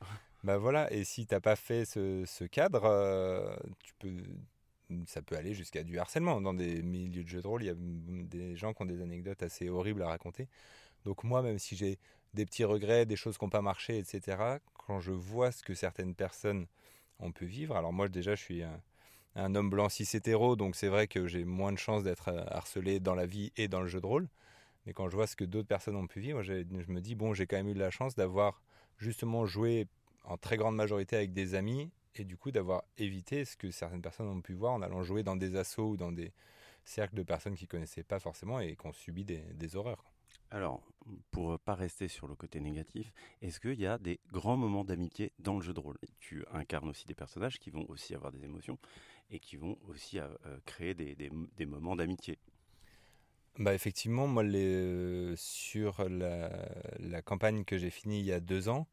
Bah 0.44 0.58
voilà, 0.58 0.92
et 0.92 1.04
si 1.04 1.28
t'as 1.28 1.40
pas 1.40 1.56
fait 1.56 1.86
ce, 1.86 2.46
cadre, 2.46 2.86
euh, 2.86 3.56
tu 3.84 3.94
peux 4.00 4.24
ça 5.06 5.22
peut 5.22 5.38
aller 5.38 5.54
jusqu'à 5.54 5.84
du 5.84 6.00
harcèlement. 6.00 6.42
Dans 6.42 6.54
des 6.54 6.82
milieux 6.82 7.24
de 7.24 7.28
jeux 7.28 7.42
de 7.42 7.48
rôle, 7.48 7.64
il 7.64 7.68
y 7.68 7.70
a 7.70 7.76
des 7.76 8.56
gens 8.56 8.74
qui 8.74 8.82
ont 8.82 8.86
des 8.86 9.02
anecdotes 9.02 9.42
assez 9.44 9.70
horribles 9.70 10.02
à 10.04 10.08
raconter. 10.08 10.50
Donc 11.06 11.24
moi, 11.24 11.42
même 11.42 11.60
si 11.60 11.76
j'ai 11.76 11.98
des 12.34 12.46
petits 12.46 12.64
regrets, 12.64 13.06
des 13.06 13.16
choses 13.16 13.38
qui 13.38 13.46
n'ont 13.46 13.50
pas 13.50 13.62
marché, 13.62 13.98
etc., 13.98 14.58
quand 14.74 15.00
je 15.00 15.12
vois 15.12 15.52
ce 15.52 15.64
que 15.64 15.74
certaines 15.74 16.16
personnes 16.16 16.68
ont 17.22 17.32
pu 17.32 17.46
vivre, 17.46 17.76
alors 17.76 17.94
moi 17.94 18.08
déjà 18.10 18.36
je 18.36 18.42
suis 18.42 18.64
un, 19.36 19.56
homme 19.56 19.70
blanc 19.70 19.90
cis 19.90 20.08
hétéro, 20.14 20.56
donc 20.56 20.76
c'est 20.76 20.88
vrai 20.88 21.08
que 21.08 21.28
j'ai 21.28 21.46
moins 21.46 21.72
de 21.72 21.78
chances 21.78 22.04
d'être 22.04 22.30
euh, 22.30 22.44
harcelé 22.48 23.00
dans 23.00 23.16
la 23.16 23.26
vie 23.26 23.52
et 23.58 23.68
dans 23.68 23.82
le 23.82 23.88
jeu 23.88 24.02
de 24.02 24.06
rôle. 24.06 24.28
Mais 24.86 24.94
quand 24.94 25.10
je 25.10 25.16
vois 25.16 25.28
ce 25.28 25.36
que 25.36 25.46
d'autres 25.46 25.68
personnes 25.68 25.96
ont 25.96 26.08
pu 26.08 26.20
vivre, 26.20 26.42
je 26.42 26.54
me 26.54 27.00
dis, 27.00 27.16
bon, 27.16 27.34
j'ai 27.34 27.46
quand 27.46 27.58
même 27.58 27.70
eu 27.70 27.74
la 27.74 27.92
chance 27.92 28.16
d'avoir 28.16 28.62
justement 28.98 29.46
joué 29.46 29.88
en 30.24 30.38
très 30.38 30.58
grande 30.58 30.76
majorité 30.76 31.16
avec 31.16 31.34
des 31.34 31.56
amis 31.56 31.92
et 32.16 32.26
du 32.26 32.36
coup 32.36 32.52
d'avoir 32.52 32.84
évité 32.98 33.46
ce 33.46 33.56
que 33.56 33.72
certaines 33.72 34.02
personnes 34.02 34.28
ont 34.28 34.42
pu 34.42 34.54
voir 34.54 34.74
en 34.74 34.82
allant 34.82 35.04
jouer 35.04 35.24
dans 35.24 35.36
des 35.36 35.56
assauts 35.56 35.92
ou 35.92 35.98
dans 35.98 36.12
des 36.12 36.34
cercles 36.84 37.16
de 37.16 37.24
personnes 37.24 37.56
qui 37.56 37.68
connaissaient 37.68 38.04
pas 38.04 38.20
forcément 38.20 38.60
et 38.60 38.76
qui 38.76 38.88
ont 38.88 38.94
subi 38.94 39.24
des 39.24 39.76
horreurs. 39.76 40.11
Alors, 40.52 40.82
pour 41.32 41.58
pas 41.60 41.76
rester 41.76 42.08
sur 42.08 42.28
le 42.28 42.36
côté 42.36 42.60
négatif, 42.60 43.14
est-ce 43.42 43.60
qu'il 43.60 43.80
y 43.80 43.88
a 43.88 43.98
des 43.98 44.20
grands 44.32 44.58
moments 44.58 44.84
d'amitié 44.84 45.32
dans 45.40 45.56
le 45.56 45.62
jeu 45.62 45.74
de 45.74 45.80
rôle? 45.80 45.98
Tu 46.20 46.44
incarnes 46.52 46.90
aussi 46.90 47.06
des 47.06 47.16
personnages 47.16 47.58
qui 47.58 47.70
vont 47.70 47.86
aussi 47.88 48.14
avoir 48.14 48.32
des 48.32 48.44
émotions 48.44 48.78
et 49.30 49.40
qui 49.40 49.56
vont 49.56 49.78
aussi 49.88 50.20
euh, 50.20 50.28
euh, 50.46 50.60
créer 50.66 50.94
des, 50.94 51.66
moments 51.66 51.96
d'amitié. 51.96 52.38
Bah 53.60 53.74
effectivement, 53.74 54.28
moi, 54.28 54.44
euh, 54.44 55.34
sur 55.38 56.08
la, 56.10 57.22
campagne 57.22 57.64
que 57.64 57.78
j'ai 57.78 57.90
finie 57.90 58.20
il 58.20 58.26
y 58.26 58.34
a 58.34 58.42
deux 58.42 58.68
ans, 58.68 58.88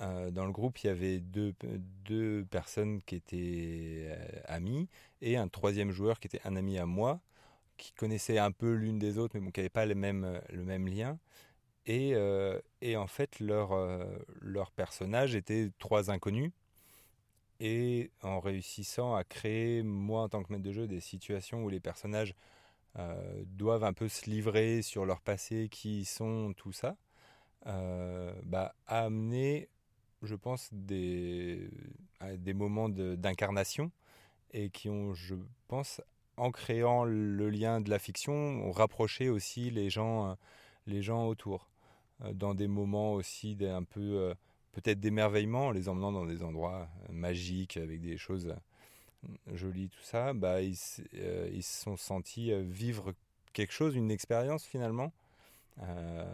euh, 0.00 0.30
dans 0.30 0.46
le 0.46 0.52
groupe, 0.52 0.78
il 0.78 0.86
y 0.86 0.90
avait 0.90 1.20
deux, 1.20 1.54
deux 2.04 2.46
personnes 2.50 3.02
qui 3.02 3.16
étaient 3.16 4.06
euh, 4.08 4.40
amies 4.46 4.88
et 5.20 5.36
un 5.36 5.48
troisième 5.48 5.90
joueur 5.90 6.20
qui 6.20 6.28
était 6.28 6.40
un 6.44 6.56
ami 6.56 6.78
à 6.78 6.86
moi, 6.86 7.20
qui 7.80 7.92
connaissait 7.92 8.38
un 8.38 8.52
peu 8.52 8.72
l'une 8.72 8.98
des 8.98 9.18
autres, 9.18 9.38
mais 9.38 9.52
qui 9.52 9.60
n'avait 9.60 9.68
pas 9.68 9.86
le 9.86 9.94
même, 9.94 10.24
euh, 10.24 10.78
lien. 10.78 11.18
Et, 11.86 12.12
et 12.82 12.96
en 12.96 13.06
fait, 13.08 13.40
leur, 13.40 13.72
leur 14.40 14.70
personnage 14.70 15.34
était 15.34 15.70
trois 15.80 16.10
inconnus. 16.10 16.52
Et 17.58 18.12
en 18.22 18.38
réussissant 18.38 19.14
à 19.16 19.24
créer, 19.24 19.82
moi 19.82 20.22
en 20.22 20.28
tant 20.28 20.42
que 20.44 20.52
maître 20.52 20.62
de 20.62 20.72
jeu, 20.72 20.86
des 20.86 21.00
situations 21.00 21.64
où 21.64 21.68
les 21.68 21.80
personnages 21.80 22.34
doivent 23.46 23.82
un 23.82 23.92
peu 23.92 24.08
se 24.08 24.30
livrer 24.30 24.82
sur 24.82 25.04
leur 25.04 25.20
passé, 25.20 25.68
qui 25.68 26.04
sont, 26.04 26.52
tout 26.56 26.72
ça, 26.72 26.96
bah, 27.64 28.74
amener 28.86 29.68
je 30.22 30.34
pense, 30.34 30.68
des, 30.72 31.70
des 32.38 32.54
moments 32.54 32.88
d'incarnation 32.88 33.90
et 34.52 34.70
qui 34.70 34.88
ont, 34.88 35.14
je 35.14 35.36
pense, 35.68 36.00
en 36.40 36.50
créant 36.50 37.04
le 37.04 37.50
lien 37.50 37.80
de 37.80 37.90
la 37.90 37.98
fiction, 37.98 38.34
ont 38.34 38.72
rapproché 38.72 39.28
aussi 39.28 39.70
les 39.70 39.90
gens, 39.90 40.36
les 40.86 41.02
gens 41.02 41.26
autour. 41.26 41.68
Euh, 42.24 42.32
dans 42.32 42.54
des 42.54 42.68
moments 42.68 43.12
aussi 43.14 43.56
peu, 43.84 44.00
euh, 44.00 44.34
peut-être 44.72 45.00
d'émerveillement, 45.00 45.68
en 45.68 45.70
les 45.70 45.88
emmenant 45.88 46.12
dans 46.12 46.26
des 46.26 46.42
endroits 46.42 46.88
euh, 47.08 47.12
magiques, 47.12 47.76
avec 47.76 48.00
des 48.00 48.18
choses 48.18 48.54
jolies, 49.52 49.88
tout 49.90 50.02
ça, 50.02 50.32
bah, 50.32 50.62
ils, 50.62 50.76
se 50.76 51.02
sont 51.62 51.96
sentis 51.96 52.52
vivre 52.62 53.12
quelque 53.52 53.72
chose, 53.72 53.94
une 53.94 54.10
expérience 54.10 54.64
finalement, 54.64 55.12
euh, 55.82 56.24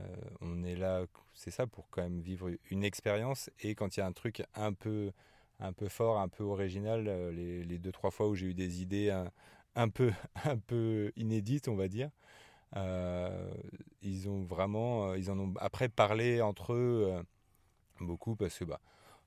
on 0.41 0.63
est 0.63 0.77
là, 0.77 1.05
c'est 1.35 1.51
ça, 1.51 1.67
pour 1.67 1.89
quand 1.91 2.03
même 2.03 2.21
vivre 2.21 2.51
une 2.71 2.85
expérience. 2.85 3.51
Et 3.61 3.75
quand 3.75 3.97
il 3.97 4.01
y 4.01 4.03
a 4.03 4.07
un 4.07 4.13
truc 4.13 4.43
un 4.55 4.73
peu, 4.73 5.13
un 5.61 5.73
peu 5.73 5.89
fort, 5.89 6.19
un 6.21 6.29
peu 6.29 6.45
original, 6.45 7.07
euh, 7.09 7.33
les, 7.33 7.79
deux 7.79 7.93
trois 7.93 8.11
fois 8.11 8.29
où 8.29 8.35
j'ai 8.35 8.47
eu 8.47 8.55
des 8.55 8.83
idées 8.83 9.11
peu, 9.89 10.13
un 10.45 10.59
peu 10.59 11.13
inédites, 11.17 11.69
on 11.69 11.77
va 11.77 11.89
dire, 11.89 12.11
euh, 12.77 13.51
ils 14.03 14.29
ont 14.29 14.43
vraiment, 14.43 15.15
ils 15.15 15.31
en 15.31 15.39
ont 15.39 15.55
après 15.61 15.89
parlé 15.89 16.41
entre 16.41 16.73
eux 16.75 17.25
beaucoup 18.01 18.37
parce 18.37 18.59
que 18.59 18.65
bah 18.65 18.81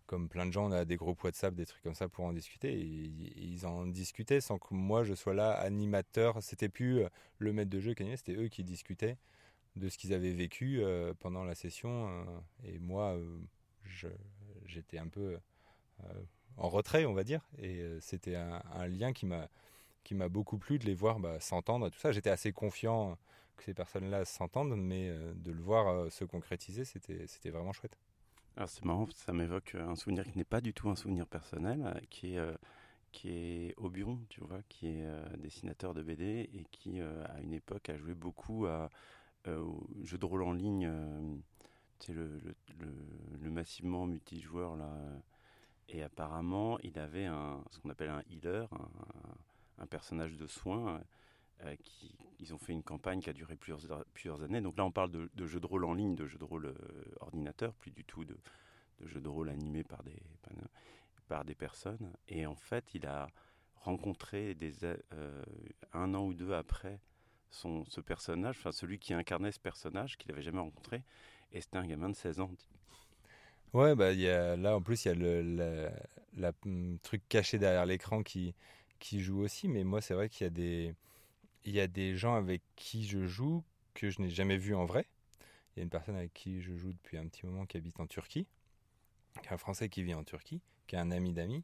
comme 0.06 0.28
plein 0.28 0.48
de 0.48 0.52
gens, 0.52 0.68
on 0.68 0.72
a 0.72 0.86
des 0.86 0.96
groupes 0.96 1.24
WhatsApp, 1.24 1.54
des 1.54 1.68
trucs 1.68 1.84
comme 1.84 1.94
ça 1.94 2.10
pour 2.10 2.26
en 2.26 2.34
discuter. 2.34 2.76
Ils 2.80 3.68
en 3.68 3.86
discutaient 3.86 4.42
sans 4.42 4.58
que 4.58 4.74
moi 4.74 5.04
je 5.04 5.14
sois 5.14 5.36
là 5.36 5.52
animateur. 5.52 6.42
C'était 6.42 6.68
plus 6.68 7.04
le 7.38 7.54
maître 7.54 7.70
de 7.70 7.80
jeu 7.80 7.94
qui 7.94 8.04
c'était 8.18 8.34
eux 8.34 8.48
qui 8.48 8.64
discutaient 8.64 9.18
de 9.76 9.90
ce 9.90 9.98
qu'ils 9.98 10.14
avaient 10.14 10.34
vécu 10.34 10.82
euh, 10.82 11.14
pendant 11.20 11.44
la 11.44 11.56
session. 11.56 12.08
Euh, 12.10 12.24
et 12.64 12.80
moi, 12.80 13.16
euh, 13.16 13.40
j'étais 14.66 14.98
un 14.98 15.08
peu 15.08 15.38
en 16.58 16.70
retrait, 16.70 17.06
on 17.06 17.14
va 17.14 17.24
dire. 17.24 17.42
Et 17.58 17.84
c'était 18.02 18.36
un, 18.36 18.88
lien 18.88 19.14
qui 19.14 19.26
m'a 19.26 19.48
qui 20.10 20.16
m'a 20.16 20.28
beaucoup 20.28 20.58
plu 20.58 20.80
de 20.80 20.86
les 20.86 20.96
voir 20.96 21.20
bah, 21.20 21.40
s'entendre 21.40 21.88
tout 21.90 22.00
ça. 22.00 22.12
J'étais 22.12 22.32
assez 22.32 22.52
confiant 22.52 23.16
que 23.58 23.64
ces 23.64 23.76
personnes-là 23.76 24.26
s'entendent, 24.26 24.76
mais 24.76 25.12
de 25.36 25.52
le 25.52 25.62
voir 25.62 26.12
se 26.12 26.26
concrétiser, 26.26 26.84
c'était 26.84 27.50
vraiment 27.52 27.74
chouette. 27.74 27.96
Alors 28.58 28.70
c'est 28.70 28.84
marrant, 28.86 29.08
ça 29.14 29.34
m'évoque 29.34 29.76
un 29.76 29.96
souvenir 29.96 30.26
qui 30.26 30.36
n'est 30.36 30.44
pas 30.44 30.62
du 30.62 30.74
tout 30.74 30.90
un 30.90 30.96
souvenir 30.96 31.28
personnel, 31.28 32.02
qui 32.10 32.36
est 32.36 32.40
qui 33.12 33.30
est 33.30 33.76
tu 34.30 34.42
vois, 34.42 34.62
qui 34.68 34.88
est 34.88 35.06
dessinateur 35.38 35.94
de 35.94 36.02
BD 36.02 36.50
et 36.54 36.66
qui 36.72 37.02
à 37.02 37.40
une 37.42 37.54
époque 37.54 37.90
a 37.90 37.98
joué 37.98 38.16
beaucoup 38.16 38.66
à 38.66 38.90
euh, 39.48 39.64
jeu 40.04 40.18
de 40.18 40.26
rôle 40.26 40.44
en 40.44 40.54
ligne, 40.54 40.92
c'est 42.00 42.14
euh, 42.14 42.40
le, 42.80 43.38
le, 43.40 43.52
massivement 43.52 44.06
multijoueur 44.06 44.76
là. 44.76 44.92
Et 45.88 46.04
apparemment, 46.04 46.78
il 46.80 47.00
avait 47.00 47.26
un, 47.26 47.64
ce 47.72 47.80
qu'on 47.80 47.90
appelle 47.90 48.10
un 48.10 48.22
healer, 48.30 48.70
personnage 49.88 50.38
de 50.38 50.48
soins. 50.48 51.02
Euh, 51.66 51.76
qui, 51.84 52.16
ils 52.40 52.54
ont 52.54 52.58
fait 52.58 52.72
une 52.72 52.84
campagne 52.84 53.20
qui 53.20 53.30
a 53.30 53.34
duré 53.34 53.58
plusieurs, 53.58 54.06
plusieurs 54.14 54.42
années. 54.44 54.62
Donc 54.62 54.78
là, 54.78 54.86
on 54.86 54.92
parle 54.92 55.12
de, 55.12 55.30
de 55.34 55.46
jeux 55.46 55.60
de 55.60 55.66
rôle 55.66 55.84
en 55.84 55.94
ligne, 55.94 56.16
de 56.16 56.26
jeux 56.26 56.38
de 56.38 56.46
rôle 56.46 56.74
ordinateur, 57.20 57.74
plus 57.74 57.92
du 57.92 58.06
tout 58.06 58.24
de, 58.24 58.38
de, 59.00 59.08
jeux 59.08 59.20
de 59.20 59.28
rôle 59.28 59.50
animés 59.50 59.84
par 59.84 60.02
des, 60.04 60.22
par 61.28 61.44
des 61.44 61.56
personnes. 61.56 62.14
Et 62.30 62.46
en 62.46 62.56
fait, 62.56 62.86
il 62.94 63.06
a 63.06 63.28
rencontré 63.76 64.56
des, 64.56 64.72
un 65.92 66.14
an 66.14 66.28
ou 66.28 66.34
deux 66.34 66.54
après 66.54 67.02
son, 67.52 67.86
ce 67.86 68.02
personnage, 68.02 68.58
enfin 68.60 68.72
celui 68.72 69.00
qui 69.00 69.14
incarnait 69.14 69.52
ce 69.52 69.60
personnage 69.60 70.18
qu'il 70.18 70.32
n'avait 70.32 70.42
jamais 70.44 70.60
rencontré, 70.60 71.04
et 71.52 71.62
c'était 71.62 71.78
un 71.78 71.88
gamin 71.88 72.10
de 72.10 72.16
16 72.16 72.40
ans. 72.42 72.52
Ouais, 73.74 73.96
bah, 73.96 74.14
y 74.14 74.28
a, 74.28 74.56
là 74.56 74.76
en 74.76 74.82
plus 74.82 75.06
il 75.06 75.08
y 75.10 75.12
a 75.12 75.16
le 75.16 75.92
la, 76.38 76.52
hum, 76.66 76.98
truc 77.04 77.22
caché 77.30 77.58
derrière 77.60 77.86
l'écran 77.86 78.24
qui, 78.24 78.56
qui 79.00 79.22
joue 79.22 79.42
aussi, 79.42 79.68
mais 79.68 79.84
moi 79.84 80.02
c'est 80.02 80.14
vrai 80.14 80.30
qu'il 80.30 80.46
y 80.46 80.48
a 80.48 80.52
des... 80.52 80.96
il 81.66 81.74
y 81.74 81.80
a 81.80 81.88
des 81.88 82.16
gens 82.16 82.36
avec 82.36 82.62
qui 82.76 83.08
je 83.08 83.26
joue 83.26 83.64
que 83.94 84.10
je 84.10 84.22
n'ai 84.22 84.30
jamais 84.30 84.58
vu 84.58 84.76
en 84.76 84.86
vrai. 84.86 85.08
Il 85.76 85.80
y 85.80 85.82
a 85.82 85.84
une 85.84 85.90
personne 85.90 86.16
avec 86.16 86.34
qui 86.34 86.62
je 86.62 86.76
joue 86.76 86.94
depuis 86.94 87.18
un 87.18 87.28
petit 87.28 87.46
moment 87.46 87.66
qui 87.66 87.78
habite 87.78 88.00
en 88.00 88.08
Turquie, 88.08 88.48
qui 89.42 89.48
est 89.50 89.54
un 89.54 89.58
Français 89.58 89.90
qui 89.90 90.04
vit 90.04 90.14
en 90.14 90.24
Turquie, 90.24 90.62
qui 90.88 90.96
est 90.96 91.00
un 91.00 91.12
ami 91.12 91.34
d'amis. 91.34 91.64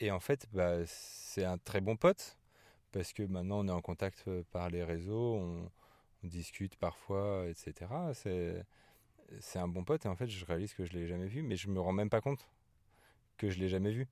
Et 0.00 0.10
en 0.10 0.20
fait, 0.20 0.48
bah, 0.52 0.84
c'est 0.86 1.44
un 1.44 1.58
très 1.58 1.80
bon 1.80 1.96
pote, 1.96 2.38
parce 2.92 3.12
que 3.12 3.22
maintenant 3.22 3.60
on 3.60 3.68
est 3.68 3.72
en 3.72 3.80
contact 3.80 4.24
euh, 4.28 4.42
par 4.50 4.70
les 4.70 4.84
réseaux, 4.84 5.36
on, 5.36 5.70
discute 6.24 6.76
parfois, 6.76 7.48
etc. 7.48 7.90
C'est, 8.14 8.64
c'est 9.40 9.58
un 9.58 9.66
bon 9.66 9.82
pote, 9.82 10.06
et 10.06 10.08
en 10.08 10.14
fait, 10.14 10.28
je 10.28 10.44
réalise 10.44 10.72
que 10.72 10.84
je 10.84 10.92
ne 10.94 11.00
l'ai 11.00 11.08
jamais 11.08 11.26
vu, 11.26 11.42
mais 11.42 11.56
je 11.56 11.68
me 11.68 11.80
rends 11.80 11.92
même 11.92 12.10
pas 12.10 12.20
compte 12.20 12.46
que 13.38 13.50
je 13.50 13.58
l'ai 13.58 13.68
jamais 13.68 13.90
vu. 13.90 14.06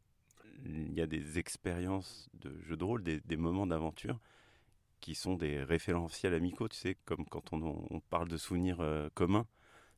Il 0.64 0.92
y 0.92 1.00
a 1.00 1.06
des 1.06 1.38
expériences 1.38 2.28
de 2.34 2.52
jeux 2.62 2.76
de 2.76 2.84
rôle, 2.84 3.02
des, 3.02 3.36
moments 3.36 3.66
d'aventure 3.66 4.18
qui 5.00 5.14
sont 5.14 5.34
des 5.34 5.62
référentiels 5.62 6.34
amicaux, 6.34 6.68
tu 6.68 6.76
sais, 6.76 6.96
comme 7.04 7.24
quand 7.24 7.52
on, 7.52 8.00
parle 8.10 8.28
de 8.28 8.36
souvenirs 8.36 8.80
euh, 8.80 9.08
communs. 9.14 9.46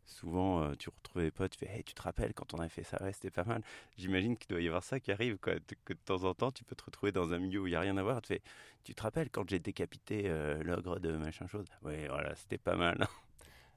Souvent, 0.04 0.62
euh, 0.62 0.74
tu 0.76 0.90
retrouves 0.90 1.22
des 1.22 1.30
potes, 1.30 1.52
tu 1.52 1.58
fais 1.58 1.72
hey, 1.72 1.84
tu 1.84 1.94
te 1.94 2.02
rappelles 2.02 2.34
quand 2.34 2.54
on 2.54 2.58
a 2.58 2.68
fait 2.68 2.82
ça, 2.82 3.00
ouais, 3.02 3.12
c'était 3.12 3.30
pas 3.30 3.44
mal. 3.44 3.62
J'imagine 3.96 4.36
qu'il 4.36 4.48
doit 4.48 4.60
y 4.60 4.66
avoir 4.66 4.82
ça 4.82 5.00
qui 5.00 5.12
arrive, 5.12 5.38
quoi, 5.38 5.54
que 5.84 5.92
de 5.92 5.98
temps 6.04 6.24
en 6.24 6.34
temps, 6.34 6.50
tu 6.50 6.64
peux 6.64 6.74
te 6.74 6.84
retrouver 6.84 7.12
dans 7.12 7.32
un 7.32 7.38
milieu 7.38 7.60
où 7.60 7.66
il 7.66 7.70
n'y 7.70 7.76
a 7.76 7.80
rien 7.80 7.96
à 7.96 8.02
voir. 8.02 8.20
Tu, 8.20 8.28
fais, 8.28 8.42
tu 8.84 8.94
te 8.94 9.02
rappelles 9.02 9.30
quand 9.30 9.48
j'ai 9.48 9.60
décapité 9.60 10.24
euh, 10.26 10.62
l'ogre 10.62 10.98
de 10.98 11.12
machin 11.16 11.46
chose? 11.46 11.66
Ouais, 11.82 12.08
voilà, 12.08 12.34
c'était 12.34 12.58
pas 12.58 12.76
mal. 12.76 13.06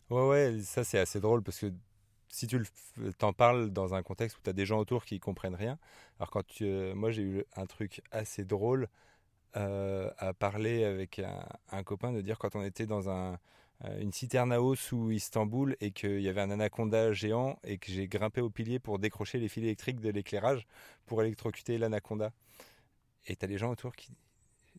ouais, 0.09 0.27
ouais, 0.27 0.59
ça 0.61 0.83
c'est 0.83 0.99
assez 0.99 1.19
drôle 1.19 1.43
parce 1.43 1.59
que 1.59 1.71
si 2.29 2.47
tu 2.47 2.61
t'en 3.17 3.33
parles 3.33 3.69
dans 3.71 3.93
un 3.93 4.03
contexte 4.03 4.37
où 4.37 4.41
tu 4.43 4.49
as 4.49 4.53
des 4.53 4.65
gens 4.65 4.79
autour 4.79 5.05
qui 5.05 5.19
comprennent 5.19 5.55
rien, 5.55 5.77
alors 6.19 6.31
quand 6.31 6.45
tu, 6.45 6.65
moi 6.93 7.11
j'ai 7.11 7.23
eu 7.23 7.43
un 7.55 7.65
truc 7.65 8.01
assez 8.11 8.43
drôle 8.43 8.87
euh, 9.57 10.11
à 10.17 10.33
parler 10.33 10.83
avec 10.83 11.21
un, 11.71 11.83
copain 11.83 12.11
de 12.11 12.21
dire 12.21 12.37
quand 12.37 12.55
on 12.55 12.63
était 12.63 12.85
dans 12.85 13.09
un, 13.09 13.39
euh, 13.85 14.01
une 14.01 14.11
citerne 14.11 14.51
à 14.51 14.61
eau 14.61 14.75
sous 14.75 15.11
Istanbul 15.11 15.77
et 15.79 15.91
qu'il 15.91 16.19
y 16.19 16.27
avait 16.27 16.41
un 16.41 16.51
anaconda 16.51 17.13
géant 17.13 17.57
et 17.63 17.77
que 17.77 17.91
j'ai 17.91 18.07
grimpé 18.07 18.41
au 18.41 18.49
pilier 18.49 18.79
pour 18.79 18.99
décrocher 18.99 19.39
les 19.39 19.47
fils 19.47 19.63
électriques 19.63 20.01
de 20.01 20.09
l'éclairage 20.09 20.67
pour 21.05 21.21
électrocuter 21.21 21.77
l'anaconda. 21.77 22.31
Et 23.27 23.35
t'as 23.35 23.47
les 23.47 23.57
gens 23.57 23.71
autour 23.71 23.95
qui 23.95 24.11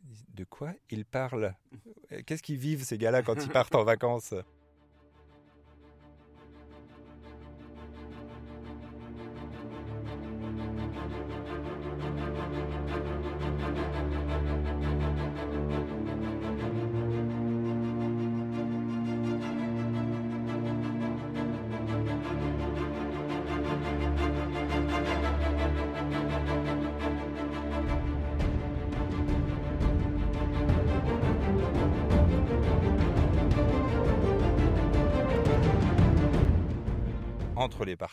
disent 0.02 0.26
de 0.34 0.44
quoi 0.44 0.72
ils 0.90 1.06
parlent? 1.06 1.54
Qu'est-ce 2.26 2.42
qu'ils 2.42 2.58
vivent 2.58 2.84
ces 2.84 2.98
gars-là 2.98 3.22
quand 3.22 3.42
ils 3.42 3.50
partent 3.50 3.74
en 3.74 3.84
vacances? 3.84 4.34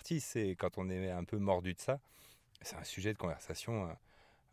Parties, 0.03 0.19
c'est 0.19 0.55
quand 0.59 0.77
on 0.77 0.89
est 0.89 1.09
un 1.09 1.23
peu 1.23 1.37
mordu 1.37 1.73
de 1.73 1.79
ça, 1.79 1.99
c'est 2.61 2.75
un 2.75 2.83
sujet 2.83 3.13
de 3.13 3.17
conversation 3.17 3.85
euh, 3.85 3.93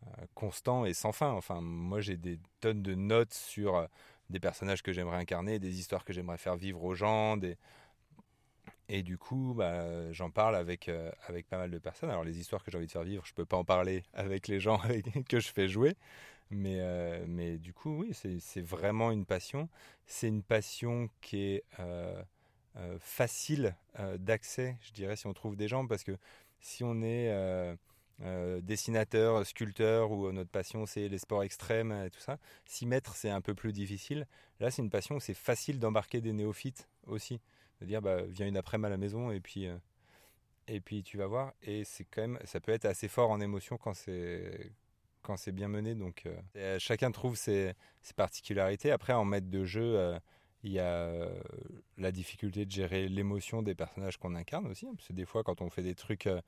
euh, 0.07 0.25
constant 0.33 0.85
et 0.85 0.93
sans 0.93 1.11
fin. 1.11 1.31
Enfin, 1.31 1.59
moi, 1.61 1.99
j'ai 1.99 2.15
des 2.15 2.39
tonnes 2.61 2.81
de 2.81 2.95
notes 2.95 3.33
sur 3.33 3.75
euh, 3.75 3.85
des 4.29 4.39
personnages 4.39 4.81
que 4.81 4.93
j'aimerais 4.93 5.17
incarner, 5.17 5.59
des 5.59 5.77
histoires 5.77 6.05
que 6.05 6.13
j'aimerais 6.13 6.37
faire 6.37 6.55
vivre 6.55 6.83
aux 6.83 6.95
gens, 6.95 7.35
des... 7.35 7.57
Et 8.87 9.03
du 9.03 9.17
coup, 9.17 9.53
bah, 9.55 10.11
j'en 10.13 10.29
parle 10.29 10.55
avec, 10.55 10.89
avec 11.27 11.47
pas 11.47 11.57
mal 11.57 11.71
de 11.71 11.79
personnes. 11.79 12.09
Alors, 12.09 12.25
les 12.25 12.39
histoires 12.39 12.61
que 12.63 12.71
j'ai 12.71 12.77
envie 12.77 12.87
de 12.87 12.91
faire 12.91 13.03
vivre, 13.03 13.25
je 13.25 13.33
peux 13.33 13.45
pas 13.45 13.55
en 13.55 13.63
parler 13.63 14.03
avec 14.13 14.49
les 14.49 14.59
gens 14.59 14.81
que 15.29 15.39
je 15.39 15.47
fais 15.49 15.69
jouer. 15.69 15.95
Mais, 16.49 16.81
mais 17.25 17.57
du 17.57 17.73
coup, 17.73 17.99
oui, 18.01 18.13
c'est 18.13 18.61
vraiment 18.61 19.11
une 19.11 19.25
passion. 19.25 19.69
C'est 20.07 20.27
une 20.27 20.43
passion 20.43 21.09
qui 21.21 21.41
est 21.41 21.63
facile 22.99 23.75
euh, 23.99 24.17
d'accès, 24.17 24.77
je 24.81 24.93
dirais, 24.93 25.15
si 25.15 25.27
on 25.27 25.33
trouve 25.33 25.55
des 25.55 25.67
gens, 25.67 25.85
parce 25.87 26.03
que 26.03 26.17
si 26.59 26.83
on 26.83 27.01
est 27.01 27.29
euh, 28.21 28.61
dessinateur, 28.61 29.45
sculpteur, 29.45 30.11
ou 30.11 30.31
notre 30.31 30.49
passion 30.49 30.85
c'est 30.85 31.07
les 31.07 31.17
sports 31.17 31.43
extrêmes 31.43 31.91
et 31.91 32.09
tout 32.09 32.19
ça, 32.19 32.37
s'y 32.65 32.85
mettre 32.85 33.15
c'est 33.15 33.29
un 33.29 33.41
peu 33.41 33.53
plus 33.53 33.73
difficile. 33.73 34.27
Là, 34.59 34.71
c'est 34.71 34.81
une 34.81 34.89
passion 34.89 35.19
c'est 35.19 35.33
facile 35.33 35.79
d'embarquer 35.79 36.21
des 36.21 36.33
néophytes 36.33 36.87
aussi, 37.07 37.41
de 37.81 37.85
dire 37.85 38.01
bah, 38.01 38.21
viens 38.23 38.47
une 38.47 38.57
après-midi 38.57 38.87
à 38.87 38.89
la 38.89 38.97
maison 38.97 39.31
et 39.31 39.39
puis 39.39 39.67
et 40.67 40.79
puis 40.79 41.03
tu 41.03 41.17
vas 41.17 41.27
voir. 41.27 41.53
Et 41.63 41.83
c'est 41.83 42.05
quand 42.05 42.21
même, 42.21 42.39
ça 42.45 42.59
peut 42.59 42.71
être 42.71 42.85
assez 42.85 43.07
fort 43.07 43.31
en 43.31 43.41
émotion 43.41 43.77
quand 43.77 43.93
c'est 43.93 44.71
quand 45.23 45.37
c'est 45.37 45.51
bien 45.51 45.67
mené. 45.67 45.95
Donc 45.95 46.25
chacun 46.79 47.11
trouve 47.11 47.35
ses, 47.35 47.73
ses, 48.01 48.13
particularités. 48.13 48.91
Après, 48.91 49.13
en 49.13 49.25
maître 49.25 49.49
de 49.49 49.65
jeu 49.65 50.19
il 50.63 50.71
y 50.71 50.79
a 50.79 50.83
euh, 50.83 51.41
la 51.97 52.11
difficulté 52.11 52.65
de 52.65 52.71
gérer 52.71 53.09
l'émotion 53.09 53.61
des 53.61 53.75
personnages 53.75 54.17
qu'on 54.17 54.35
incarne 54.35 54.67
aussi, 54.67 54.85
hein, 54.87 54.93
parce 54.95 55.07
que 55.07 55.13
des 55.13 55.25
fois, 55.25 55.43
quand 55.43 55.61
on 55.61 55.69
fait 55.69 55.81
des 55.81 55.95
trucs 55.95 56.27
euh, 56.27 56.41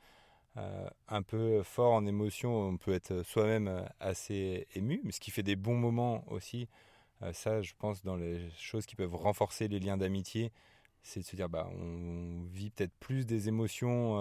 euh, 0.57 0.88
un 1.07 1.24
peu 1.24 1.64
forts 1.64 1.93
en 1.93 2.05
émotion, 2.05 2.55
on 2.55 2.78
peut 2.78 2.93
être 2.93 3.24
soi-même 3.24 3.88
assez 3.99 4.68
ému, 4.76 5.01
mais 5.03 5.11
ce 5.11 5.20
qui 5.20 5.32
fait 5.32 5.43
des 5.43 5.55
bons 5.55 5.76
moments 5.76 6.24
aussi. 6.32 6.68
ça, 7.34 7.61
je 7.61 7.74
pense, 7.80 8.03
dans 8.03 8.16
les 8.18 8.49
choses 8.57 8.86
qui 8.86 8.95
peuvent 8.95 9.16
renforcer 9.16 9.68
les 9.68 9.80
liens 9.80 9.97
d'amitié, 9.97 10.51
c'est 11.03 11.22
de 11.22 11.26
se 11.26 11.36
dire, 11.36 11.49
bah, 11.49 11.70
on 11.76 12.43
vit 12.51 12.70
peut-être 12.70 12.93
plus 12.99 13.26
des 13.26 13.47
émotions 13.47 14.20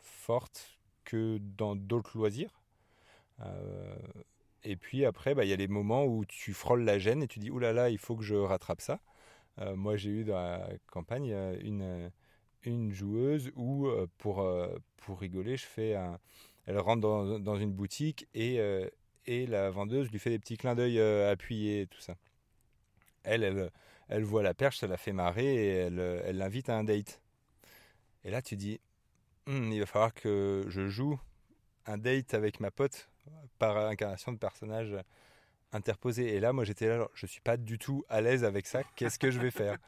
fortes 0.00 0.80
que 1.04 1.38
dans 1.38 1.76
d'autres 1.76 2.16
loisirs. 2.18 2.62
Et 4.64 4.76
puis 4.76 5.04
après, 5.04 5.34
bah, 5.34 5.44
il 5.44 5.50
y 5.50 5.52
a 5.52 5.56
les 5.56 5.68
moments 5.68 6.04
où 6.04 6.24
tu 6.24 6.52
frôles 6.52 6.84
la 6.84 6.98
gêne 6.98 7.22
et 7.22 7.28
tu 7.28 7.38
dis, 7.38 7.50
oulala, 7.50 7.90
il 7.90 7.98
faut 7.98 8.16
que 8.16 8.22
je 8.22 8.36
rattrape 8.36 8.80
ça. 8.80 9.00
Euh, 9.60 9.76
moi, 9.76 9.96
j'ai 9.96 10.10
eu 10.10 10.24
dans 10.24 10.40
la 10.40 10.68
campagne 10.86 11.32
euh, 11.32 11.56
une, 11.62 12.10
une 12.62 12.92
joueuse 12.92 13.50
où, 13.56 13.86
euh, 13.86 14.06
pour, 14.18 14.46
pour 14.98 15.20
rigoler, 15.20 15.56
je 15.56 15.66
fais 15.66 15.94
un... 15.94 16.18
Elle 16.66 16.78
rentre 16.78 17.00
dans, 17.00 17.40
dans 17.40 17.56
une 17.56 17.72
boutique 17.72 18.28
et, 18.34 18.60
et 19.26 19.46
la 19.48 19.70
vendeuse 19.70 20.12
lui 20.12 20.20
fait 20.20 20.30
des 20.30 20.38
petits 20.38 20.56
clins 20.56 20.76
d'œil 20.76 21.00
appuyés 21.00 21.82
et 21.82 21.86
tout 21.88 22.00
ça. 22.00 22.14
Elle, 23.24 23.42
elle, 23.42 23.70
elle, 24.08 24.22
voit 24.22 24.44
la 24.44 24.54
perche, 24.54 24.78
ça 24.78 24.86
la 24.86 24.96
fait 24.96 25.12
marrer 25.12 25.54
et 25.54 25.68
elle, 25.70 25.98
elle 26.24 26.36
l'invite 26.36 26.68
à 26.68 26.78
un 26.78 26.84
date. 26.84 27.20
Et 28.24 28.30
là, 28.30 28.42
tu 28.42 28.54
dis, 28.54 28.80
hum, 29.48 29.72
il 29.72 29.80
va 29.80 29.86
falloir 29.86 30.14
que 30.14 30.64
je 30.68 30.86
joue 30.86 31.18
un 31.86 31.98
date 31.98 32.32
avec 32.34 32.60
ma 32.60 32.70
pote 32.70 33.11
par 33.58 33.76
incarnation 33.76 34.32
de 34.32 34.38
personnages 34.38 34.96
interposés. 35.72 36.34
Et 36.34 36.40
là, 36.40 36.52
moi, 36.52 36.64
j'étais 36.64 36.88
là, 36.88 37.08
je 37.14 37.26
suis 37.26 37.40
pas 37.40 37.56
du 37.56 37.78
tout 37.78 38.04
à 38.08 38.20
l'aise 38.20 38.44
avec 38.44 38.66
ça. 38.66 38.82
Qu'est-ce 38.96 39.18
que 39.18 39.30
je 39.30 39.40
vais 39.40 39.50
faire? 39.50 39.78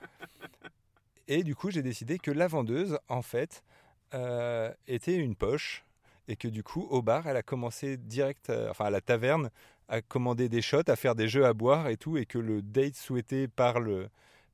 Et 1.28 1.42
du 1.42 1.54
coup, 1.54 1.70
j'ai 1.70 1.82
décidé 1.82 2.18
que 2.18 2.30
la 2.30 2.48
vendeuse, 2.48 2.98
en 3.08 3.22
fait, 3.22 3.64
euh, 4.12 4.72
était 4.86 5.16
une 5.16 5.34
poche 5.34 5.84
et 6.28 6.36
que 6.36 6.48
du 6.48 6.62
coup, 6.62 6.86
au 6.90 7.02
bar, 7.02 7.26
elle 7.26 7.36
a 7.36 7.42
commencé 7.42 7.96
direct, 7.96 8.50
euh, 8.50 8.70
enfin 8.70 8.86
à 8.86 8.90
la 8.90 9.00
taverne, 9.00 9.50
à 9.88 10.00
commander 10.00 10.48
des 10.48 10.62
shots, 10.62 10.88
à 10.88 10.96
faire 10.96 11.14
des 11.14 11.28
jeux 11.28 11.44
à 11.44 11.52
boire 11.52 11.88
et 11.88 11.96
tout, 11.96 12.16
et 12.16 12.24
que 12.24 12.38
le 12.38 12.62
date 12.62 12.94
souhaité 12.94 13.48
par 13.48 13.80
le, 13.80 14.08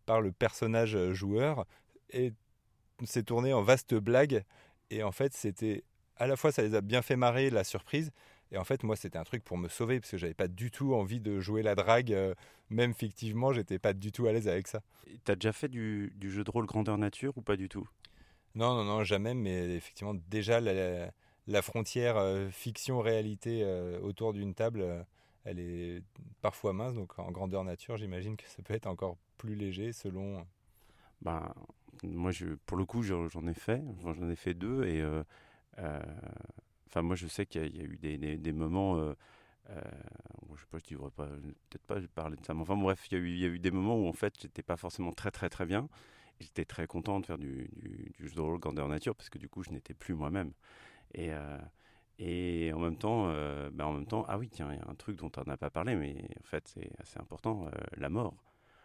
par 0.07 0.21
le 0.21 0.33
personnage 0.33 1.13
joueur 1.13 1.67
s'est 3.05 3.23
tourné 3.23 3.53
en 3.53 3.63
vaste 3.63 3.95
blague. 3.95 4.45
Et 4.91 5.05
en 5.05 5.13
fait, 5.13 5.33
c'était 5.33 5.85
à 6.17 6.27
la 6.27 6.37
fois, 6.37 6.53
ça 6.53 6.63
les 6.63 6.75
a 6.75 6.83
bien 6.83 7.01
fait 7.01 7.17
marrer, 7.17 7.49
la 7.49 7.65
surprise, 7.65 8.11
et 8.53 8.59
en 8.59 8.65
fait, 8.65 8.83
moi, 8.83 8.97
c'était 8.97 9.19
un 9.19 9.25
truc 9.25 9.45
pour 9.45 9.57
me 9.57 9.69
sauver 9.69 10.01
parce 10.01 10.11
que 10.11 10.19
j'avais 10.19 10.35
pas 10.35 10.49
du 10.49 10.71
tout 10.71 10.95
envie 10.95 11.21
de 11.21 11.41
jouer 11.41 11.63
la 11.63 11.75
drague, 11.75 12.13
euh, 12.13 12.35
même 12.69 12.95
fictivement, 12.95 13.53
j'étais 13.53 13.79
pas 13.79 13.93
du 13.93 14.11
tout 14.11 14.27
à 14.27 14.33
l'aise 14.33 14.49
avec 14.49 14.67
ça. 14.67 14.81
T'as 15.25 15.37
déjà 15.37 15.53
fait 15.53 15.69
du, 15.69 16.13
jeu 16.21 16.43
de 16.43 16.51
rôle 16.51 16.67
grandeur 16.67 16.99
nature 16.99 17.37
ou 17.37 17.43
pas 17.43 17.57
du 17.57 17.69
tout? 17.69 17.89
Non, 18.57 18.75
non, 18.75 18.85
non, 18.85 19.05
jamais, 19.05 19.35
mais 19.35 19.77
effectivement, 19.77 20.15
déjà, 20.29 20.61
la, 20.61 21.63
frontière 21.63 22.17
euh, 22.17 22.49
fiction-réalité 22.51 23.63
euh, 23.63 24.01
autour 24.01 24.33
d'une 24.33 24.55
table, 24.55 25.07
elle 25.45 25.61
est 25.61 26.03
parfois 26.43 26.73
mince, 26.73 26.95
donc 26.95 27.17
en 27.21 27.31
grandeur 27.31 27.63
nature, 27.63 27.97
j'imagine 27.97 28.37
que 28.37 28.49
ça 28.49 28.63
peut 28.65 28.75
être 28.75 28.89
encore 28.89 29.17
plus 29.39 29.55
léger 29.55 29.93
selon. 29.93 30.45
Ben, 31.23 31.55
moi, 32.03 32.33
je, 32.33 32.47
pour 32.67 32.77
le 32.77 32.85
coup, 32.85 33.05
j'en 33.05 33.47
ai 33.47 33.55
fait, 33.55 33.83
j'en 34.03 34.29
ai 34.29 34.37
fait 34.37 34.55
deux 34.55 34.85
et 34.85 35.05
Enfin, 36.91 37.03
moi, 37.03 37.17
je 37.17 37.27
sais 37.29 37.47
qu'il 37.47 37.77
y, 37.77 37.81
a 37.81 37.85
eu 37.85 37.97
des, 38.39 38.53
moments. 38.53 38.99
Euh, 38.99 39.15
euh, 39.71 39.81
je 40.55 40.61
sais 40.61 40.67
pas, 40.71 40.79
je 40.85 40.95
devrais 40.95 41.11
pas, 41.11 41.27
peut-être 41.27 41.87
pas 41.87 42.01
parler 42.15 42.37
de 42.37 42.45
ça. 42.45 42.55
Mais 42.55 42.63
enfin, 42.63 42.77
bref, 42.77 43.07
il 43.11 43.39
y, 43.39 43.45
a 43.45 43.49
eu, 43.49 43.59
des 43.59 43.71
moments 43.71 43.97
où 43.97 44.09
en 44.09 44.13
fait, 44.13 44.35
j'étais 44.41 44.63
pas 44.63 44.77
forcément 44.77 45.13
très, 45.13 45.31
très, 45.31 45.49
très 45.49 45.67
bien. 45.67 45.89
J'étais 46.41 46.65
très 46.65 46.87
content 46.87 47.21
de 47.21 47.27
faire 47.27 47.39
du, 47.39 47.71
jeu 48.19 48.31
de 48.31 48.41
rôle 48.41 48.59
grandeur 48.59 48.89
nature 48.89 49.15
parce 49.15 49.31
que 49.31 49.39
du 49.39 49.49
coup, 49.49 49.63
je 49.63 49.71
n'étais 49.71 49.95
plus 49.95 50.15
moi-même. 50.15 50.53
Et, 51.15 51.31
euh, 51.33 51.59
en 52.75 52.81
même 52.81 52.97
temps, 52.97 53.29
euh, 53.29 53.71
bah, 53.73 53.87
en 53.87 53.93
même 53.93 54.07
temps, 54.07 54.25
ah 54.29 54.39
oui, 54.39 54.49
tiens, 54.49 54.69
il 54.73 54.79
y 54.79 54.83
a 54.83 54.89
un 54.91 54.95
truc 54.95 55.17
dont 55.17 55.31
on 55.37 55.45
n'a 55.45 55.57
pas 55.57 55.71
parlé, 55.71 55.97
mais 55.97 56.17
en 56.41 56.45
fait, 56.45 56.69
c'est 56.69 56.91
assez 56.99 57.19
important, 57.19 57.67
euh, 57.67 57.71
la 57.97 58.09
mort. 58.11 58.35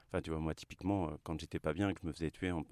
Enfin, 0.07 0.21
tu 0.21 0.31
vois, 0.31 0.39
moi, 0.39 0.53
typiquement, 0.53 1.09
euh, 1.09 1.11
quand 1.23 1.39
j'étais 1.39 1.59
pas 1.59 1.73
bien 1.73 1.89
et 1.89 1.93
que 1.93 2.01
je 2.01 2.07
me 2.07 2.13
faisais 2.13 2.31
tuer 2.31 2.51
en, 2.51 2.63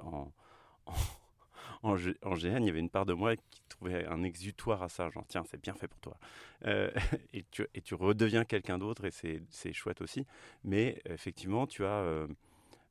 GN, 1.83 2.63
il 2.63 2.65
y 2.65 2.69
avait 2.69 2.79
une 2.79 2.89
part 2.89 3.05
de 3.05 3.13
moi 3.13 3.35
qui 3.35 3.61
trouvait 3.69 4.05
un 4.05 4.23
exutoire 4.23 4.83
à 4.83 4.89
ça, 4.89 5.09
genre, 5.09 5.25
tiens, 5.27 5.43
c'est 5.49 5.61
bien 5.61 5.73
fait 5.73 5.87
pour 5.87 5.99
toi. 5.99 6.17
et, 7.33 7.43
tu, 7.51 7.67
et 7.73 7.81
tu 7.81 7.93
redeviens 7.95 8.45
quelqu'un 8.45 8.77
d'autre, 8.77 9.05
et 9.05 9.11
c'est 9.49 9.73
chouette 9.73 10.01
aussi. 10.01 10.25
Mais 10.63 11.01
effectivement, 11.05 11.67
tu 11.67 11.85
as... 11.85 12.27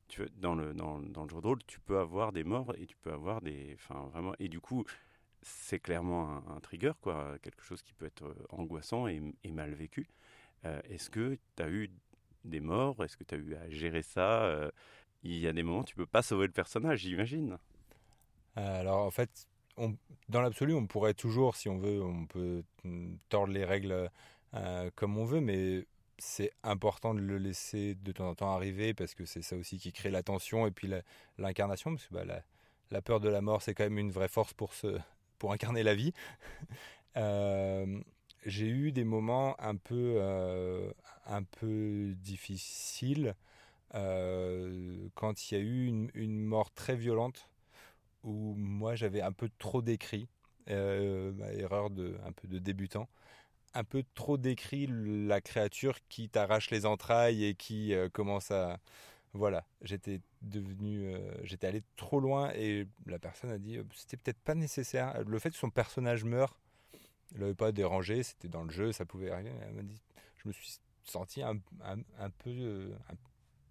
Tu, 0.09 0.21
dans, 0.35 0.53
le, 0.53 0.73
dans, 0.73 0.99
le 0.99 1.29
jeu 1.29 1.41
de 1.41 1.47
rôle, 1.47 1.63
tu 1.65 1.79
peux 1.79 1.97
avoir 1.97 2.33
des 2.33 2.43
morts 2.43 2.75
et 2.77 2.85
tu 2.85 2.95
peux 3.01 3.11
avoir 3.11 3.41
des. 3.41 3.75
Enfin, 3.75 4.09
vraiment. 4.11 4.33
Et 4.37 4.49
du 4.49 4.59
coup, 4.59 4.85
c'est 5.43 5.79
clairement 5.79 6.43
un, 6.49 6.59
trigger, 6.59 6.93
quoi, 7.01 7.37
quelque 7.41 7.61
chose 7.63 7.81
qui 7.81 7.93
peut 7.93 8.05
être 8.05 8.23
euh, 8.23 8.45
angoissant 8.49 9.07
et, 9.07 9.21
mal 9.51 9.73
vécu. 9.73 10.07
Euh, 10.65 10.81
est-ce 10.89 11.09
que 11.09 11.37
tu 11.55 11.63
as 11.63 11.69
eu 11.69 11.89
des 12.45 12.59
morts? 12.59 13.03
Est-ce 13.03 13.17
que 13.17 13.23
tu 13.23 13.35
as 13.35 13.37
eu 13.37 13.55
à 13.55 13.69
gérer 13.69 14.03
ça? 14.03 14.43
Euh, 14.43 14.71
Il 15.23 15.37
y 15.39 15.47
a 15.47 15.53
des 15.53 15.63
moments 15.63 15.83
tu 15.83 15.95
peux 15.95 16.05
pas 16.05 16.21
sauver 16.21 16.47
le 16.47 16.53
personnage, 16.53 17.01
j'imagine. 17.01 17.57
Alors 18.55 19.05
en 19.05 19.11
fait, 19.11 19.47
dans 20.29 20.41
l'absolu, 20.41 20.73
on 20.73 20.85
pourrait 20.85 21.13
toujours, 21.13 21.55
si 21.55 21.69
on 21.69 21.77
veut, 21.77 22.01
on 22.01 22.25
peut 22.25 22.63
mm, 22.83 23.15
tordre 23.29 23.53
les 23.53 23.65
règles 23.65 24.09
comme 24.95 25.17
on 25.17 25.25
veut, 25.25 25.41
mais 25.41 25.87
c'est 26.19 26.51
important 26.63 27.13
de 27.13 27.19
le 27.19 27.37
laisser 27.37 27.95
de 27.95 28.11
temps 28.11 28.29
en 28.29 28.35
temps 28.35 28.55
arriver 28.55 28.93
parce 28.93 29.15
que 29.15 29.25
c'est 29.25 29.41
ça 29.41 29.55
aussi 29.55 29.77
qui 29.77 29.91
crée 29.91 30.11
la 30.11 30.23
tension 30.23 30.67
et 30.67 30.71
puis 30.71 30.89
l'incarnation, 31.37 31.91
parce 31.91 32.07
que 32.07 32.13
bah, 32.13 32.43
la, 32.91 33.01
peur 33.01 33.19
de 33.19 33.29
la 33.29 33.41
mort, 33.41 33.61
c'est 33.61 33.73
quand 33.73 33.83
même 33.83 33.97
une 33.97 34.11
vraie 34.11 34.27
force 34.27 34.53
pour 34.53 35.51
incarner 35.51 35.83
la 35.83 35.95
vie. 35.95 36.13
Euh, 37.15 38.01
j'ai 38.43 38.67
eu 38.67 38.91
des 38.91 39.03
moments 39.03 39.55
un 39.61 39.75
peu, 39.75 40.15
euh, 40.17 40.91
un 41.27 41.43
peu 41.43 42.15
difficiles 42.15 43.35
euh, 43.93 45.07
quand 45.13 45.51
il 45.51 45.53
y 45.53 45.57
a 45.57 45.61
eu 45.61 45.85
une, 45.85 46.43
mort 46.43 46.71
très 46.73 46.95
violente 46.95 47.49
où 48.23 48.55
moi 48.55 48.95
j'avais 48.95 49.21
un 49.21 49.31
peu 49.31 49.49
trop 49.57 49.81
décrit, 49.81 50.27
erreur 50.67 51.89
de, 51.89 52.17
un 52.25 52.31
peu 52.31 52.47
de 52.47 52.59
débutant, 52.59 53.09
un 53.73 53.83
peu 53.83 54.03
trop 54.15 54.37
décrit 54.37 54.87
la 54.89 55.41
créature 55.41 55.97
qui 56.09 56.29
t'arrache 56.29 56.69
les 56.71 56.85
entrailles 56.85 57.43
et 57.45 57.55
qui 57.55 57.93
commence 58.13 58.51
à, 58.51 58.79
voilà, 59.33 59.65
j'étais 59.81 60.21
devenu, 60.41 61.07
euh, 61.07 61.19
j'étais 61.43 61.65
allé 61.65 61.81
trop 61.95 62.19
loin 62.19 62.51
et 62.53 62.87
la 63.07 63.17
personne 63.17 63.49
a 63.49 63.57
dit 63.57 63.77
euh, 63.77 63.83
c'était 63.95 64.17
peut-être 64.17 64.39
pas 64.39 64.53
nécessaire. 64.53 65.23
Le 65.25 65.39
fait 65.39 65.49
que 65.49 65.57
son 65.57 65.71
personnage 65.71 66.23
meure, 66.23 66.55
ne 67.33 67.39
l'avait 67.39 67.55
pas 67.55 67.71
dérangé, 67.71 68.21
c'était 68.21 68.47
dans 68.47 68.63
le 68.63 68.69
jeu, 68.69 68.91
ça 68.91 69.05
pouvait 69.05 69.31
arriver. 69.31 69.51
Elle 69.63 69.73
m'a 69.73 69.81
dit, 69.81 69.99
je 70.37 70.47
me 70.47 70.53
suis 70.53 70.77
senti 71.03 71.41
un, 71.41 71.57
peu, 71.57 72.49
euh, 72.49 72.93
un 73.09 73.15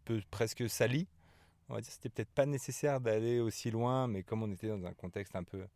peu 0.05 0.21
presque 0.33 0.69
sali. 0.69 1.07
On 1.73 1.77
va 1.77 1.81
dire, 1.81 1.91
c'était 1.91 2.11
peut-être 2.11 2.31
pas 2.31 2.47
nécessaire 2.47 3.01
d'aller 3.01 3.41
aussi 3.41 3.71
loin, 3.71 4.07
mais 4.07 4.23
comme 4.23 4.43
on 4.43 4.53
était 4.53 4.69
dans 4.69 4.85
un 4.85 4.93
contexte 4.93 5.35
un 5.35 5.43
peu, 5.43 5.67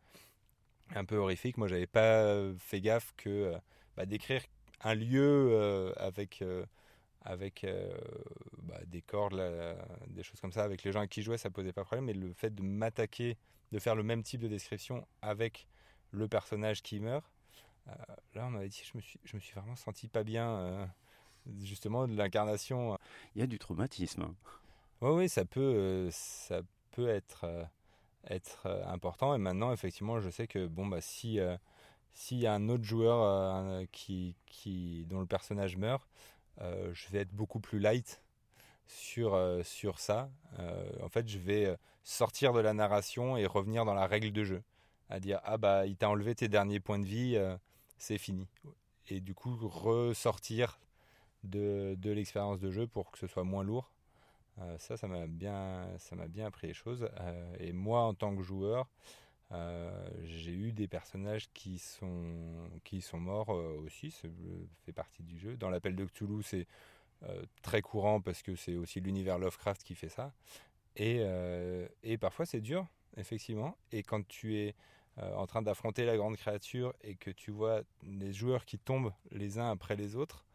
un 0.94 1.04
peu 1.04 1.16
horrifique, 1.16 1.56
moi 1.56 1.68
j'avais 1.68 1.86
pas 1.86 2.52
fait 2.58 2.80
gaffe 2.80 3.14
que 3.16 3.54
bah, 3.96 4.06
d'écrire 4.06 4.42
un 4.82 4.94
lieu 4.94 5.92
avec 5.96 6.42
avec 7.26 7.64
euh, 7.64 7.92
bah, 8.62 8.78
des 8.86 9.02
cordes, 9.02 9.42
des 10.06 10.22
choses 10.22 10.40
comme 10.40 10.52
ça, 10.52 10.62
avec 10.62 10.84
les 10.84 10.92
gens 10.92 11.00
avec 11.00 11.10
qui 11.10 11.20
je 11.20 11.26
jouais, 11.26 11.38
ça 11.38 11.50
posait 11.50 11.72
pas 11.72 11.84
problème. 11.84 12.04
Mais 12.04 12.12
le 12.14 12.32
fait 12.32 12.54
de 12.54 12.62
m'attaquer, 12.62 13.36
de 13.72 13.78
faire 13.78 13.96
le 13.96 14.04
même 14.04 14.22
type 14.22 14.40
de 14.40 14.48
description 14.48 15.06
avec 15.22 15.66
le 16.12 16.28
personnage 16.28 16.82
qui 16.82 17.00
meurt, 17.00 17.26
euh, 17.88 17.92
là 18.34 18.46
on 18.46 18.50
m'avait 18.50 18.68
dit, 18.68 18.82
je 18.90 18.96
me 18.96 19.02
suis, 19.02 19.18
je 19.24 19.36
me 19.36 19.40
suis 19.40 19.54
vraiment 19.54 19.74
senti 19.74 20.06
pas 20.06 20.22
bien, 20.22 20.56
euh, 20.56 20.86
justement, 21.62 22.06
de 22.06 22.14
l'incarnation. 22.16 22.96
Il 23.34 23.40
y 23.40 23.42
a 23.42 23.46
du 23.48 23.58
traumatisme. 23.58 24.32
Oui, 25.00 25.10
oui, 25.10 25.28
ça 25.28 25.44
peut, 25.44 26.08
ça 26.10 26.62
peut 26.92 27.08
être, 27.08 27.46
être 28.28 28.66
important. 28.86 29.34
Et 29.34 29.38
maintenant, 29.38 29.72
effectivement, 29.72 30.20
je 30.20 30.30
sais 30.30 30.46
que 30.46 30.66
bon, 30.66 30.86
bah, 30.86 31.00
si 31.00 31.38
s'il 32.14 32.38
y 32.38 32.46
a 32.46 32.54
un 32.54 32.68
autre 32.70 32.84
joueur 32.84 33.86
qui, 33.92 34.36
qui, 34.46 35.04
dont 35.08 35.20
le 35.20 35.26
personnage 35.26 35.76
meurt, 35.76 36.08
euh, 36.60 36.90
je 36.94 37.08
vais 37.10 37.18
être 37.18 37.32
beaucoup 37.32 37.60
plus 37.60 37.78
light 37.78 38.22
sur, 38.86 39.34
euh, 39.34 39.62
sur 39.62 39.98
ça. 39.98 40.30
Euh, 40.58 40.90
en 41.02 41.08
fait, 41.08 41.28
je 41.28 41.38
vais 41.38 41.76
sortir 42.02 42.52
de 42.52 42.60
la 42.60 42.72
narration 42.72 43.36
et 43.36 43.46
revenir 43.46 43.84
dans 43.84 43.94
la 43.94 44.06
règle 44.06 44.32
de 44.32 44.44
jeu. 44.44 44.62
À 45.10 45.20
dire, 45.20 45.40
ah 45.44 45.58
bah, 45.58 45.86
il 45.86 45.96
t'a 45.96 46.08
enlevé 46.08 46.34
tes 46.34 46.48
derniers 46.48 46.80
points 46.80 46.98
de 46.98 47.04
vie, 47.04 47.38
c'est 47.98 48.18
fini. 48.18 48.48
Et 49.08 49.20
du 49.20 49.34
coup, 49.34 49.56
ressortir 49.68 50.80
de, 51.44 51.94
de 51.98 52.10
l'expérience 52.10 52.58
de 52.58 52.70
jeu 52.70 52.86
pour 52.88 53.12
que 53.12 53.18
ce 53.18 53.26
soit 53.26 53.44
moins 53.44 53.62
lourd. 53.62 53.92
Ça, 54.78 54.96
ça 54.96 55.06
m'a 55.06 55.26
bien, 55.26 55.88
ça 55.98 56.16
m'a 56.16 56.28
bien 56.28 56.46
appris 56.46 56.66
les 56.66 56.74
choses. 56.74 57.08
et 57.58 57.72
moi, 57.72 58.02
en 58.02 58.14
tant 58.14 58.34
que 58.34 58.42
joueur, 58.42 58.88
euh, 59.52 60.08
j'ai 60.24 60.52
eu 60.52 60.72
des 60.72 60.88
personnages 60.88 61.48
qui 61.52 61.78
sont, 61.78 62.68
qui 62.82 63.00
sont 63.00 63.18
morts 63.18 63.54
euh, 63.54 63.80
aussi, 63.84 64.10
ça 64.10 64.28
fait 64.84 64.92
partie 64.92 65.22
du 65.22 65.38
jeu. 65.38 65.56
Dans 65.56 65.70
l'appel 65.70 65.94
de 65.94 66.04
Cthulhu, 66.04 66.42
c'est 66.42 66.66
euh, 67.22 67.44
très 67.62 67.80
courant 67.80 68.20
parce 68.20 68.42
que 68.42 68.56
c'est 68.56 68.76
aussi 68.76 69.00
l'univers 69.00 69.38
Lovecraft 69.38 69.82
qui 69.84 69.94
fait 69.94 70.08
ça. 70.08 70.32
Et, 70.96 71.20
et 72.02 72.16
parfois 72.16 72.46
c'est 72.46 72.62
dur, 72.62 72.86
effectivement. 73.18 73.76
Et 73.92 74.02
quand 74.02 74.26
tu 74.26 74.56
es 74.56 74.74
en 75.18 75.46
train 75.46 75.60
d'affronter 75.60 76.06
la 76.06 76.16
grande 76.16 76.38
créature 76.38 76.94
et 77.02 77.16
que 77.16 77.30
tu 77.30 77.50
vois 77.50 77.82
les 78.02 78.32
joueurs 78.32 78.64
qui 78.64 78.78
tombent 78.78 79.12
les 79.30 79.58
uns 79.58 79.70
après 79.70 79.94
les 79.94 80.16
autres, 80.16 80.45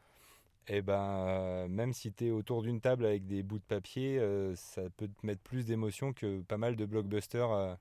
eh 0.68 0.82
ben, 0.82 1.68
même 1.70 1.94
si 1.94 2.14
tu 2.14 2.28
es 2.28 2.32
autour 2.32 2.62
d'une 2.62 2.82
table 2.82 3.06
avec 3.06 3.26
des 3.26 3.44
bouts 3.44 3.60
de 3.60 3.64
papier, 3.64 4.22
ça 4.56 4.84
peut 4.98 5.08
te 5.08 5.26
mettre 5.26 5.42
plus 5.42 5.66
d'émotion 5.66 6.14
que 6.14 6.42
pas 6.42 6.58
mal 6.58 6.76
de 6.76 6.86
blockbusters 6.86 7.78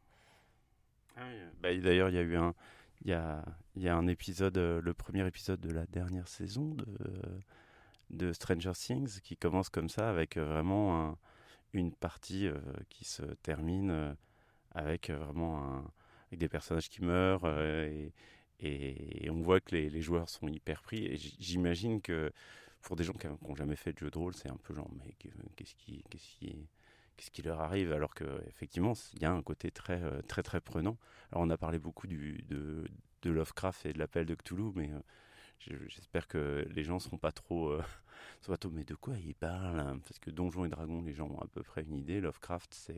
ah 1.17 1.29
bah, 1.61 1.75
d'ailleurs, 1.77 2.09
il 2.09 2.15
y 2.15 2.19
a 2.19 2.23
eu 2.23 2.37
un, 2.37 2.55
y 3.05 3.13
a, 3.13 3.45
y 3.77 3.89
a 3.89 3.97
un 3.97 4.07
épisode, 4.07 4.59
euh, 4.59 4.81
le 4.81 4.95
premier 4.95 5.27
épisode 5.27 5.61
de 5.61 5.71
la 5.71 5.87
dernière 5.87 6.29
saison 6.29 6.75
de, 6.75 6.87
de 8.11 8.33
Stranger 8.33 8.73
Things 8.75 9.21
qui 9.21 9.37
commence 9.37 9.69
comme 9.69 9.89
ça 9.89 10.09
avec 10.09 10.37
euh, 10.37 10.45
vraiment 10.45 11.19
une 11.73 11.93
partie 11.93 12.47
euh, 12.47 12.59
qui 12.89 13.05
se 13.05 13.23
termine 13.43 14.17
avec 14.73 15.11
vraiment 15.11 15.85
avec 16.29 16.41
des 16.41 16.49
personnages 16.49 16.89
qui 16.89 17.03
meurent 17.03 17.47
et, 17.47 18.13
et, 18.61 19.29
on 19.31 19.41
voit 19.41 19.61
que 19.61 19.75
les, 19.75 19.91
les, 19.91 20.03
joueurs 20.03 20.29
sont 20.29 20.49
hyper 20.49 20.83
pris 20.83 21.07
et 21.07 21.17
j'imagine 21.17 22.01
que 22.01 22.33
pour 22.83 22.97
des 22.97 23.05
gens 23.05 23.13
qui 23.13 23.27
n'ont 23.27 23.55
jamais 23.55 23.77
fait 23.77 23.93
de 23.93 23.99
jeu 23.99 24.11
de 24.11 24.19
rôle, 24.19 24.35
c'est 24.35 24.49
un 24.49 24.57
peu 24.57 24.75
genre 24.75 24.91
mais 24.93 25.15
qu'est-ce 25.57 27.31
qui, 27.31 27.43
leur 27.43 27.61
arrive, 27.61 27.93
alors 27.93 28.15
qu'effectivement, 28.15 28.95
il 29.15 29.23
y 29.23 29.25
a 29.25 29.33
un 29.33 29.43
côté 29.43 29.71
très, 29.71 30.03
euh, 30.03 30.23
très, 30.23 30.43
très 30.43 30.61
prenant. 30.61 30.97
Alors, 31.31 31.45
on 31.45 31.51
a 31.51 31.59
parlé 31.59 31.79
beaucoup 31.79 32.07
de, 32.07 32.87
Lovecraft 33.25 33.87
et 33.87 33.93
de 33.93 33.99
l'appel 33.99 34.25
de 34.25 34.35
Cthulhu, 34.35 34.73
mais 34.75 34.91
euh, 34.91 35.77
j'espère 35.89 36.27
que 36.27 36.67
les 36.71 36.83
gens 36.83 36.95
ne 36.95 37.01
seront 37.01 37.19
pas 37.19 37.33
trop. 37.33 37.71
Euh, 37.71 37.83
mais 38.73 38.85
de 38.85 38.95
quoi 38.95 39.17
ils 39.19 39.35
parlent 39.35 39.81
hein 39.81 39.99
Parce 40.05 40.19
que 40.19 40.31
Donjons 40.31 40.65
et 40.65 40.69
Dragons, 40.69 41.03
les 41.03 41.13
gens 41.13 41.29
ont 41.29 41.41
à 41.41 41.47
peu 41.49 41.63
près 41.63 41.83
une 41.83 41.97
idée. 41.97 42.21
Lovecraft, 42.21 42.91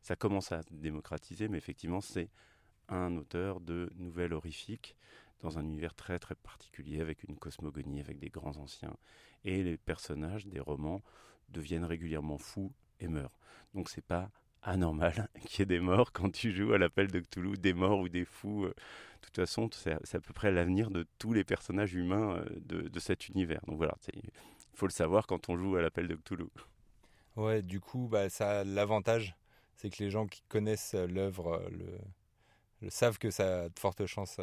ça 0.00 0.16
commence 0.16 0.52
à 0.52 0.62
démocratiser, 0.70 1.48
mais 1.48 1.58
effectivement, 1.58 2.00
c'est 2.00 2.30
un 2.88 3.16
auteur 3.16 3.60
de 3.60 3.90
nouvelles 3.96 4.32
horrifiques 4.32 4.96
dans 5.40 5.58
un 5.58 5.64
univers 5.64 5.94
très 5.94 6.18
très 6.18 6.34
particulier 6.34 7.00
avec 7.00 7.24
une 7.24 7.36
cosmogonie, 7.36 8.00
avec 8.00 8.18
des 8.18 8.30
grands 8.30 8.56
anciens. 8.56 8.96
Et 9.44 9.62
les 9.62 9.76
personnages 9.76 10.46
des 10.46 10.60
romans 10.60 11.02
deviennent 11.48 11.84
régulièrement 11.84 12.38
fous 12.38 12.72
et 13.00 13.08
meurt. 13.08 13.32
Donc 13.74 13.88
c'est 13.88 14.04
pas 14.04 14.30
anormal 14.62 15.28
qu'il 15.46 15.60
y 15.60 15.62
ait 15.62 15.66
des 15.66 15.80
morts 15.80 16.12
quand 16.12 16.30
tu 16.30 16.52
joues 16.52 16.72
à 16.72 16.78
l'appel 16.78 17.10
de 17.10 17.20
Cthulhu, 17.20 17.56
des 17.56 17.72
morts 17.72 18.00
ou 18.00 18.08
des 18.08 18.24
fous. 18.24 18.64
Euh. 18.64 18.74
De 19.22 19.28
toute 19.28 19.36
façon, 19.36 19.68
c'est 19.72 20.14
à 20.14 20.20
peu 20.20 20.32
près 20.32 20.52
l'avenir 20.52 20.90
de 20.90 21.04
tous 21.18 21.32
les 21.32 21.42
personnages 21.42 21.94
humains 21.94 22.36
euh, 22.36 22.88
de, 22.88 22.98
cet 23.00 23.28
univers. 23.28 23.60
Donc 23.66 23.76
voilà, 23.76 23.96
il 24.14 24.22
faut 24.74 24.86
le 24.86 24.92
savoir 24.92 25.26
quand 25.26 25.48
on 25.48 25.56
joue 25.56 25.76
à 25.76 25.82
l'appel 25.82 26.06
de 26.06 26.14
Cthulhu. 26.14 26.46
Ouais, 27.34 27.62
du 27.62 27.80
coup, 27.80 28.08
bah, 28.08 28.28
ça 28.28 28.62
l'avantage, 28.62 29.36
c'est 29.74 29.90
que 29.90 30.02
les 30.02 30.10
gens 30.10 30.26
qui 30.26 30.42
connaissent 30.48 30.94
euh, 30.94 31.06
l'œuvre 31.06 31.68
le, 31.70 32.90
savent 32.90 33.18
que 33.18 33.30
ça 33.30 33.64
a 33.64 33.68
de 33.68 33.78
fortes 33.78 34.06
chances, 34.06 34.40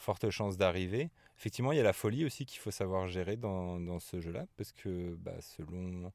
fortes 0.00 0.30
chances 0.30 0.56
d'arriver. 0.56 1.10
Effectivement, 1.38 1.72
il 1.72 1.76
y 1.76 1.80
a 1.80 1.84
la 1.84 1.92
folie 1.92 2.24
aussi 2.24 2.46
qu'il 2.46 2.60
faut 2.60 2.70
savoir 2.70 3.08
gérer 3.08 3.36
dans, 3.36 3.98
ce 3.98 4.20
jeu-là, 4.20 4.46
parce 4.56 4.72
que 4.72 5.14
bah, 5.20 5.40
selon 5.40 6.12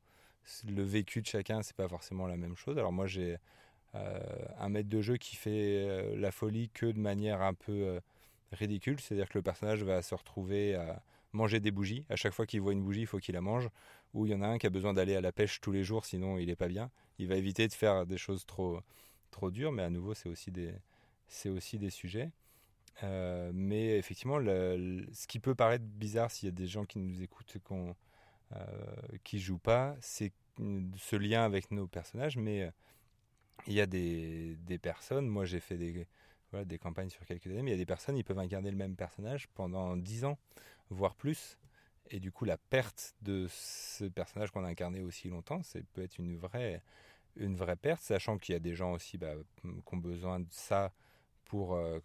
le 0.67 0.83
vécu 0.83 1.21
de 1.21 1.27
chacun, 1.27 1.61
c'est 1.63 1.75
pas 1.75 1.87
forcément 1.87 2.27
la 2.27 2.37
même 2.37 2.55
chose. 2.55 2.77
Alors 2.77 2.91
moi, 2.91 3.07
j'ai 3.07 3.37
euh, 3.95 4.19
un 4.59 4.69
maître 4.69 4.89
de 4.89 5.01
jeu 5.01 5.17
qui 5.17 5.35
fait 5.35 5.87
euh, 5.87 6.15
la 6.17 6.31
folie 6.31 6.69
que 6.69 6.85
de 6.85 6.99
manière 6.99 7.41
un 7.41 7.53
peu 7.53 7.71
euh, 7.71 7.99
ridicule, 8.51 8.99
c'est-à-dire 8.99 9.29
que 9.29 9.37
le 9.37 9.41
personnage 9.41 9.83
va 9.83 10.01
se 10.01 10.13
retrouver 10.13 10.75
à 10.75 11.01
manger 11.33 11.59
des 11.59 11.71
bougies. 11.71 12.05
À 12.09 12.15
chaque 12.15 12.33
fois 12.33 12.45
qu'il 12.45 12.61
voit 12.61 12.73
une 12.73 12.83
bougie, 12.83 13.01
il 13.01 13.07
faut 13.07 13.19
qu'il 13.19 13.35
la 13.35 13.41
mange. 13.41 13.69
Ou 14.13 14.25
il 14.25 14.31
y 14.31 14.35
en 14.35 14.41
a 14.41 14.47
un 14.47 14.57
qui 14.57 14.67
a 14.67 14.69
besoin 14.69 14.93
d'aller 14.93 15.15
à 15.15 15.21
la 15.21 15.31
pêche 15.31 15.59
tous 15.59 15.71
les 15.71 15.83
jours, 15.83 16.05
sinon 16.05 16.37
il 16.37 16.47
n'est 16.47 16.55
pas 16.55 16.67
bien. 16.67 16.89
Il 17.19 17.27
va 17.27 17.35
éviter 17.35 17.67
de 17.67 17.73
faire 17.73 18.05
des 18.05 18.17
choses 18.17 18.45
trop, 18.45 18.79
trop 19.31 19.51
dures, 19.51 19.71
mais 19.71 19.83
à 19.83 19.89
nouveau, 19.89 20.13
c'est 20.13 20.29
aussi 20.29 20.51
c'est 21.27 21.49
aussi 21.49 21.77
des 21.77 21.89
sujets. 21.89 22.31
Euh, 23.03 23.51
mais 23.53 23.97
effectivement, 23.97 24.39
ce 24.39 25.27
qui 25.27 25.39
peut 25.39 25.55
paraître 25.55 25.83
bizarre 25.85 26.31
s'il 26.31 26.47
y 26.47 26.51
a 26.51 26.55
des 26.55 26.67
gens 26.67 26.85
qui 26.85 26.99
nous 26.99 27.21
écoutent 27.21 27.57
qu'on, 27.63 27.95
euh, 28.53 28.65
qui 29.23 29.39
jouent 29.39 29.57
pas, 29.57 29.95
c'est 29.99 30.31
ce 30.57 31.15
lien 31.15 31.43
avec 31.43 31.71
nos 31.71 31.87
personnages. 31.87 32.37
Mais 32.37 32.63
euh, 32.63 32.71
il 33.67 33.73
y 33.73 33.81
a 33.81 33.85
des, 33.85 34.55
des 34.61 34.77
personnes, 34.77 35.27
moi 35.27 35.45
j'ai 35.45 35.59
fait 35.59 35.77
des, 35.77 36.07
voilà, 36.51 36.65
des 36.65 36.77
campagnes 36.77 37.09
sur 37.09 37.25
quelques 37.25 37.47
années, 37.47 37.63
mais 37.63 37.71
il 37.71 37.73
y 37.73 37.77
a 37.77 37.79
des 37.79 37.85
personnes, 37.85 38.17
ils 38.17 38.23
peuvent 38.23 38.39
incarner 38.39 38.71
le 38.71 38.77
même 38.77 38.95
personnage 38.95 39.47
pendant 39.49 39.97
10 39.97 40.25
ans, 40.25 40.37
voire 40.89 41.15
plus. 41.15 41.57
Et 42.11 42.19
du 42.19 42.31
coup, 42.31 42.45
la 42.45 42.57
perte 42.57 43.15
de 43.21 43.47
ce 43.49 44.05
personnage 44.05 44.51
qu'on 44.51 44.63
a 44.63 44.67
incarné 44.67 45.01
aussi 45.01 45.29
longtemps, 45.29 45.63
c'est 45.63 45.83
peut 45.87 46.03
être 46.03 46.19
une 46.19 46.37
vraie, 46.37 46.83
une 47.35 47.55
vraie 47.55 47.75
perte, 47.75 48.01
sachant 48.03 48.37
qu'il 48.37 48.53
y 48.53 48.55
a 48.55 48.59
des 48.59 48.75
gens 48.75 48.93
aussi 48.93 49.17
bah, 49.17 49.33
qui 49.61 49.93
ont 49.93 49.97
besoin 49.97 50.39
de 50.39 50.47
ça 50.51 50.93
pour 51.45 51.73
euh, 51.73 51.99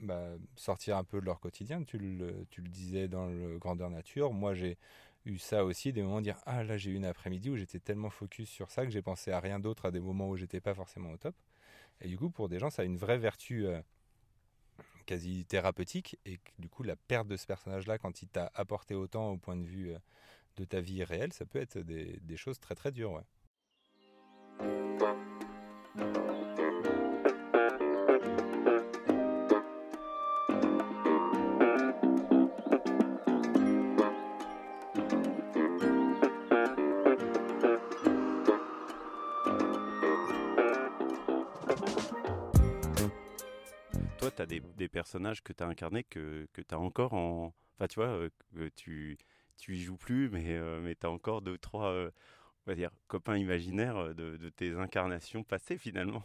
bah, 0.00 0.36
sortir 0.56 0.96
un 0.96 1.04
peu 1.04 1.20
de 1.20 1.26
leur 1.26 1.40
quotidien. 1.40 1.82
Tu 1.84 1.98
le, 1.98 2.46
tu 2.50 2.60
le 2.62 2.68
disais 2.68 3.08
dans 3.08 3.26
le 3.26 3.58
Grandeur 3.58 3.90
Nature. 3.90 4.32
Moi, 4.32 4.54
j'ai 4.54 4.78
eu 5.24 5.38
ça 5.38 5.64
aussi, 5.64 5.92
des 5.92 6.02
moments 6.02 6.18
de 6.18 6.24
dire 6.24 6.40
Ah, 6.46 6.64
là, 6.64 6.76
j'ai 6.76 6.90
eu 6.90 6.94
une 6.94 7.04
après-midi 7.04 7.50
où 7.50 7.56
j'étais 7.56 7.80
tellement 7.80 8.10
focus 8.10 8.48
sur 8.48 8.70
ça 8.70 8.84
que 8.84 8.90
j'ai 8.90 9.02
pensé 9.02 9.30
à 9.32 9.40
rien 9.40 9.58
d'autre 9.58 9.86
à 9.86 9.90
des 9.90 10.00
moments 10.00 10.28
où 10.28 10.36
j'étais 10.36 10.60
pas 10.60 10.74
forcément 10.74 11.10
au 11.10 11.16
top. 11.16 11.34
Et 12.00 12.08
du 12.08 12.16
coup, 12.16 12.30
pour 12.30 12.48
des 12.48 12.58
gens, 12.58 12.70
ça 12.70 12.82
a 12.82 12.84
une 12.84 12.96
vraie 12.96 13.18
vertu 13.18 13.66
euh, 13.66 13.80
quasi 15.06 15.44
thérapeutique. 15.46 16.18
Et 16.24 16.38
du 16.58 16.68
coup, 16.68 16.82
la 16.82 16.96
perte 16.96 17.26
de 17.28 17.36
ce 17.36 17.46
personnage-là, 17.46 17.98
quand 17.98 18.22
il 18.22 18.28
t'a 18.28 18.50
apporté 18.54 18.94
autant 18.94 19.30
au 19.32 19.36
point 19.36 19.56
de 19.56 19.64
vue 19.64 19.92
euh, 19.92 19.98
de 20.56 20.64
ta 20.64 20.80
vie 20.80 21.04
réelle, 21.04 21.32
ça 21.32 21.44
peut 21.46 21.60
être 21.60 21.78
des, 21.78 22.18
des 22.22 22.36
choses 22.36 22.60
très 22.60 22.74
très 22.74 22.92
dures. 22.92 23.22
Tu 44.46 44.56
as 44.56 44.60
des, 44.60 44.88
personnages 44.88 45.42
que 45.42 45.52
tu 45.52 45.62
as 45.62 45.66
incarnés 45.66 46.04
que, 46.04 46.46
que 46.52 46.62
tu 46.62 46.74
as 46.74 46.78
encore 46.78 47.14
en. 47.14 47.52
Enfin, 47.76 47.86
tu 47.88 47.96
vois, 47.96 48.08
euh, 48.08 48.70
tu, 48.76 49.18
tu 49.56 49.76
y 49.76 49.82
joues 49.82 49.96
plus, 49.96 50.30
mais, 50.30 50.56
euh, 50.56 50.80
mais 50.80 50.94
tu 50.94 51.06
as 51.06 51.10
encore 51.10 51.42
deux, 51.42 51.58
trois, 51.58 51.90
euh, 51.90 52.10
on 52.66 52.70
va 52.70 52.74
dire, 52.74 52.90
copains 53.06 53.36
imaginaires 53.36 54.14
de, 54.14 54.36
de, 54.36 54.48
tes 54.48 54.74
incarnations 54.74 55.44
passées 55.44 55.78
finalement. 55.78 56.22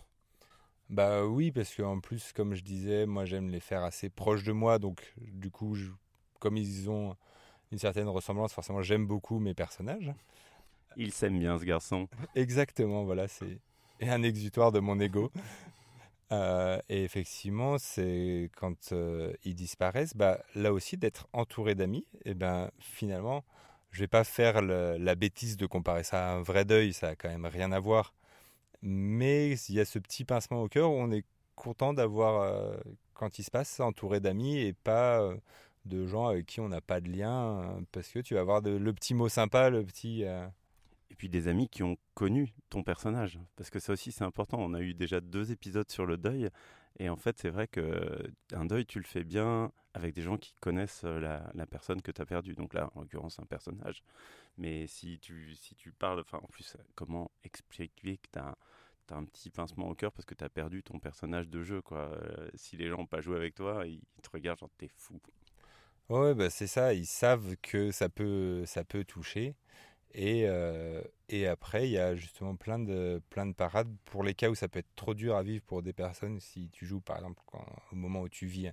Bah 0.89 1.25
oui, 1.25 1.51
parce 1.51 1.75
qu'en 1.75 1.99
plus, 1.99 2.33
comme 2.33 2.55
je 2.55 2.63
disais, 2.63 3.05
moi 3.05 3.25
j'aime 3.25 3.49
les 3.49 3.59
faire 3.59 3.83
assez 3.83 4.09
proches 4.09 4.43
de 4.43 4.51
moi, 4.51 4.79
donc 4.79 5.13
du 5.17 5.49
coup, 5.49 5.75
comme 6.39 6.57
ils 6.57 6.89
ont 6.89 7.15
une 7.71 7.77
certaine 7.77 8.07
ressemblance, 8.07 8.53
forcément 8.53 8.81
j'aime 8.81 9.07
beaucoup 9.07 9.39
mes 9.39 9.53
personnages. 9.53 10.13
Il 10.97 11.11
s'aime 11.11 11.39
bien 11.39 11.57
ce 11.57 11.65
garçon. 11.65 12.07
Exactement, 12.35 13.03
voilà, 13.03 13.27
c'est 13.27 13.59
un 14.01 14.21
exutoire 14.21 14.71
de 14.71 14.79
mon 14.79 14.99
ego. 14.99 15.31
Euh, 16.33 16.79
et 16.89 17.03
effectivement, 17.03 17.77
c'est 17.77 18.49
quand 18.57 18.91
euh, 18.91 19.33
ils 19.43 19.55
disparaissent, 19.55 20.15
bah, 20.15 20.39
là 20.55 20.73
aussi 20.73 20.97
d'être 20.97 21.27
entouré 21.33 21.75
d'amis, 21.75 22.05
et 22.25 22.33
ben 22.33 22.71
finalement, 22.79 23.43
je 23.91 23.99
vais 24.01 24.07
pas 24.07 24.23
faire 24.23 24.61
la 24.61 25.15
bêtise 25.15 25.57
de 25.57 25.65
comparer 25.67 26.03
ça 26.03 26.29
à 26.29 26.33
un 26.33 26.41
vrai 26.41 26.65
deuil, 26.65 26.93
ça 26.93 27.09
a 27.09 27.15
quand 27.15 27.29
même 27.29 27.45
rien 27.45 27.71
à 27.71 27.79
voir. 27.79 28.13
Mais 28.81 29.53
il 29.69 29.75
y 29.75 29.79
a 29.79 29.85
ce 29.85 29.99
petit 29.99 30.25
pincement 30.25 30.63
au 30.63 30.67
cœur 30.69 30.91
où 30.91 30.95
on 30.95 31.11
est 31.11 31.25
content 31.55 31.93
d'avoir, 31.93 32.41
euh, 32.41 32.77
quand 33.13 33.39
il 33.39 33.43
se 33.43 33.51
passe, 33.51 33.79
entouré 33.79 34.19
d'amis 34.19 34.59
et 34.59 34.73
pas 34.73 35.21
de 35.85 36.07
gens 36.07 36.27
avec 36.27 36.45
qui 36.47 36.61
on 36.61 36.69
n'a 36.69 36.81
pas 36.81 37.01
de 37.01 37.09
lien, 37.09 37.83
parce 37.91 38.09
que 38.09 38.19
tu 38.19 38.35
vas 38.35 38.41
avoir 38.41 38.61
le 38.61 38.93
petit 38.93 39.13
mot 39.13 39.29
sympa, 39.29 39.69
le 39.69 39.83
petit 39.85 40.25
et 41.13 41.15
puis 41.15 41.29
des 41.29 41.47
amis 41.47 41.69
qui 41.69 41.83
ont 41.83 41.95
connu 42.15 42.55
ton 42.71 42.81
personnage. 42.81 43.39
Parce 43.55 43.69
que 43.69 43.77
ça 43.77 43.93
aussi, 43.93 44.11
c'est 44.11 44.23
important. 44.23 44.57
On 44.59 44.73
a 44.73 44.81
eu 44.81 44.95
déjà 44.95 45.21
deux 45.21 45.51
épisodes 45.51 45.89
sur 45.91 46.07
le 46.07 46.17
deuil. 46.17 46.49
Et 46.97 47.07
en 47.07 47.15
fait, 47.15 47.37
c'est 47.37 47.51
vrai 47.51 47.67
qu'un 47.67 48.65
deuil, 48.65 48.87
tu 48.87 48.97
le 48.97 49.05
fais 49.05 49.23
bien 49.23 49.71
avec 49.93 50.15
des 50.15 50.23
gens 50.23 50.37
qui 50.37 50.55
connaissent 50.59 51.03
euh, 51.03 51.19
la, 51.53 51.67
personne 51.67 52.01
que 52.01 52.11
tu 52.11 52.19
as 52.19 52.25
perdue. 52.25 52.55
Donc 52.55 52.73
là, 52.73 52.89
en 52.95 53.01
l'occurrence, 53.01 53.37
un 53.39 53.45
personnage. 53.45 54.03
Mais 54.57 54.87
si 54.87 55.19
tu, 55.19 55.53
si 55.53 55.75
tu 55.75 55.91
parles, 55.91 56.19
enfin, 56.19 56.39
en 56.41 56.47
plus, 56.47 56.75
comment 56.95 57.29
expliquer 57.43 58.17
que 58.17 58.27
tu 58.33 58.39
as, 58.39 58.57
un 59.11 59.25
petit 59.25 59.51
pincement 59.51 59.89
au 59.89 59.93
cœur 59.93 60.11
parce 60.11 60.25
que 60.25 60.33
tu 60.33 60.43
as 60.43 60.49
perdu 60.49 60.81
ton 60.81 60.97
personnage 60.97 61.47
de 61.47 61.61
jeu, 61.61 61.83
quoi. 61.83 62.13
Euh, 62.13 62.49
si 62.55 62.75
les 62.75 62.89
gens 62.89 62.97
n'ont 62.97 63.05
pas 63.05 63.21
joué 63.21 63.35
avec 63.35 63.53
toi, 63.53 63.85
ils, 63.85 64.01
te 64.23 64.29
regardent 64.31 64.57
genre, 64.57 64.71
t'es 64.79 64.87
fou. 64.87 65.21
Ouais, 66.09 66.33
bah 66.33 66.49
c'est 66.49 66.65
ça. 66.65 66.95
Ils 66.95 67.05
savent 67.05 67.55
que 67.61 67.91
ça 67.91 68.09
peut, 68.09 68.65
ça 68.65 68.83
peut 68.83 69.03
toucher. 69.03 69.55
Et, 70.13 70.43
euh, 70.45 71.01
et 71.29 71.47
après, 71.47 71.87
il 71.87 71.91
y 71.91 71.97
a 71.97 72.15
justement 72.15 72.55
plein 72.55 72.79
de, 72.79 73.21
de 73.35 73.51
parades 73.53 73.91
pour 74.05 74.23
les 74.23 74.33
cas 74.33 74.49
où 74.49 74.55
ça 74.55 74.67
peut 74.67 74.79
être 74.79 74.95
trop 74.95 75.13
dur 75.13 75.35
à 75.35 75.43
vivre 75.43 75.63
pour 75.63 75.81
des 75.81 75.93
personnes. 75.93 76.39
Si 76.39 76.69
tu 76.69 76.85
joues, 76.85 77.01
par 77.01 77.17
exemple, 77.17 77.41
au 77.91 77.95
moment 77.95 78.21
où 78.21 78.29
tu 78.29 78.45
vis 78.45 78.71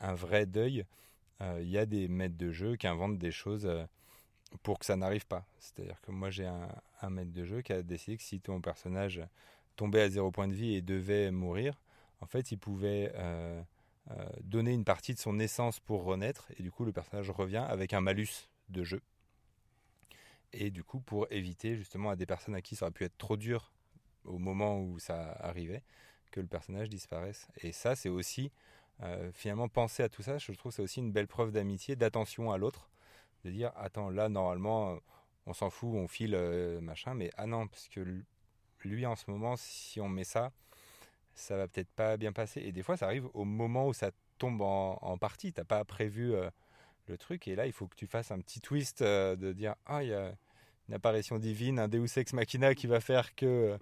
un 0.00 0.14
vrai 0.14 0.46
deuil, 0.46 0.84
euh, 1.40 1.58
il 1.60 1.68
y 1.68 1.78
a 1.78 1.86
des 1.86 2.08
maîtres 2.08 2.36
de 2.36 2.52
jeu 2.52 2.76
qui 2.76 2.86
inventent 2.86 3.18
des 3.18 3.32
choses 3.32 3.66
euh, 3.66 3.84
pour 4.62 4.78
que 4.78 4.86
ça 4.86 4.96
n'arrive 4.96 5.26
pas. 5.26 5.44
C'est-à-dire 5.58 6.00
que 6.02 6.12
moi, 6.12 6.30
j'ai 6.30 6.46
un, 6.46 6.68
un, 7.02 7.10
maître 7.10 7.32
de 7.32 7.44
jeu 7.44 7.62
qui 7.62 7.72
a 7.72 7.82
décidé 7.82 8.16
que 8.16 8.22
si 8.22 8.40
ton 8.40 8.60
personnage 8.60 9.20
tombait 9.74 10.02
à 10.02 10.08
zéro 10.08 10.30
point 10.30 10.46
de 10.46 10.54
vie 10.54 10.74
et 10.74 10.82
devait 10.82 11.32
mourir, 11.32 11.74
en 12.20 12.26
fait, 12.26 12.52
il 12.52 12.58
pouvait 12.58 13.12
donner 14.44 14.72
une 14.72 14.84
partie 14.84 15.12
de 15.12 15.18
son 15.18 15.38
essence 15.38 15.80
pour 15.80 16.04
renaître. 16.04 16.46
Et 16.58 16.62
du 16.62 16.70
coup, 16.70 16.84
le 16.84 16.92
personnage 16.92 17.30
revient 17.30 17.64
avec 17.68 17.92
un 17.92 18.00
malus 18.00 18.48
de 18.70 18.84
jeu. 18.84 19.02
Et 20.58 20.70
du 20.70 20.82
coup, 20.82 21.00
pour 21.00 21.26
éviter 21.30 21.76
justement 21.76 22.08
à 22.08 22.16
des 22.16 22.24
personnes 22.24 22.54
à 22.54 22.62
qui 22.62 22.76
ça 22.76 22.86
aurait 22.86 22.92
pu 22.92 23.04
être 23.04 23.18
trop 23.18 23.36
dur 23.36 23.72
au 24.24 24.38
moment 24.38 24.80
où 24.80 24.98
ça 24.98 25.32
arrivait, 25.40 25.82
que 26.32 26.40
le 26.40 26.46
personnage 26.46 26.88
disparaisse. 26.88 27.48
Et 27.60 27.72
ça, 27.72 27.94
c'est 27.94 28.08
aussi, 28.08 28.50
euh, 29.02 29.30
finalement, 29.34 29.68
penser 29.68 30.02
à 30.02 30.08
tout 30.08 30.22
ça, 30.22 30.38
je 30.38 30.50
trouve 30.52 30.72
c'est 30.72 30.80
aussi 30.80 31.00
une 31.00 31.12
belle 31.12 31.28
preuve 31.28 31.52
d'amitié, 31.52 31.94
d'attention 31.94 32.50
à 32.52 32.56
l'autre. 32.56 32.88
De 33.44 33.50
dire, 33.50 33.70
attends, 33.76 34.08
là, 34.08 34.30
normalement, 34.30 34.98
on 35.44 35.52
s'en 35.52 35.68
fout, 35.68 35.90
on 35.94 36.08
file, 36.08 36.34
euh, 36.34 36.80
machin, 36.80 37.12
mais 37.12 37.30
ah 37.36 37.46
non, 37.46 37.68
parce 37.68 37.88
que 37.88 38.00
lui, 38.82 39.04
en 39.04 39.14
ce 39.14 39.30
moment, 39.30 39.56
si 39.56 40.00
on 40.00 40.08
met 40.08 40.24
ça, 40.24 40.52
ça 41.34 41.58
va 41.58 41.68
peut-être 41.68 41.90
pas 41.90 42.16
bien 42.16 42.32
passer. 42.32 42.62
Et 42.62 42.72
des 42.72 42.82
fois, 42.82 42.96
ça 42.96 43.04
arrive 43.04 43.28
au 43.34 43.44
moment 43.44 43.88
où 43.88 43.92
ça 43.92 44.10
tombe 44.38 44.62
en, 44.62 44.98
en 45.02 45.18
partie. 45.18 45.52
T'as 45.52 45.64
pas 45.64 45.84
prévu 45.84 46.34
euh, 46.34 46.48
le 47.08 47.18
truc, 47.18 47.46
et 47.46 47.56
là, 47.56 47.66
il 47.66 47.72
faut 47.72 47.86
que 47.86 47.94
tu 47.94 48.06
fasses 48.06 48.30
un 48.30 48.40
petit 48.40 48.62
twist 48.62 49.02
de 49.02 49.52
dire, 49.52 49.74
ah, 49.84 50.02
il 50.02 50.08
y 50.08 50.14
a 50.14 50.34
une 50.88 50.94
apparition 50.94 51.38
divine, 51.38 51.78
un 51.78 51.88
Deus 51.88 52.16
ex 52.16 52.32
machina 52.32 52.74
qui 52.74 52.86
va 52.86 53.00
faire 53.00 53.34
que 53.34 53.76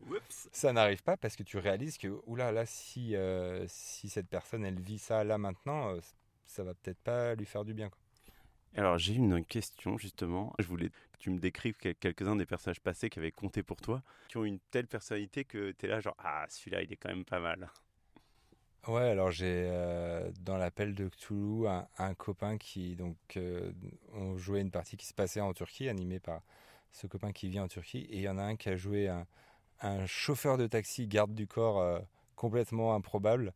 ça 0.53 0.73
n'arrive 0.73 1.03
pas 1.03 1.17
parce 1.17 1.37
que 1.37 1.43
tu 1.43 1.59
réalises 1.59 1.99
que 1.99 2.09
oula 2.27 2.51
là 2.51 2.65
si 2.67 3.15
euh, 3.15 3.65
si 3.69 4.09
cette 4.09 4.29
personne 4.29 4.65
elle 4.65 4.81
vit 4.81 4.99
ça 4.99 5.23
là 5.25 5.37
maintenant, 5.37 5.95
euh, 5.95 6.01
ça 6.47 6.63
va 6.65 6.75
peut-être 6.75 7.01
pas 7.01 7.35
lui 7.35 7.45
faire 7.45 7.65
du 7.65 7.75
bien. 7.75 7.91
Alors 8.77 8.99
j'ai 8.99 9.15
une 9.15 9.45
question 9.45 9.99
justement. 9.99 10.55
Je 10.59 10.67
voulais 10.67 10.89
que 10.89 11.19
tu 11.19 11.31
me 11.31 11.39
décrives 11.39 11.77
quelques-uns 11.77 12.37
des 12.37 12.47
personnages 12.47 12.81
passés 12.81 13.11
qui 13.11 13.19
avaient 13.19 13.31
compté 13.31 13.63
pour 13.63 13.81
toi, 13.81 14.03
qui 14.29 14.39
ont 14.39 14.45
une 14.45 14.59
telle 14.71 14.87
personnalité 14.87 15.45
que 15.45 15.73
tu 15.73 15.87
es 15.87 15.89
là 15.89 16.01
genre 16.01 16.17
ah 16.19 16.47
celui-là 16.49 16.83
il 16.83 16.93
est 16.93 16.97
quand 16.97 17.11
même 17.11 17.25
pas 17.25 17.41
mal. 17.41 17.71
Ouais, 18.87 19.09
alors 19.09 19.31
j'ai 19.31 19.65
euh, 19.67 20.31
dans 20.41 20.59
l'appel 20.59 20.95
de 20.95 21.09
Cthulhu 21.09 21.67
un, 21.67 21.89
un, 21.97 22.15
copain 22.15 22.59
qui 22.59 22.97
donc 22.97 23.17
on 24.13 24.37
jouait 24.37 24.61
une 24.61 24.71
partie 24.71 24.97
qui 24.97 25.07
se 25.07 25.15
passait 25.15 25.41
en 25.41 25.53
Turquie 25.55 25.89
animée 25.89 26.21
par 26.21 26.43
ce 26.95 27.07
copain 27.09 27.33
qui 27.33 27.49
vit 27.49 27.61
en 27.61 27.69
Turquie. 27.69 28.07
Et 28.11 28.17
il 28.17 28.23
y 28.23 28.29
en 28.29 28.39
a 28.39 28.43
un 28.43 28.57
qui 28.57 28.69
a 28.71 28.77
joué 28.77 29.09
un, 29.09 29.27
chauffeur 30.07 30.57
de 30.57 30.67
taxi 30.67 31.07
garde 31.07 31.35
du 31.35 31.47
corps 31.47 31.81
euh, 31.81 31.99
complètement 32.37 32.95
improbable. 32.95 33.53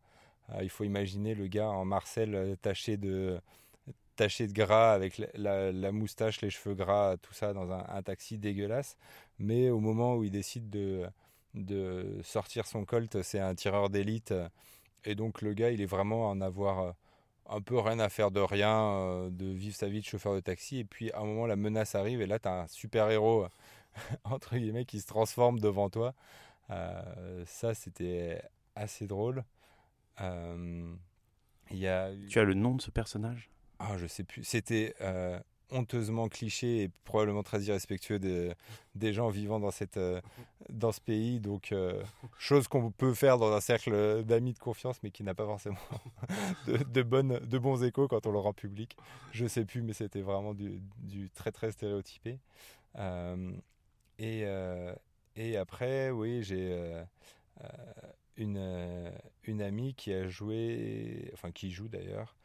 Euh, 0.50 0.58
il 0.62 0.68
faut 0.68 0.84
imaginer 0.84 1.34
le 1.34 1.46
gars 1.46 1.68
en 1.68 1.86
Marcel 1.86 2.34
euh, 2.34 2.56
taché 2.56 2.98
de 2.98 3.40
taché 4.16 4.48
de 4.48 4.52
gras 4.52 4.92
avec 4.92 5.22
la, 5.34 5.92
moustache, 5.92 6.40
les 6.42 6.50
cheveux 6.50 6.74
gras, 6.74 7.16
tout 7.18 7.32
ça 7.32 7.52
dans 7.52 7.70
un, 7.70 8.02
taxi 8.02 8.36
dégueulasse. 8.36 8.98
Mais 9.38 9.70
au 9.70 9.78
moment 9.78 10.16
où 10.16 10.24
il 10.24 10.32
décide 10.32 10.68
de, 10.70 11.06
de 11.54 12.18
sortir 12.24 12.66
son 12.66 12.84
colt, 12.84 13.22
c'est 13.22 13.38
un 13.38 13.54
tireur 13.54 13.90
d'élite. 13.90 14.34
Et 15.04 15.14
donc 15.14 15.40
le 15.40 15.54
gars, 15.54 15.70
il 15.70 15.80
est 15.80 15.86
vraiment 15.86 16.28
en 16.28 16.40
avoir 16.40 16.96
un 17.48 17.60
peu 17.60 17.78
rien 17.78 17.98
à 17.98 18.08
faire 18.08 18.30
de 18.30 18.40
rien, 18.40 18.78
euh, 18.78 19.30
de 19.30 19.46
vivre 19.46 19.76
sa 19.76 19.88
vie 19.88 20.00
de 20.00 20.04
chauffeur 20.04 20.34
de 20.34 20.40
taxi. 20.40 20.78
Et 20.78 20.84
puis 20.84 21.10
à 21.12 21.20
un 21.20 21.24
moment, 21.24 21.46
la 21.46 21.56
menace 21.56 21.94
arrive 21.94 22.20
et 22.20 22.26
là, 22.26 22.38
tu 22.38 22.48
as 22.48 22.62
un 22.62 22.66
super-héros, 22.66 23.46
entre 24.24 24.56
guillemets, 24.56 24.84
qui 24.84 25.00
se 25.00 25.06
transforme 25.06 25.60
devant 25.60 25.90
toi. 25.90 26.14
Euh, 26.70 27.44
ça, 27.46 27.74
c'était 27.74 28.42
assez 28.74 29.06
drôle. 29.06 29.44
Euh, 30.20 30.94
y 31.70 31.86
a... 31.86 32.10
Tu 32.28 32.38
as 32.38 32.44
le 32.44 32.54
nom 32.54 32.74
de 32.74 32.82
ce 32.82 32.90
personnage? 32.90 33.50
Ah, 33.78 33.96
je 33.96 34.06
sais 34.06 34.24
plus. 34.24 34.44
C'était 34.44 34.94
honteusement 35.70 36.28
cliché 36.28 36.82
et 36.82 36.90
probablement 37.04 37.42
très 37.42 37.62
irrespectueux 37.62 38.18
des 38.18 39.12
gens 39.12 39.28
vivant 39.28 39.60
dans, 39.60 39.70
cette, 39.70 39.96
euh, 39.96 40.20
dans 40.70 40.92
ce 40.92 41.00
pays. 41.00 41.40
Donc, 41.40 41.72
euh, 41.72 42.02
chose 42.38 42.68
qu'on 42.68 42.90
peut 42.90 43.14
faire 43.14 43.38
dans 43.38 43.52
un 43.52 43.60
cercle 43.60 44.24
d'amis 44.24 44.52
de 44.52 44.58
confiance, 44.58 45.02
mais 45.02 45.10
qui 45.10 45.22
n'a 45.22 45.34
pas 45.34 45.46
forcément 45.46 45.76
de, 46.66 47.02
bonnes, 47.02 47.38
de 47.40 47.58
bons 47.58 47.82
échos 47.82 48.08
quand 48.08 48.26
on 48.26 48.32
le 48.32 48.38
rend 48.38 48.52
public. 48.52 48.96
Je 49.32 49.46
sais 49.46 49.64
plus, 49.64 49.82
mais 49.82 49.92
c'était 49.92 50.22
vraiment 50.22 50.54
du, 50.54 50.80
très 51.34 51.52
très 51.52 51.72
stéréotypé. 51.72 52.38
Euh, 52.96 53.52
et, 54.18 54.44
et 55.36 55.56
après, 55.56 56.10
oui, 56.10 56.42
j'ai 56.42 57.04
une, 58.36 59.12
une 59.44 59.62
amie 59.62 59.94
qui 59.94 60.12
a 60.12 60.26
joué, 60.26 61.30
enfin 61.34 61.52
qui 61.52 61.70
joue 61.70 61.88
d'ailleurs, 61.88 62.36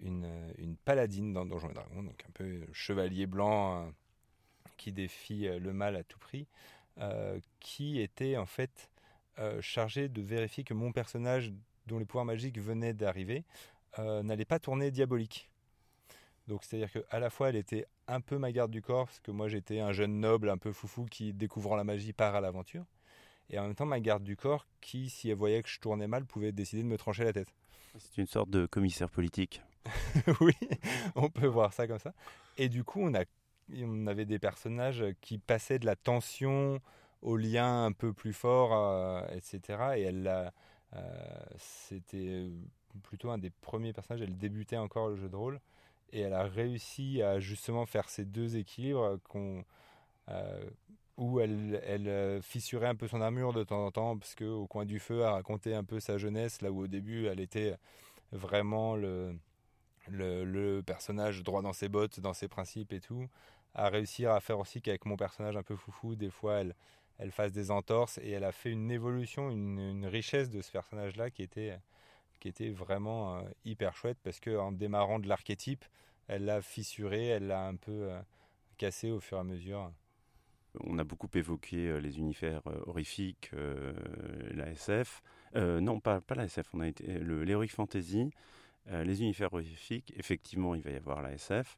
une, 0.00 0.28
une, 0.58 0.76
paladine 0.76 1.32
dans 1.32 1.44
Donjons 1.44 1.70
et 1.70 1.74
Dragons, 1.74 2.02
donc 2.02 2.24
un 2.28 2.32
peu 2.32 2.60
chevalier 2.72 3.26
blanc 3.26 3.82
euh, 3.82 3.90
qui 4.76 4.92
défie 4.92 5.48
euh, 5.48 5.58
le 5.58 5.72
mal 5.72 5.96
à 5.96 6.04
tout 6.04 6.18
prix, 6.18 6.46
qui 7.60 7.98
était 8.00 8.36
en 8.36 8.44
fait 8.44 8.90
chargé 9.62 10.10
de 10.10 10.20
vérifier 10.20 10.64
que 10.64 10.74
mon 10.74 10.92
personnage, 10.92 11.50
dont 11.86 11.98
les 11.98 12.04
pouvoirs 12.04 12.26
magiques 12.26 12.58
venaient 12.58 12.92
d'arriver, 12.92 13.44
n'allait 13.96 14.44
pas 14.44 14.58
tourner 14.58 14.90
diabolique. 14.90 15.48
Donc 16.46 16.62
c'est-à-dire 16.62 16.90
qu'à 16.92 17.18
la 17.18 17.30
fois 17.30 17.48
elle 17.48 17.56
était 17.56 17.86
un 18.06 18.20
peu 18.20 18.36
ma 18.36 18.52
garde 18.52 18.70
du 18.70 18.82
corps, 18.82 19.06
parce 19.06 19.20
que 19.20 19.30
moi 19.30 19.48
j'étais 19.48 19.80
un 19.80 19.92
jeune 19.92 20.20
noble 20.20 20.50
un 20.50 20.58
peu 20.58 20.72
foufou 20.72 21.06
qui, 21.06 21.32
découvrant 21.32 21.76
la 21.76 21.84
magie, 21.84 22.12
part 22.12 22.34
à 22.34 22.42
l'aventure, 22.42 22.84
et 23.48 23.58
en 23.58 23.62
même 23.62 23.74
temps 23.74 23.86
ma 23.86 24.00
garde 24.00 24.24
du 24.24 24.36
corps 24.36 24.66
qui, 24.82 25.08
si 25.08 25.30
elle 25.30 25.36
voyait 25.36 25.62
que 25.62 25.70
je 25.70 25.80
tournais 25.80 26.06
mal, 26.08 26.26
pouvait 26.26 26.52
décider 26.52 26.82
de 26.82 26.88
me 26.88 26.98
trancher 26.98 27.24
la 27.24 27.32
tête. 27.32 27.54
C'est 27.98 28.20
une 28.20 28.26
sorte 28.26 28.50
de 28.50 28.66
commissaire 28.66 29.10
politique. 29.10 29.62
oui, 30.40 30.54
on 31.14 31.28
peut 31.30 31.46
voir 31.46 31.72
ça 31.72 31.86
comme 31.86 31.98
ça. 31.98 32.12
Et 32.56 32.68
du 32.68 32.84
coup, 32.84 33.00
on, 33.00 33.14
a, 33.14 33.24
on 33.82 34.06
avait 34.06 34.26
des 34.26 34.38
personnages 34.38 35.04
qui 35.20 35.38
passaient 35.38 35.78
de 35.78 35.86
la 35.86 35.96
tension 35.96 36.80
au 37.22 37.36
lien 37.36 37.84
un 37.84 37.92
peu 37.92 38.12
plus 38.12 38.32
fort, 38.32 38.72
euh, 38.74 39.22
etc. 39.34 39.94
Et 39.96 40.02
elle 40.02 40.50
euh, 40.94 41.00
c'était 41.56 42.50
plutôt 43.02 43.30
un 43.30 43.38
des 43.38 43.50
premiers 43.50 43.92
personnages. 43.92 44.22
Elle 44.22 44.36
débutait 44.36 44.76
encore 44.76 45.08
le 45.08 45.16
jeu 45.16 45.28
de 45.28 45.36
rôle 45.36 45.60
et 46.12 46.20
elle 46.20 46.34
a 46.34 46.44
réussi 46.44 47.22
à 47.22 47.38
justement 47.40 47.86
faire 47.86 48.08
ces 48.08 48.24
deux 48.24 48.56
équilibres 48.56 49.18
qu'on, 49.28 49.64
euh, 50.28 50.62
où 51.20 51.38
elle, 51.38 51.80
elle, 51.86 52.42
fissurait 52.42 52.88
un 52.88 52.96
peu 52.96 53.06
son 53.06 53.20
armure 53.20 53.52
de 53.52 53.62
temps 53.62 53.84
en 53.84 53.90
temps, 53.90 54.16
parce 54.18 54.34
qu'au 54.34 54.66
coin 54.66 54.86
du 54.86 54.98
feu, 54.98 55.22
a 55.24 55.32
raconté 55.32 55.74
un 55.74 55.84
peu 55.84 56.00
sa 56.00 56.16
jeunesse, 56.16 56.62
là 56.62 56.72
où 56.72 56.82
au 56.84 56.86
début, 56.86 57.26
elle 57.26 57.40
était 57.40 57.76
vraiment 58.32 58.96
le, 58.96 59.36
personnage 60.86 61.42
droit 61.42 61.60
dans 61.60 61.74
ses 61.74 61.88
bottes, 61.88 62.20
dans 62.20 62.32
ses 62.32 62.48
principes 62.48 62.94
et 62.94 63.00
tout, 63.00 63.28
à 63.74 63.90
réussir 63.90 64.32
à 64.32 64.40
faire 64.40 64.58
aussi 64.58 64.80
qu'avec 64.80 65.04
mon 65.04 65.16
personnage 65.16 65.56
un 65.58 65.62
peu 65.62 65.76
foufou, 65.76 66.16
des 66.16 66.30
fois, 66.30 66.62
elle, 67.18 67.32
fasse 67.32 67.52
des 67.52 67.70
entorses, 67.70 68.18
et 68.22 68.30
elle 68.30 68.44
a 68.44 68.52
fait 68.52 68.70
une 68.70 68.90
évolution, 68.90 69.50
une, 69.50 70.06
richesse 70.06 70.48
de 70.48 70.62
ce 70.62 70.72
personnage-là 70.72 71.30
qui 71.30 71.42
était, 71.42 71.78
qui 72.40 72.48
était 72.48 72.70
vraiment 72.70 73.36
euh, 73.36 73.42
hyper 73.66 73.94
chouette, 73.94 74.18
parce 74.22 74.40
qu'en 74.40 74.72
démarrant 74.72 75.18
de 75.18 75.28
l'archétype, 75.28 75.84
elle 76.28 76.46
l'a 76.46 76.62
fissuré, 76.62 77.26
elle 77.26 77.48
l'a 77.48 77.66
un 77.66 77.76
peu 77.76 78.10
euh, 78.10 78.20
cassé 78.78 79.10
au 79.10 79.20
fur 79.20 79.36
et 79.36 79.40
à 79.40 79.44
mesure. 79.44 79.92
On 80.78 80.98
a 80.98 81.04
beaucoup 81.04 81.28
évoqué 81.34 81.88
euh, 81.88 82.00
les 82.00 82.18
univers 82.18 82.62
euh, 82.66 82.80
horrifiques, 82.86 83.50
euh, 83.54 83.92
la 84.54 84.70
SF. 84.70 85.22
non, 85.54 86.00
pas, 86.00 86.20
pas 86.20 86.34
la 86.34 86.44
SF, 86.44 86.74
on 86.74 86.80
a 86.80 86.88
été 86.88 87.18
l'Heroic 87.18 87.68
Fantasy, 87.68 88.30
les 88.86 89.20
univers 89.20 89.52
horrifiques. 89.52 90.12
Effectivement, 90.16 90.74
il 90.76 90.82
va 90.82 90.90
y 90.90 90.96
avoir 90.96 91.22
la 91.22 91.32
SF. 91.32 91.76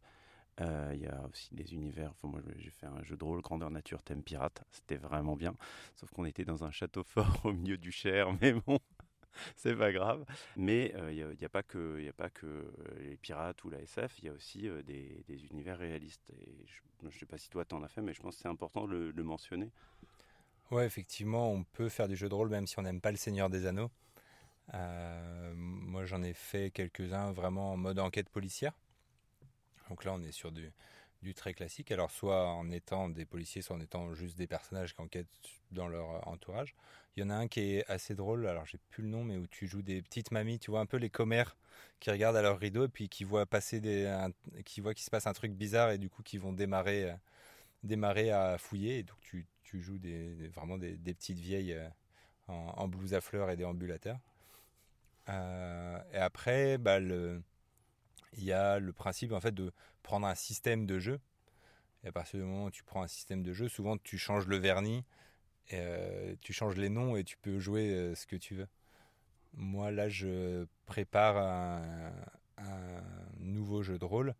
Il 0.60 1.00
y 1.00 1.06
a 1.06 1.22
aussi 1.30 1.54
des 1.54 1.72
univers. 1.72 2.12
moi, 2.22 2.40
j'ai 2.58 2.70
fait 2.70 2.86
un 2.86 3.02
jeu 3.02 3.16
de 3.16 3.40
grandeur 3.40 3.70
nature 3.70 4.02
thème 4.02 4.22
pirate. 4.22 4.62
C'était 4.70 4.96
vraiment 4.96 5.36
bien. 5.36 5.54
Sauf 5.94 6.10
qu'on 6.10 6.26
était 6.26 6.44
dans 6.44 6.64
un 6.64 6.70
château 6.70 7.02
fort 7.02 7.40
au 7.44 7.52
milieu 7.52 7.78
du 7.78 7.90
Cher. 7.90 8.28
Mais 8.42 8.52
bon, 8.52 8.78
c'est 9.56 9.76
pas 9.76 9.92
grave. 9.92 10.24
Mais 10.56 10.94
il 11.10 11.36
n'y 11.38 11.44
a, 11.44 11.48
pas 11.48 11.62
que, 11.62 11.98
les 13.00 13.16
pirates 13.16 13.62
ou 13.64 13.70
la 13.70 13.80
SF, 13.80 14.18
il 14.18 14.26
y 14.26 14.28
a 14.28 14.32
aussi 14.32 14.68
des, 14.84 15.46
univers 15.50 15.78
réalistes. 15.78 16.32
Je 17.02 17.06
ne 17.06 17.10
sais 17.10 17.26
pas 17.26 17.38
si 17.38 17.50
toi 17.50 17.64
tu 17.64 17.74
en 17.74 17.82
as 17.82 17.88
fait, 17.88 18.02
mais 18.02 18.14
je 18.14 18.20
pense 18.20 18.36
que 18.36 18.42
c'est 18.42 18.48
important 18.48 18.86
de 18.86 19.12
le, 19.14 19.22
mentionner. 19.22 19.70
Ouais, 20.70 20.86
effectivement, 20.86 21.50
on 21.50 21.64
peut 21.64 21.88
faire 21.88 22.08
du 22.08 22.16
jeu 22.16 22.28
de 22.28 22.34
rôle 22.34 22.48
même 22.48 22.66
si 22.66 22.78
on 22.78 22.82
n'aime 22.82 23.00
pas 23.00 23.10
le 23.10 23.16
Seigneur 23.16 23.50
des 23.50 23.66
Anneaux. 23.66 23.90
Euh, 24.74 25.52
moi, 25.54 26.06
j'en 26.06 26.22
ai 26.22 26.32
fait 26.32 26.70
quelques-uns 26.70 27.32
vraiment 27.32 27.72
en 27.72 27.76
mode 27.76 27.98
enquête 27.98 28.28
policière. 28.28 28.72
Donc 29.88 30.04
là, 30.04 30.14
on 30.14 30.22
est 30.22 30.32
sur 30.32 30.52
du, 30.52 30.72
du 31.22 31.34
très 31.34 31.54
classique. 31.54 31.90
Alors, 31.90 32.10
soit 32.10 32.46
en 32.46 32.70
étant 32.70 33.08
des 33.08 33.24
policiers, 33.24 33.62
soit 33.62 33.76
en 33.76 33.80
étant 33.80 34.14
juste 34.14 34.36
des 34.36 34.46
personnages 34.46 34.94
qui 34.94 35.00
enquêtent 35.00 35.28
dans 35.70 35.88
leur 35.88 36.26
entourage. 36.28 36.74
Il 37.16 37.20
y 37.22 37.26
en 37.26 37.30
a 37.30 37.34
un 37.34 37.46
qui 37.48 37.60
est 37.60 37.90
assez 37.90 38.14
drôle, 38.14 38.46
alors 38.46 38.64
j'ai 38.64 38.78
plus 38.90 39.02
le 39.02 39.08
nom, 39.10 39.22
mais 39.24 39.36
où 39.36 39.46
tu 39.46 39.66
joues 39.66 39.82
des 39.82 40.00
petites 40.00 40.30
mamies, 40.30 40.58
tu 40.58 40.70
vois 40.70 40.80
un 40.80 40.86
peu 40.86 40.96
les 40.96 41.10
commères 41.10 41.56
qui 42.00 42.10
regardent 42.10 42.36
à 42.36 42.42
leur 42.42 42.58
rideau 42.58 42.84
et 42.86 42.88
puis 42.88 43.08
qui 43.08 43.24
voient 43.24 43.46
passer 43.46 43.80
des, 43.80 44.12
qui 44.64 44.80
voient 44.80 44.94
qu'il 44.94 45.04
se 45.04 45.10
passe 45.10 45.26
un 45.26 45.32
truc 45.34 45.52
bizarre 45.52 45.90
et 45.90 45.98
du 45.98 46.08
coup 46.08 46.22
qui 46.22 46.38
vont 46.38 46.52
démarrer, 46.52 47.10
euh, 47.10 47.14
démarrer 47.84 48.30
à 48.30 48.56
fouiller. 48.58 48.98
Et 48.98 49.02
donc 49.02 49.18
tu, 49.20 49.46
tu 49.62 49.80
joues 49.80 49.98
vraiment 50.54 50.78
des, 50.78 50.96
petites 50.96 51.38
vieilles 51.38 51.74
euh, 51.74 51.88
en, 52.48 52.88
blouse 52.88 53.14
à 53.14 53.20
fleurs 53.20 53.50
et 53.50 53.56
des 53.56 53.64
ambulateurs. 53.64 54.18
Euh, 55.28 55.98
et 56.12 56.18
après, 56.18 56.78
bah, 56.78 56.98
il 57.00 57.42
y 58.38 58.52
a 58.52 58.78
le 58.78 58.92
principe 58.92 59.32
en 59.32 59.40
fait 59.40 59.54
de 59.54 59.72
prendre 60.02 60.26
un 60.26 60.34
système 60.34 60.86
de 60.86 60.98
jeu. 60.98 61.20
Et 62.04 62.08
à 62.08 62.12
partir 62.12 62.40
du 62.40 62.46
moment 62.46 62.64
où 62.64 62.70
tu 62.70 62.82
prends 62.82 63.02
un 63.02 63.08
système 63.08 63.42
de 63.42 63.52
jeu, 63.52 63.68
souvent 63.68 63.96
tu 63.98 64.18
changes 64.18 64.46
le 64.46 64.56
vernis 64.56 65.04
euh, 65.72 66.34
tu 66.40 66.52
changes 66.52 66.76
les 66.76 66.88
noms 66.88 67.16
et 67.16 67.24
tu 67.24 67.36
peux 67.38 67.58
jouer 67.58 67.90
euh, 67.94 68.14
ce 68.14 68.26
que 68.26 68.36
tu 68.36 68.54
veux. 68.54 68.68
Moi, 69.54 69.90
là, 69.90 70.08
je 70.08 70.66
prépare 70.86 71.36
un, 71.36 72.12
nouveau 73.38 73.82
jeu 73.82 73.98
de 73.98 74.04
rôle 74.04 74.34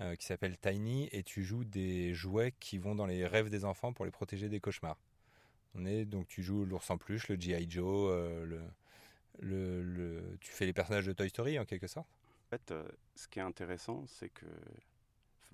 euh, 0.00 0.16
qui 0.16 0.26
s'appelle 0.26 0.58
Tiny 0.58 1.08
et 1.12 1.22
tu 1.22 1.44
joues 1.44 1.64
des 1.64 2.14
jouets 2.14 2.52
qui 2.58 2.78
vont 2.78 2.94
dans 2.94 3.06
les 3.06 3.26
rêves 3.26 3.48
des 3.48 3.64
enfants 3.64 3.92
pour 3.92 4.04
les 4.04 4.10
protéger 4.10 4.48
des 4.48 4.60
cauchemars. 4.60 4.98
Donc 5.74 6.26
tu 6.26 6.42
joues 6.42 6.64
l'ours 6.64 6.90
en 6.90 6.98
peluche, 6.98 7.28
le 7.28 7.40
G.I. 7.40 7.70
Joe, 7.70 8.58
tu 9.40 10.50
fais 10.50 10.66
les 10.66 10.72
personnages 10.72 11.06
de 11.06 11.12
Toy 11.12 11.28
Story 11.28 11.58
en 11.60 11.64
quelque 11.64 11.86
sorte. 11.86 12.08
En 12.46 12.50
fait, 12.50 12.74
ce 13.14 13.28
qui 13.28 13.38
est 13.38 13.42
intéressant, 13.42 14.04
c'est 14.08 14.30
que 14.30 14.46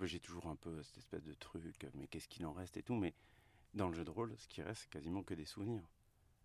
j'ai 0.05 0.19
toujours 0.19 0.47
un 0.47 0.55
peu 0.55 0.81
cette 0.83 0.97
espèce 0.97 1.23
de 1.23 1.33
truc, 1.33 1.87
mais 1.95 2.07
qu'est-ce 2.07 2.27
qu'il 2.27 2.45
en 2.45 2.53
reste 2.53 2.77
et 2.77 2.83
tout, 2.83 2.95
mais 2.95 3.13
dans 3.73 3.87
le 3.89 3.93
jeu 3.93 4.03
de 4.03 4.09
rôle, 4.09 4.33
ce 4.37 4.47
qui 4.47 4.61
reste, 4.61 4.83
c'est 4.83 4.89
quasiment 4.89 5.23
que 5.23 5.33
des 5.33 5.45
souvenirs. 5.45 5.83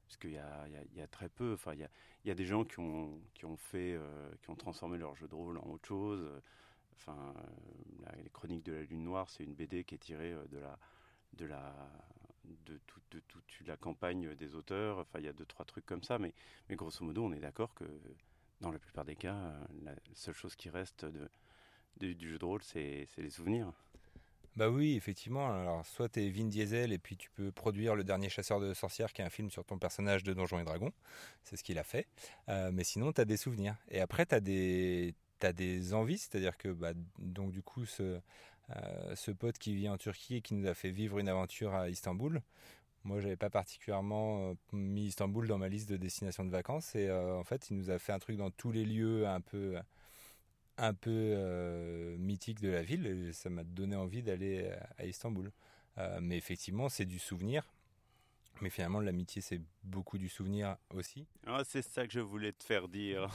Parce 0.07 0.17
qu'il 0.17 0.31
y, 0.31 0.35
y, 0.35 0.99
y 0.99 1.01
a, 1.01 1.07
très 1.07 1.29
peu, 1.29 1.55
enfin, 1.55 1.73
il 1.75 1.81
y 1.81 1.85
a, 1.85 1.91
y 2.25 2.31
a, 2.31 2.35
des 2.35 2.45
gens 2.45 2.65
qui 2.65 2.81
ont, 2.81 3.57
fait, 3.57 3.95
euh, 3.95 4.31
qui 4.43 4.51
ont 4.51 4.57
transformé 4.57 4.99
leur 4.99 5.17
jeu 5.17 5.27
de 5.27 5.35
rôle 5.35 5.59
en 5.59 5.71
autre 5.71 5.89
chose. 5.89 6.29
Enfin, 6.97 7.35
euh, 7.37 8.23
les 8.23 8.31
Chroniques 8.31 8.65
de 8.65 8.73
la 8.73 8.83
Lune 8.83 9.05
Noire, 9.05 9.31
c'est 9.31 9.45
une 9.45 9.55
BD 9.55 9.85
qui 9.85 9.95
est 9.95 9.99
tirée 9.99 10.33
euh, 10.33 10.45
de 10.49 10.59
la, 10.59 10.79
de 11.33 11.47
la, 11.47 11.75
de, 12.67 12.79
toute 13.09 13.67
la 13.67 13.77
campagne 13.77 14.35
des 14.35 14.55
auteurs. 14.55 14.99
Enfin, 14.99 15.19
il 15.19 15.25
y 15.25 15.29
a 15.29 15.33
deux, 15.33 15.47
trois 15.47 15.65
trucs 15.65 15.87
comme 15.87 16.03
ça, 16.03 16.19
mais, 16.19 16.35
mais 16.69 16.77
grosso 16.77 17.05
modo, 17.05 17.25
on 17.25 17.33
est 17.33 17.41
d'accord 17.41 17.75
que 17.75 17.85
dans 18.61 18.71
la 18.71 18.79
plupart 18.79 19.05
des 19.05 19.17
cas, 19.17 19.55
la 19.83 19.95
seule 20.15 20.35
chose 20.35 20.55
qui 20.55 20.69
reste 20.69 21.07
du 21.97 22.29
jeu 22.29 22.39
de 22.39 22.45
rôle, 22.45 22.63
c'est 22.63 23.09
les 23.17 23.31
souvenirs. 23.31 23.73
Bah 24.57 24.69
oui, 24.69 24.97
effectivement. 24.97 25.51
Alors, 25.51 25.87
soit 25.87 26.11
tu 26.11 26.23
es 26.23 26.29
Vin 26.31 26.45
Diesel 26.45 26.93
et 26.93 26.99
puis 26.99 27.17
tu 27.17 27.31
peux 27.31 27.51
produire 27.51 27.95
Le 27.95 28.05
Dernier 28.05 28.29
Chasseur 28.29 28.61
de 28.61 28.75
Sorcières, 28.75 29.13
qui 29.13 29.23
est 29.23 29.25
un 29.25 29.31
film 29.31 29.51
sur 29.51 29.65
ton 29.65 29.79
personnage 29.79 30.25
de 30.25 30.35
Donjons 30.35 30.59
et 30.59 30.65
Dragons. 30.65 30.93
C'est 31.43 31.57
ce 31.57 31.65
qu'il 31.65 31.79
a 31.79 31.85
fait. 31.85 32.07
Euh, 32.51 32.71
mais 32.71 32.85
sinon, 32.85 33.13
tu 33.13 33.21
as 33.23 33.25
des 33.25 33.39
souvenirs. 33.39 33.77
Et 33.91 34.01
après, 34.01 34.27
tu 34.27 34.35
as 34.35 34.41
des, 34.41 35.15
as 35.41 35.55
des 35.55 35.95
envies. 35.95 36.19
C'est-à-dire 36.19 36.59
que, 36.59 36.69
bah, 36.69 36.93
donc, 37.19 37.51
du 37.51 37.63
coup, 37.63 37.87
ce, 37.87 38.21
euh, 38.77 39.17
ce 39.17 39.31
pote 39.31 39.57
qui 39.57 39.75
vit 39.75 39.89
en 39.89 39.97
Turquie 39.97 40.37
et 40.37 40.41
qui 40.43 40.53
nous 40.53 40.69
a 40.69 40.75
fait 40.75 40.91
vivre 40.91 41.19
une 41.19 41.31
aventure 41.31 41.75
à 41.75 41.89
Istanbul. 41.89 42.43
Moi, 43.05 43.21
j'avais 43.21 43.37
pas 43.37 43.51
particulièrement 43.51 44.51
euh, 44.51 44.55
mis 44.73 45.07
Istanbul 45.07 45.49
dans 45.49 45.59
ma 45.59 45.69
liste 45.69 45.89
de 45.89 45.97
destinations 45.97 46.45
de 46.45 46.51
vacances. 46.51 46.95
Et 46.95 47.11
en 47.11 47.45
fait, 47.45 47.71
il 47.71 47.79
nous 47.79 47.91
a 47.91 47.99
fait 47.99 48.13
un 48.13 48.19
truc 48.19 48.37
dans 48.37 48.51
tous 48.51 48.71
les 48.71 48.85
lieux 48.85 49.27
un 49.27 49.41
peu 49.41 49.77
un 50.83 50.95
peu 50.95 51.11
euh, 51.11 52.17
mythique 52.19 52.61
de 52.61 52.69
la 52.69 52.83
ville. 52.83 53.07
Et 53.07 53.33
ça 53.33 53.49
m'a 53.49 53.65
donné 53.65 53.97
envie 53.97 54.23
d'aller 54.23 54.71
à 54.99 55.07
Istanbul. 55.07 55.53
Euh, 55.99 56.19
mais 56.21 56.37
effectivement, 56.37 56.89
c'est 56.89 57.05
du 57.05 57.19
souvenir. 57.19 57.73
Mais 58.61 58.69
finalement, 58.69 59.01
l'amitié, 59.01 59.41
c'est 59.41 59.61
beaucoup 59.85 60.19
du 60.19 60.29
souvenir 60.29 60.77
aussi. 60.93 61.27
Ah, 61.47 61.63
c'est 61.65 61.83
ça 61.83 62.07
que 62.07 62.13
je 62.13 62.21
voulais 62.21 62.53
te 62.53 62.65
faire 62.65 62.89
dire. 62.89 63.29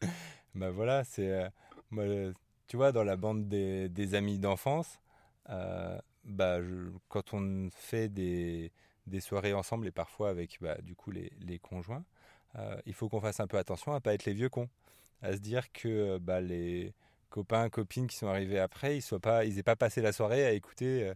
bah 0.54 0.70
voilà, 0.70 1.04
c'est. 1.04 1.50
Euh, 1.92 2.32
tu 2.68 2.76
vois, 2.76 2.92
dans 2.92 3.04
la 3.04 3.16
bande 3.16 3.48
des, 3.48 4.14
amis 4.14 4.38
d'enfance, 4.38 5.00
bah, 5.46 6.58
quand 7.08 7.34
on 7.34 7.70
fait 7.72 8.08
des, 8.08 8.72
des, 9.06 9.20
soirées 9.20 9.54
ensemble 9.54 9.86
et 9.86 9.90
parfois 9.90 10.28
avec 10.28 10.58
bah, 10.60 10.76
du 10.82 10.94
coup 10.94 11.10
les, 11.10 11.32
les 11.40 11.58
conjoints, 11.58 12.04
il 12.84 12.92
faut 12.92 13.08
qu'on 13.08 13.20
fasse 13.20 13.40
un 13.40 13.46
peu 13.46 13.56
attention 13.56 13.94
à 13.94 14.00
pas 14.00 14.12
être 14.12 14.26
les 14.26 14.34
vieux 14.34 14.50
cons 14.50 14.68
à 15.22 15.32
se 15.32 15.38
dire 15.38 15.72
que 15.72 16.18
bah, 16.18 16.40
les, 16.40 16.94
copains, 17.30 17.68
copines 17.68 18.06
qui 18.06 18.16
sont 18.16 18.28
arrivés 18.28 18.58
après, 18.58 18.96
ils 18.96 19.02
soient 19.02 19.20
pas, 19.20 19.44
ils 19.44 19.58
aient 19.58 19.62
pas 19.62 19.76
passé 19.76 20.00
la 20.00 20.12
soirée 20.12 20.44
à 20.44 20.52
écouter 20.52 21.12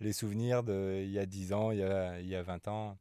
les 0.00 0.12
souvenirs 0.12 0.62
d'il 0.62 1.10
y 1.10 1.18
a 1.18 1.26
10 1.26 1.52
ans, 1.52 1.70
il 1.70 1.78
y 1.78 1.82
a, 1.82 2.20
il 2.20 2.26
y 2.26 2.36
a 2.36 2.42
20 2.42 2.68
ans. 2.68 2.98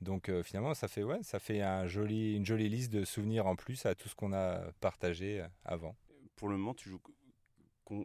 Donc 0.00 0.30
finalement, 0.42 0.74
ça 0.74 0.88
fait, 0.88 1.02
ouais, 1.02 1.22
ça 1.22 1.38
fait 1.38 1.60
un 1.60 1.86
joli, 1.86 2.34
une 2.36 2.46
jolie 2.46 2.68
liste 2.68 2.92
de 2.92 3.04
souvenirs 3.04 3.46
en 3.46 3.56
plus 3.56 3.84
à 3.84 3.94
tout 3.94 4.08
ce 4.08 4.14
qu'on 4.14 4.32
a 4.32 4.72
partagé 4.80 5.44
avant. 5.64 5.96
Pour 6.36 6.48
le 6.48 6.56
moment, 6.56 6.74
tu 6.74 6.88
joues 6.88 7.00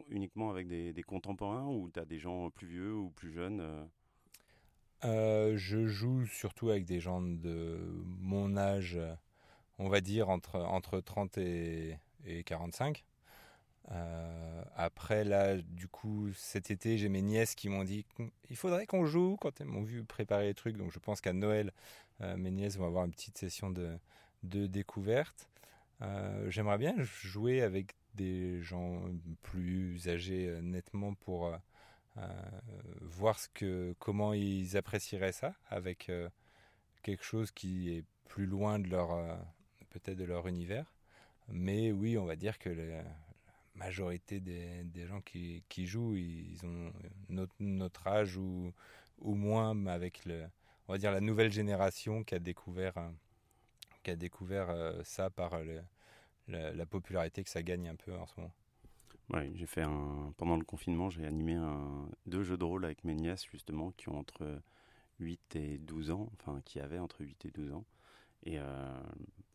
uniquement 0.08 0.50
avec 0.50 0.68
des, 0.68 0.92
des 0.92 1.02
contemporains 1.02 1.66
ou 1.66 1.90
tu 1.90 2.00
as 2.00 2.04
des 2.04 2.18
gens 2.18 2.50
plus 2.50 2.66
vieux 2.66 2.94
ou 2.94 3.10
plus 3.10 3.32
jeunes 3.32 3.88
euh, 5.04 5.56
je 5.56 5.86
joue 5.86 6.24
surtout 6.26 6.70
avec 6.70 6.86
des 6.86 6.98
gens 6.98 7.20
de 7.20 7.78
mon 8.20 8.56
âge, 8.56 8.98
on 9.78 9.88
va 9.88 10.00
dire 10.00 10.28
entre, 10.28 10.56
entre 10.60 11.00
30 11.00 11.38
et, 11.38 11.98
45. 12.46 13.04
Euh, 13.90 14.64
après, 14.76 15.24
là, 15.24 15.56
du 15.58 15.88
coup, 15.88 16.30
cet 16.34 16.70
été, 16.70 16.96
j'ai 16.96 17.10
mes 17.10 17.20
nièces 17.20 17.54
qui 17.54 17.68
m'ont 17.68 17.84
dit 17.84 18.06
il 18.48 18.56
faudrait 18.56 18.86
qu'on 18.86 19.04
joue 19.04 19.36
quand 19.40 19.60
elles 19.60 19.66
m'ont 19.66 19.82
vu 19.82 20.04
préparer 20.04 20.46
les 20.46 20.54
trucs. 20.54 20.76
Donc, 20.76 20.90
je 20.92 20.98
pense 20.98 21.20
qu'à 21.20 21.34
Noël, 21.34 21.72
euh, 22.22 22.36
mes 22.36 22.50
nièces 22.50 22.76
vont 22.78 22.86
avoir 22.86 23.04
une 23.04 23.12
petite 23.12 23.36
session 23.36 23.70
de, 23.70 23.98
de 24.42 24.66
découverte. 24.66 25.48
J'aimerais 26.48 26.76
bien 26.76 26.94
jouer 26.98 27.62
avec 27.62 27.94
des 28.14 28.60
gens 28.60 29.00
plus 29.42 30.06
âgés 30.06 30.58
nettement 30.60 31.14
pour 31.14 31.50
euh, 32.16 32.28
voir 33.00 33.40
ce 33.40 33.48
que, 33.48 33.94
comment 33.98 34.34
ils 34.34 34.76
apprécieraient 34.76 35.32
ça 35.32 35.54
avec 35.68 36.08
euh, 36.08 36.28
quelque 37.02 37.24
chose 37.24 37.50
qui 37.50 37.90
est 37.90 38.04
plus 38.28 38.46
loin 38.46 38.78
de 38.78 38.88
leur 38.88 39.12
euh, 39.12 39.34
peut-être 39.94 40.18
de 40.18 40.24
leur 40.24 40.46
univers. 40.46 40.92
Mais 41.48 41.92
oui, 41.92 42.18
on 42.18 42.24
va 42.24 42.36
dire 42.36 42.58
que 42.58 42.68
la 42.68 43.04
majorité 43.74 44.40
des, 44.40 45.06
gens 45.06 45.20
qui, 45.20 45.62
jouent, 45.86 46.16
ils 46.16 46.58
ont 46.64 46.92
notre, 47.60 48.06
âge 48.06 48.36
ou, 48.36 48.72
ou 49.18 49.34
moins, 49.34 49.86
avec 49.86 50.24
le, 50.24 50.44
on 50.88 50.92
va 50.92 50.98
dire 50.98 51.12
la 51.12 51.20
nouvelle 51.20 51.52
génération 51.52 52.24
qui 52.24 52.34
a 52.34 52.38
découvert, 52.38 52.94
qui 54.02 54.10
a 54.10 54.16
découvert 54.16 54.74
ça 55.04 55.30
par 55.30 55.58
la, 56.48 56.86
popularité 56.86 57.44
que 57.44 57.50
ça 57.50 57.62
gagne 57.62 57.88
un 57.88 57.96
peu 57.96 58.14
en 58.14 58.26
ce 58.26 58.34
moment. 58.38 58.52
Ouais, 59.30 59.50
j'ai 59.54 59.66
fait 59.66 59.82
un 59.82 60.34
pendant 60.36 60.56
le 60.56 60.64
confinement, 60.64 61.08
j'ai 61.08 61.26
animé 61.26 61.56
deux 62.26 62.42
jeux 62.42 62.58
de 62.58 62.64
rôle 62.64 62.84
avec 62.84 63.04
mes 63.04 63.14
nièces 63.14 63.46
justement 63.50 63.90
qui 63.92 64.08
ont 64.10 64.18
entre 64.18 64.60
8 65.20 65.56
et 65.56 65.78
12 65.78 66.10
ans, 66.10 66.28
enfin 66.34 66.60
qui 66.64 66.80
avaient 66.80 66.98
entre 66.98 67.22
8 67.22 67.46
et 67.46 67.50
12 67.50 67.72
ans. 67.72 67.84
Et 68.44 68.58
euh, 68.58 69.02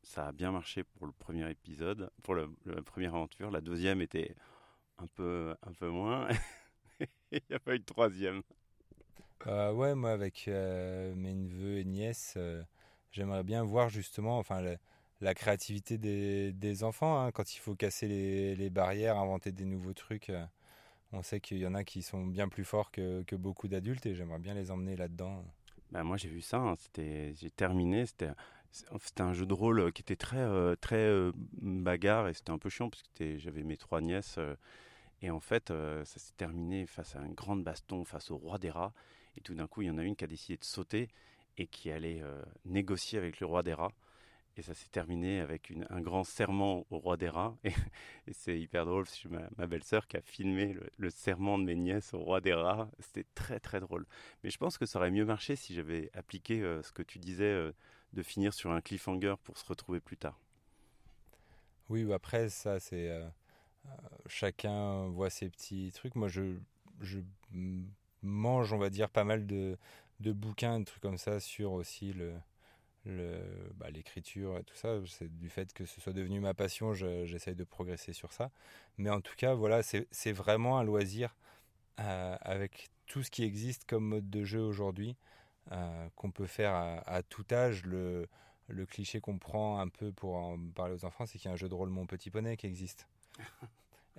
ça 0.03 0.27
a 0.27 0.31
bien 0.31 0.51
marché 0.51 0.83
pour 0.83 1.05
le 1.05 1.13
premier 1.13 1.49
épisode, 1.49 2.09
pour 2.23 2.35
la 2.35 2.47
première 2.85 3.15
aventure. 3.15 3.51
La 3.51 3.61
deuxième 3.61 4.01
était 4.01 4.35
un 4.97 5.07
peu, 5.07 5.55
un 5.63 5.73
peu 5.73 5.89
moins. 5.89 6.27
Il 7.31 7.41
n'y 7.49 7.55
a 7.55 7.59
pas 7.59 7.75
eu 7.75 7.79
de 7.79 7.85
troisième. 7.85 8.41
Euh, 9.47 9.71
ouais, 9.71 9.95
moi 9.95 10.11
avec 10.11 10.47
euh, 10.47 11.13
mes 11.15 11.33
neveux 11.33 11.77
et 11.77 11.85
nièces, 11.85 12.33
euh, 12.37 12.61
j'aimerais 13.11 13.43
bien 13.43 13.63
voir 13.63 13.89
justement, 13.89 14.37
enfin, 14.37 14.61
la 15.21 15.33
créativité 15.33 15.97
des, 15.97 16.83
enfants. 16.83 17.21
Hein, 17.21 17.31
quand 17.31 17.55
il 17.55 17.59
faut 17.59 17.75
casser 17.75 18.07
les, 18.55 18.69
barrières, 18.69 19.17
inventer 19.17 19.51
des 19.51 19.65
nouveaux 19.65 19.93
trucs, 19.93 20.31
on 21.11 21.23
sait 21.23 21.39
qu'il 21.39 21.57
y 21.57 21.67
en 21.67 21.73
a 21.73 21.83
qui 21.83 22.01
sont 22.01 22.25
bien 22.25 22.49
plus 22.49 22.65
forts 22.65 22.91
que, 22.91 23.35
beaucoup 23.35 23.67
d'adultes 23.67 24.05
et 24.05 24.15
j'aimerais 24.15 24.39
bien 24.39 24.53
les 24.53 24.71
emmener 24.71 24.95
là-dedans. 24.95 25.45
Bah 25.91 26.03
moi 26.03 26.17
j'ai 26.17 26.29
vu 26.29 26.41
ça, 26.41 26.57
hein, 26.57 26.75
c'était, 26.77 27.33
j'ai 27.35 27.49
terminé, 27.49 28.05
c'était, 28.05 28.29
c'était 28.71 29.21
un 29.21 29.33
jeu 29.33 29.45
de 29.45 29.53
rôle 29.53 29.91
qui 29.93 30.01
était 30.01 30.15
très, 30.15 30.37
euh, 30.37 30.75
très 30.75 30.97
euh, 30.97 31.31
bagarre 31.61 32.27
et 32.27 32.33
c'était 32.33 32.51
un 32.51 32.57
peu 32.57 32.69
chiant 32.69 32.89
parce 32.89 33.03
que 33.15 33.37
j'avais 33.37 33.63
mes 33.63 33.77
trois 33.77 34.01
nièces 34.01 34.39
et 35.21 35.29
en 35.31 35.39
fait 35.39 35.69
ça 35.69 36.19
s'est 36.19 36.33
terminé 36.37 36.85
face 36.85 37.15
à 37.15 37.19
un 37.19 37.29
grand 37.29 37.57
baston 37.57 38.05
face 38.05 38.31
au 38.31 38.37
roi 38.37 38.57
des 38.57 38.69
rats 38.69 38.93
et 39.37 39.41
tout 39.41 39.53
d'un 39.53 39.67
coup 39.67 39.81
il 39.81 39.87
y 39.87 39.91
en 39.91 39.97
a 39.97 40.03
une 40.03 40.15
qui 40.15 40.23
a 40.23 40.27
décidé 40.27 40.57
de 40.57 40.63
sauter 40.63 41.09
et 41.57 41.67
qui 41.67 41.91
allait 41.91 42.21
négocier 42.65 43.17
avec 43.17 43.39
le 43.39 43.45
roi 43.45 43.63
des 43.63 43.73
rats. 43.73 43.93
Et 44.59 44.61
ça 44.61 44.73
s'est 44.73 44.89
terminé 44.89 45.39
avec 45.39 45.71
un 45.89 46.01
grand 46.01 46.25
serment 46.25 46.85
au 46.89 46.97
roi 46.97 47.15
des 47.15 47.29
rats. 47.29 47.55
Et, 47.63 48.33
c'est 48.33 48.59
hyper 48.59 48.85
drôle, 48.85 49.07
c'est 49.07 49.29
ma, 49.29 49.47
ma 49.55 49.67
belle-sœur 49.67 50.05
qui 50.05 50.17
a 50.17 50.21
filmé 50.21 50.75
le, 50.97 51.09
serment 51.09 51.57
de 51.57 51.63
mes 51.63 51.77
nièces 51.77 52.13
au 52.13 52.19
roi 52.19 52.41
des 52.41 52.53
rats. 52.53 52.91
C'était 52.99 53.25
très 53.35 53.61
très 53.61 53.79
drôle. 53.79 54.05
Mais 54.43 54.49
je 54.49 54.57
pense 54.57 54.77
que 54.77 54.85
ça 54.85 54.99
aurait 54.99 55.11
mieux 55.11 55.23
marché 55.23 55.55
si 55.55 55.73
j'avais 55.73 56.11
appliqué 56.13 56.61
euh, 56.61 56.83
ce 56.83 56.91
que 56.91 57.03
tu 57.03 57.19
disais 57.19 57.45
euh, 57.45 57.71
de 58.13 58.23
finir 58.23 58.53
sur 58.53 58.71
un 58.71 58.81
cliffhanger 58.81 59.35
pour 59.43 59.57
se 59.57 59.65
retrouver 59.65 59.99
plus 59.99 60.17
tard. 60.17 60.39
Oui, 61.89 62.11
après 62.13 62.49
ça 62.49 62.79
c'est... 62.79 63.09
Euh, 63.09 63.27
chacun 64.27 65.07
voit 65.07 65.29
ses 65.29 65.49
petits 65.49 65.91
trucs. 65.93 66.15
Moi 66.15 66.27
je, 66.27 66.57
mange, 68.21 68.73
on 68.73 68.77
va 68.77 68.89
dire, 68.89 69.09
pas 69.09 69.23
mal 69.23 69.47
de, 69.47 69.77
bouquins, 70.19 70.79
de 70.79 70.85
trucs 70.85 71.01
comme 71.01 71.17
ça 71.17 71.39
sur 71.39 71.71
aussi 71.71 72.13
le 72.13 72.33
bah, 73.75 73.89
l'écriture 73.89 74.57
et 74.57 74.63
tout 74.63 74.75
ça, 74.75 74.99
c'est 75.07 75.35
du 75.37 75.49
fait 75.49 75.73
que 75.73 75.85
ce 75.85 76.01
soit 76.01 76.13
devenu 76.13 76.39
ma 76.39 76.53
passion, 76.53 76.93
j'essaye 76.93 77.55
de 77.55 77.63
progresser 77.63 78.13
sur 78.13 78.33
ça. 78.33 78.51
Mais 78.97 79.09
en 79.09 79.21
tout 79.21 79.35
cas, 79.35 79.53
voilà, 79.53 79.81
c'est 79.83 80.31
vraiment 80.31 80.77
un 80.77 80.83
loisir 80.83 81.35
euh, 81.99 82.37
avec 82.41 82.89
tout 83.07 83.23
ce 83.23 83.31
qui 83.31 83.43
existe 83.43 83.85
comme 83.85 84.05
mode 84.05 84.29
de 84.29 84.43
jeu 84.43 84.61
aujourd'hui, 84.61 85.11
euh, 85.11 85.15
qu'on 86.15 86.31
peut 86.31 86.47
faire 86.47 86.73
à, 87.05 87.23
tout 87.23 87.45
âge. 87.51 87.83
Le, 87.85 88.27
le 88.67 88.85
cliché 88.85 89.19
qu'on 89.19 89.37
prend 89.37 89.79
un 89.79 89.87
peu 89.87 90.11
pour 90.11 90.35
en 90.35 90.57
parler 90.75 90.93
aux 90.93 91.05
enfants, 91.05 91.25
c'est 91.25 91.37
qu'il 91.37 91.47
y 91.47 91.51
a 91.51 91.53
un 91.53 91.57
jeu 91.57 91.69
de 91.69 91.75
rôle 91.75 91.89
Mon 91.89 92.05
Petit 92.05 92.29
Poney 92.31 92.57
qui 92.57 92.67
existe. 92.67 93.07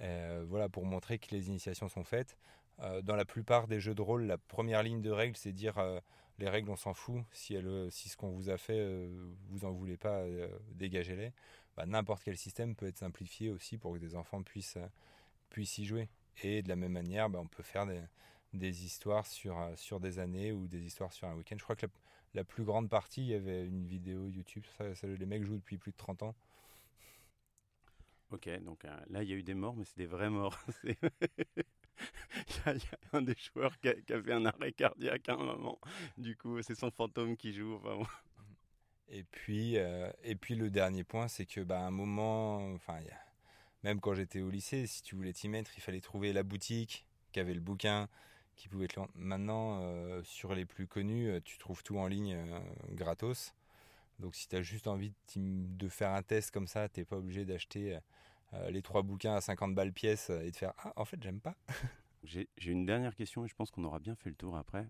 Euh, 0.03 0.47
voilà, 0.49 0.70
pour 0.70 0.86
montrer 0.86 1.18
que 1.18 1.26
les 1.30 1.49
initiations 1.49 1.91
sont 1.91 2.05
faites. 2.05 2.38
dans 3.03 3.16
la 3.16 3.26
plupart 3.26 3.66
des 3.68 3.80
jeux 3.80 3.95
de 3.95 4.01
rôle, 4.01 4.24
la 4.24 4.38
première 4.38 4.82
ligne 4.82 5.03
de 5.03 5.11
règle, 5.11 5.36
c'est 5.36 5.53
dire 5.53 5.78
les 6.41 6.49
règles, 6.49 6.70
on 6.70 6.76
s'en 6.76 6.95
fout. 6.95 7.22
Si, 7.32 7.55
elle, 7.55 7.93
si 7.93 8.09
ce 8.09 8.16
qu'on 8.16 8.30
vous 8.30 8.49
a 8.49 8.57
fait, 8.57 8.78
euh, 8.78 9.09
vous 9.51 9.64
en 9.64 9.70
voulez 9.70 9.97
pas, 9.97 10.20
euh, 10.20 10.49
dégagez-les. 10.72 11.32
Bah, 11.76 11.86
n'importe 11.86 12.24
quel 12.24 12.36
système 12.36 12.74
peut 12.74 12.86
être 12.86 12.99
simplifié 12.99 13.51
aussi 13.51 13.76
pour 13.76 13.93
que 13.93 13.99
des 13.99 14.16
enfants 14.16 14.43
puissent, 14.43 14.78
euh, 14.78 14.88
puissent 15.51 15.78
y 15.78 15.84
jouer. 15.84 16.09
Et 16.43 16.62
de 16.62 16.68
la 16.68 16.76
même 16.76 16.93
manière, 16.93 17.28
bah, 17.28 17.38
on 17.41 17.47
peut 17.47 17.62
faire 17.62 17.86
des, 17.86 18.01
des, 18.53 18.84
histoires 18.84 19.26
sur, 19.26 19.57
sur 19.76 20.01
des 20.01 20.18
années 20.18 20.53
ou 20.53 20.66
des 20.66 20.82
histoires 20.84 21.12
sur 21.12 21.28
un 21.28 21.34
week-end. 21.34 21.57
Je 21.59 21.64
crois 21.64 21.76
que 21.76 21.86
la, 22.34 22.44
plus 22.44 22.64
grande 22.64 22.88
partie, 22.88 23.22
il 23.22 23.28
y 23.28 23.34
avait 23.34 23.66
une 23.66 23.86
vidéo 23.86 24.28
YouTube. 24.28 24.64
Ça, 24.76 25.07
les 25.07 25.26
mecs 25.26 25.44
jouent 25.44 25.59
depuis 25.59 25.78
plus 25.78 25.92
de 25.92 25.96
30 25.96 26.22
ans. 26.22 26.34
Ok, 28.30 28.48
donc 28.62 28.84
là, 29.09 29.22
il 29.22 29.28
y 29.28 29.32
a 29.32 29.36
eu 29.36 29.42
des 29.42 29.55
morts, 29.55 29.74
mais 29.74 29.84
c'est 29.84 29.98
des 29.98 30.07
vrais 30.07 30.30
morts. 30.30 30.59
il, 32.66 32.72
y 32.72 32.94
a, 32.94 33.16
un 33.18 33.22
des 33.22 33.36
joueurs 33.36 33.78
qui 33.80 33.88
a, 33.88 33.94
fait 34.22 34.32
un 34.32 34.44
arrêt 34.44 34.72
cardiaque 34.72 35.28
à 35.28 35.34
un 35.34 35.44
moment. 35.44 35.78
Du 36.16 36.36
coup, 36.36 36.61
c'est 36.62 36.74
son 36.74 36.90
fantôme 36.90 37.36
qui 37.36 37.53
joue. 37.53 37.80
Et 39.09 39.24
puis, 39.24 39.76
euh, 39.76 40.11
et 40.22 40.36
puis 40.36 40.55
le 40.55 40.70
dernier 40.70 41.05
point, 41.05 41.28
c'est 41.28 41.46
que 41.46 41.61
bah, 41.61 41.80
un 41.80 41.90
moment, 41.90 42.72
enfin, 42.74 43.01
même 43.82 44.01
quand 44.01 44.14
j'étais 44.14 44.40
au 44.40 44.51
lycée, 44.51 44.86
si 44.86 45.03
tu 45.03 45.16
voulais 45.16 45.32
t'y 45.32 45.48
mettre, 45.48 45.72
il 45.76 45.80
fallait 45.80 46.01
trouver 46.01 46.32
la 46.32 46.42
boutique 46.42 47.07
qui 47.32 47.40
avait 47.40 47.55
le 47.55 47.61
bouquin, 47.61 48.09
qui 48.61 48.68
pouvait 48.68 48.88
te 48.88 49.00
Maintenant, 49.14 49.80
euh, 49.82 50.22
sur 50.22 50.54
les 50.54 50.64
plus 50.64 50.86
connus, 50.86 51.28
euh, 51.28 51.40
tu 51.42 51.58
trouves 51.58 51.82
tout 51.82 51.98
en 51.98 52.06
ligne 52.06 52.36
gratos. 52.90 53.54
Donc 54.18 54.34
si 54.34 54.48
tu 54.48 54.56
as 54.56 54.62
juste 54.62 54.86
envie 54.86 55.12
de, 55.34 55.88
faire 55.88 56.11
un 56.11 56.22
test 56.22 56.50
comme 56.50 56.66
ça, 56.66 56.88
t'es 56.88 57.04
pas 57.04 57.16
obligé 57.16 57.44
d'acheter 57.44 57.98
les 58.68 58.82
trois 58.82 59.00
bouquins 59.02 59.34
à 59.34 59.40
50 59.40 59.74
balles 59.74 59.92
pièce 59.92 60.28
et 60.28 60.50
de 60.50 60.56
faire 60.56 60.74
Ah, 60.78 60.92
en 60.96 61.06
fait, 61.06 61.22
j'aime 61.22 61.40
pas. 61.40 61.56
J'ai 62.22 62.48
une 62.66 62.84
dernière 62.84 63.14
question 63.14 63.44
et 63.44 63.48
je 63.48 63.54
pense 63.54 63.70
qu'on 63.70 63.84
aura 63.84 63.98
bien 63.98 64.14
fait 64.14 64.28
le 64.28 64.36
tour 64.36 64.56
après. 64.56 64.86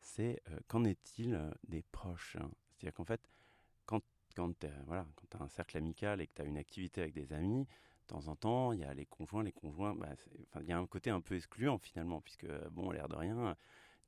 C'est 0.00 0.42
euh, 0.50 0.58
qu'en 0.66 0.84
est-il 0.84 1.34
euh, 1.34 1.50
des 1.68 1.82
proches 1.82 2.36
hein? 2.36 2.50
C'est-à-dire 2.72 2.94
qu'en 2.94 3.04
fait, 3.04 3.20
quand, 3.86 4.02
quand 4.34 4.58
tu 4.58 4.66
voilà, 4.86 5.06
as 5.38 5.42
un 5.42 5.48
cercle 5.48 5.76
amical 5.76 6.20
et 6.20 6.26
que 6.26 6.34
tu 6.34 6.42
as 6.42 6.44
une 6.44 6.58
activité 6.58 7.00
avec 7.00 7.14
des 7.14 7.32
amis, 7.32 7.68
temps 8.12 8.28
en 8.28 8.36
temps, 8.36 8.72
il 8.72 8.80
y 8.80 8.84
a 8.84 8.92
les 8.94 9.06
conjoints, 9.06 9.42
les 9.42 9.52
conjoints, 9.52 9.94
bah, 9.94 10.10
il 10.60 10.66
y 10.66 10.72
a 10.72 10.78
un 10.78 10.86
côté 10.86 11.10
un 11.10 11.20
peu 11.20 11.34
excluant 11.36 11.78
finalement, 11.78 12.20
puisque, 12.20 12.46
bon, 12.70 12.90
l'air 12.90 13.08
de 13.08 13.16
rien, 13.16 13.56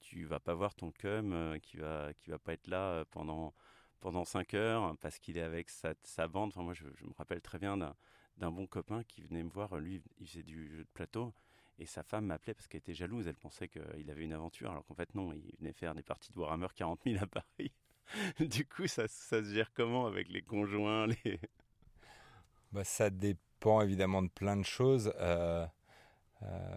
tu 0.01 0.25
vas 0.25 0.41
pas 0.41 0.55
voir 0.55 0.75
ton 0.75 0.91
cum 0.93 1.33
euh, 1.33 1.59
qui 1.59 1.79
va 1.79 2.13
qui 2.19 2.31
va 2.31 2.39
pas 2.39 2.53
être 2.53 2.67
là 2.67 3.05
pendant 3.07 3.55
pendant 4.01 4.25
5 4.25 4.53
heures 4.55 4.97
parce 5.01 5.19
qu'il 5.19 5.39
est 5.39 5.43
avec 5.43 5.71
sa, 5.71 6.29
bande. 6.29 6.51
Enfin, 6.51 6.63
moi, 6.63 6.75
je, 6.75 6.85
je, 6.97 7.07
me 7.07 7.13
rappelle 7.17 7.41
très 7.41 7.59
bien 7.59 7.79
d'un 7.79 8.51
bon 8.51 8.67
copain 8.67 9.03
qui 9.05 9.23
venait 9.23 9.43
me 9.43 9.49
voir. 9.49 9.79
Lui, 9.79 10.03
il 10.19 10.27
faisait 10.29 10.43
du 10.43 10.69
jeu 10.69 10.85
de 10.85 10.91
plateau. 10.93 11.33
Et 11.79 11.87
sa 11.87 12.03
femme 12.03 12.27
m'appelait 12.27 12.55
parce 12.55 12.69
qu'elle 12.69 12.81
était 12.81 12.95
jalouse. 12.95 13.27
Elle 13.27 13.37
pensait 13.37 13.69
qu'il 13.69 14.11
avait 14.11 14.25
une 14.25 14.35
aventure, 14.35 14.71
alors 14.71 14.85
qu'en 14.85 14.95
fait, 14.95 15.15
non, 15.15 15.33
il 15.33 15.57
venait 15.59 15.73
faire 15.73 15.95
des 15.95 16.03
parties 16.03 16.31
de 16.33 16.39
Warhammer 16.39 16.69
40 16.75 17.01
000 17.07 17.25
à 17.25 17.27
Paris. 17.27 17.73
du 18.41 18.67
coup, 18.67 18.87
ça, 18.87 19.09
ça, 19.09 19.43
se 19.43 19.55
gère 19.55 19.73
comment 19.73 20.07
avec 20.07 20.29
les 20.29 20.43
conjoints 20.43 21.07
les... 21.07 21.41
Bah, 22.73 22.85
Ça 22.85 23.09
dépend 23.09 23.54
évidemment 23.83 24.23
de 24.23 24.29
plein 24.29 24.57
de 24.57 24.65
choses. 24.65 25.12
Euh, 25.21 25.67
euh, 26.43 26.77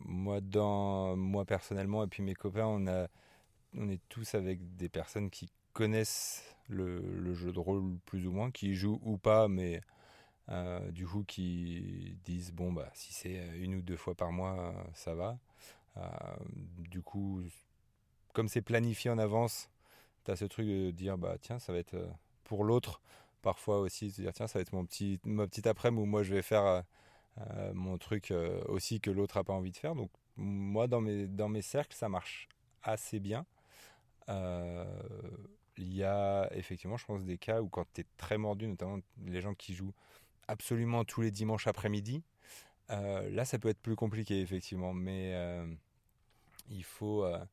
moi, 0.00 0.40
dans, 0.40 1.16
moi, 1.16 1.44
personnellement, 1.44 2.04
et 2.04 2.06
puis 2.06 2.22
mes 2.22 2.34
copains, 2.34 2.66
on, 2.66 3.88
est 3.88 4.00
tous 4.08 4.34
avec 4.34 4.76
des 4.76 4.88
personnes 4.88 5.30
qui 5.30 5.50
connaissent 5.72 6.56
le, 6.68 7.00
le, 7.00 7.34
jeu 7.34 7.52
de 7.52 7.58
rôle 7.58 7.98
plus 8.06 8.26
ou 8.26 8.32
moins, 8.32 8.50
qui 8.50 8.74
jouent 8.74 9.00
ou 9.04 9.18
pas, 9.18 9.48
mais 9.48 9.80
du 10.90 11.06
coup, 11.06 11.24
qui 11.24 12.16
disent 12.24 12.52
bon, 12.52 12.72
bah, 12.72 12.90
si 12.94 13.12
c'est 13.12 13.36
une 13.58 13.76
ou 13.76 13.82
deux 13.82 13.96
fois 13.96 14.14
par 14.14 14.32
mois, 14.32 14.74
ça 14.94 15.14
va. 15.14 15.38
du 16.78 17.02
coup, 17.02 17.42
comme 18.32 18.48
c'est 18.48 18.62
planifié 18.62 19.10
en 19.10 19.18
avance, 19.18 19.70
tu 20.24 20.30
as 20.30 20.36
ce 20.36 20.44
truc 20.44 20.66
de 20.66 20.90
dire 20.90 21.18
bah 21.18 21.36
tiens, 21.40 21.58
ça 21.58 21.72
va 21.72 21.78
être 21.78 21.96
pour 22.44 22.64
l'autre 22.64 23.00
parfois 23.46 23.78
aussi 23.78 24.10
se 24.10 24.20
dire 24.20 24.32
tiens 24.32 24.48
ça 24.48 24.58
va 24.58 24.62
être 24.62 24.72
mon 24.72 24.84
petit 24.84 25.20
ma 25.24 25.46
petite 25.46 25.66
après-midi 25.66 26.02
où 26.02 26.06
moi 26.06 26.22
je 26.22 26.34
vais 26.34 26.42
faire 26.42 26.82
mon 27.74 27.96
truc 27.98 28.32
aussi 28.66 29.00
que 29.00 29.10
l'autre 29.10 29.36
a 29.36 29.44
pas 29.44 29.52
envie 29.52 29.70
de 29.70 29.76
faire 29.76 29.94
donc 29.94 30.10
moi 30.36 30.88
dans 30.88 31.00
mes 31.00 31.26
dans 31.26 31.48
mes 31.48 31.62
cercles 31.62 31.96
ça 31.96 32.08
marche 32.08 32.48
assez 32.82 33.20
bien 33.20 33.46
il 35.78 35.94
y 35.94 36.04
a 36.04 36.48
effectivement, 36.52 36.96
je 36.96 37.04
pense, 37.04 37.24
des 37.24 37.38
cas 37.38 37.60
où 37.60 37.68
quand 37.68 37.86
tu 37.92 38.00
es 38.02 38.04
très 38.16 38.38
mordu, 38.38 38.66
notamment 38.66 38.98
les 39.26 39.40
gens 39.40 39.54
qui 39.54 39.74
jouent 39.74 39.94
absolument 40.48 41.04
tous 41.04 41.22
les 41.22 41.30
dimanches 41.30 41.66
après-midi, 41.66 42.22
euh, 42.90 43.28
là, 43.30 43.44
ça 43.44 43.58
peut 43.58 43.68
être 43.68 43.80
plus 43.80 43.96
compliqué, 43.96 44.40
effectivement. 44.40 44.94
Mais 44.94 45.32
euh, 45.34 45.66
il, 46.70 46.84
faut, 46.84 47.24
euh, 47.24 47.44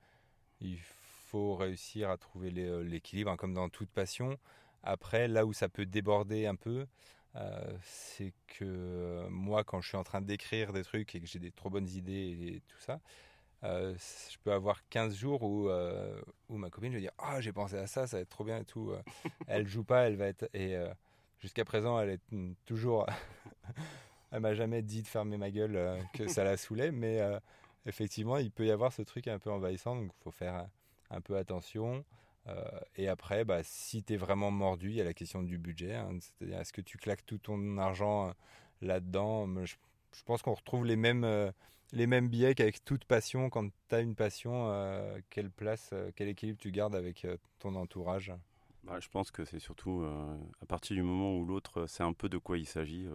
il 0.62 0.80
faut 1.28 1.56
réussir 1.56 2.10
à 2.10 2.18
trouver 2.18 2.52
l'équilibre, 2.52 3.32
hein, 3.32 3.38
comme 3.38 3.54
dans 3.54 3.70
toute 3.70 3.90
passion. 3.90 4.38
Après, 4.84 5.28
là 5.28 5.46
où 5.46 5.54
ça 5.54 5.70
peut 5.70 5.86
déborder 5.86 6.46
un 6.46 6.56
peu, 6.56 6.86
c'est 7.82 8.34
que 8.48 9.28
moi, 9.30 9.64
quand 9.64 9.82
je 9.82 9.88
suis 9.88 9.98
en 9.98 10.04
train 10.04 10.22
d'écrire 10.22 10.72
des 10.74 10.84
trucs 10.84 11.16
et 11.16 11.20
que 11.20 11.26
j'ai 11.26 11.40
des 11.40 11.52
trop 11.52 11.70
bonnes 11.70 11.90
idées 11.90 12.38
et 12.56 12.62
tout 12.68 12.80
ça, 12.80 13.00
euh, 13.64 13.96
je 14.30 14.38
peux 14.44 14.52
avoir 14.52 14.88
15 14.90 15.16
jours 15.16 15.44
où, 15.44 15.70
euh, 15.70 16.22
où 16.50 16.58
ma 16.58 16.70
copine, 16.70 16.94
vais 16.94 17.00
dire 17.00 17.12
Ah, 17.18 17.40
j'ai 17.40 17.54
pensé 17.54 17.78
à 17.78 17.88
ça, 17.88 18.08
ça 18.08 18.18
va 18.18 18.22
être 18.22 18.30
trop 18.30 18.44
bien 18.44 18.58
et 18.58 18.66
tout. 18.66 18.92
Euh. 18.92 19.02
elle 19.48 19.68
joue 19.68 19.84
pas, 19.84 20.08
elle 20.08 20.18
va 20.18 20.28
être. 20.28 20.50
Et 20.54 20.76
jusqu'à 21.40 21.64
présent, 21.64 22.00
elle 22.00 22.10
est 22.10 22.56
toujours. 22.66 23.08
elle 24.32 24.42
m'a 24.42 24.54
jamais 24.54 24.82
dit 24.82 25.02
de 25.02 25.08
fermer 25.08 25.38
ma 25.38 25.50
gueule, 25.50 26.00
que 26.14 26.28
ça 26.28 26.44
la 26.44 26.58
saoulait, 26.58 26.92
mais 26.92 27.22
effectivement, 27.86 28.38
il 28.38 28.52
peut 28.52 28.66
y 28.66 28.72
avoir 28.72 28.92
ce 28.92 29.02
truc 29.02 29.28
un 29.28 29.40
peu 29.40 29.52
envahissant, 29.52 29.96
donc 29.96 30.12
il 30.20 30.24
faut 30.24 30.32
faire 30.32 30.68
un 31.10 31.22
peu 31.22 31.38
attention. 31.38 32.04
Et 32.96 33.08
après, 33.08 33.46
bah, 33.46 33.62
si 33.64 34.04
tu 34.04 34.14
es 34.14 34.18
vraiment 34.18 34.52
mordu, 34.52 34.90
il 34.90 34.96
y 34.96 35.02
a 35.02 35.06
la 35.06 35.14
question 35.14 35.44
du 35.44 35.58
budget. 35.58 35.96
Hein. 35.96 36.18
C'est-à-dire, 36.20 36.60
est-ce 36.60 36.74
que 36.74 36.82
tu 36.82 36.98
claques 36.98 37.26
tout 37.26 37.38
ton 37.38 37.78
argent 37.78 38.34
là-dedans? 38.82 39.48
Je, 39.66 39.76
pense 40.26 40.42
qu'on 40.42 40.54
retrouve 40.54 40.86
les 40.86 40.98
mêmes 40.98 41.54
les 41.94 42.08
mêmes 42.08 42.28
billets 42.28 42.56
qu'avec 42.56 42.84
toute 42.84 43.06
passion. 43.06 43.50
Quand 43.50 43.70
tu 43.88 43.96
as 43.96 44.02
une 44.02 44.16
passion, 44.16 44.68
euh, 44.68 45.20
quelle 45.30 45.52
place, 45.52 45.92
euh, 45.94 46.12
quel 46.16 46.28
équilibre 46.28 46.60
tu 46.60 46.72
gardes 46.72 46.96
avec 46.96 47.24
euh, 47.24 47.38
ton 47.60 47.76
entourage? 47.76 48.34
Bah, 48.84 49.00
Je 49.00 49.08
pense 49.08 49.32
que 49.32 49.46
c'est 49.46 49.60
surtout 49.60 50.06
à 50.62 50.66
partir 50.66 50.96
du 50.96 51.04
moment 51.04 51.38
où 51.38 51.46
l'autre 51.46 51.86
sait 51.86 52.04
un 52.04 52.12
peu 52.12 52.28
de 52.28 52.38
quoi 52.38 52.58
il 52.58 52.66
s'agit. 52.66 53.08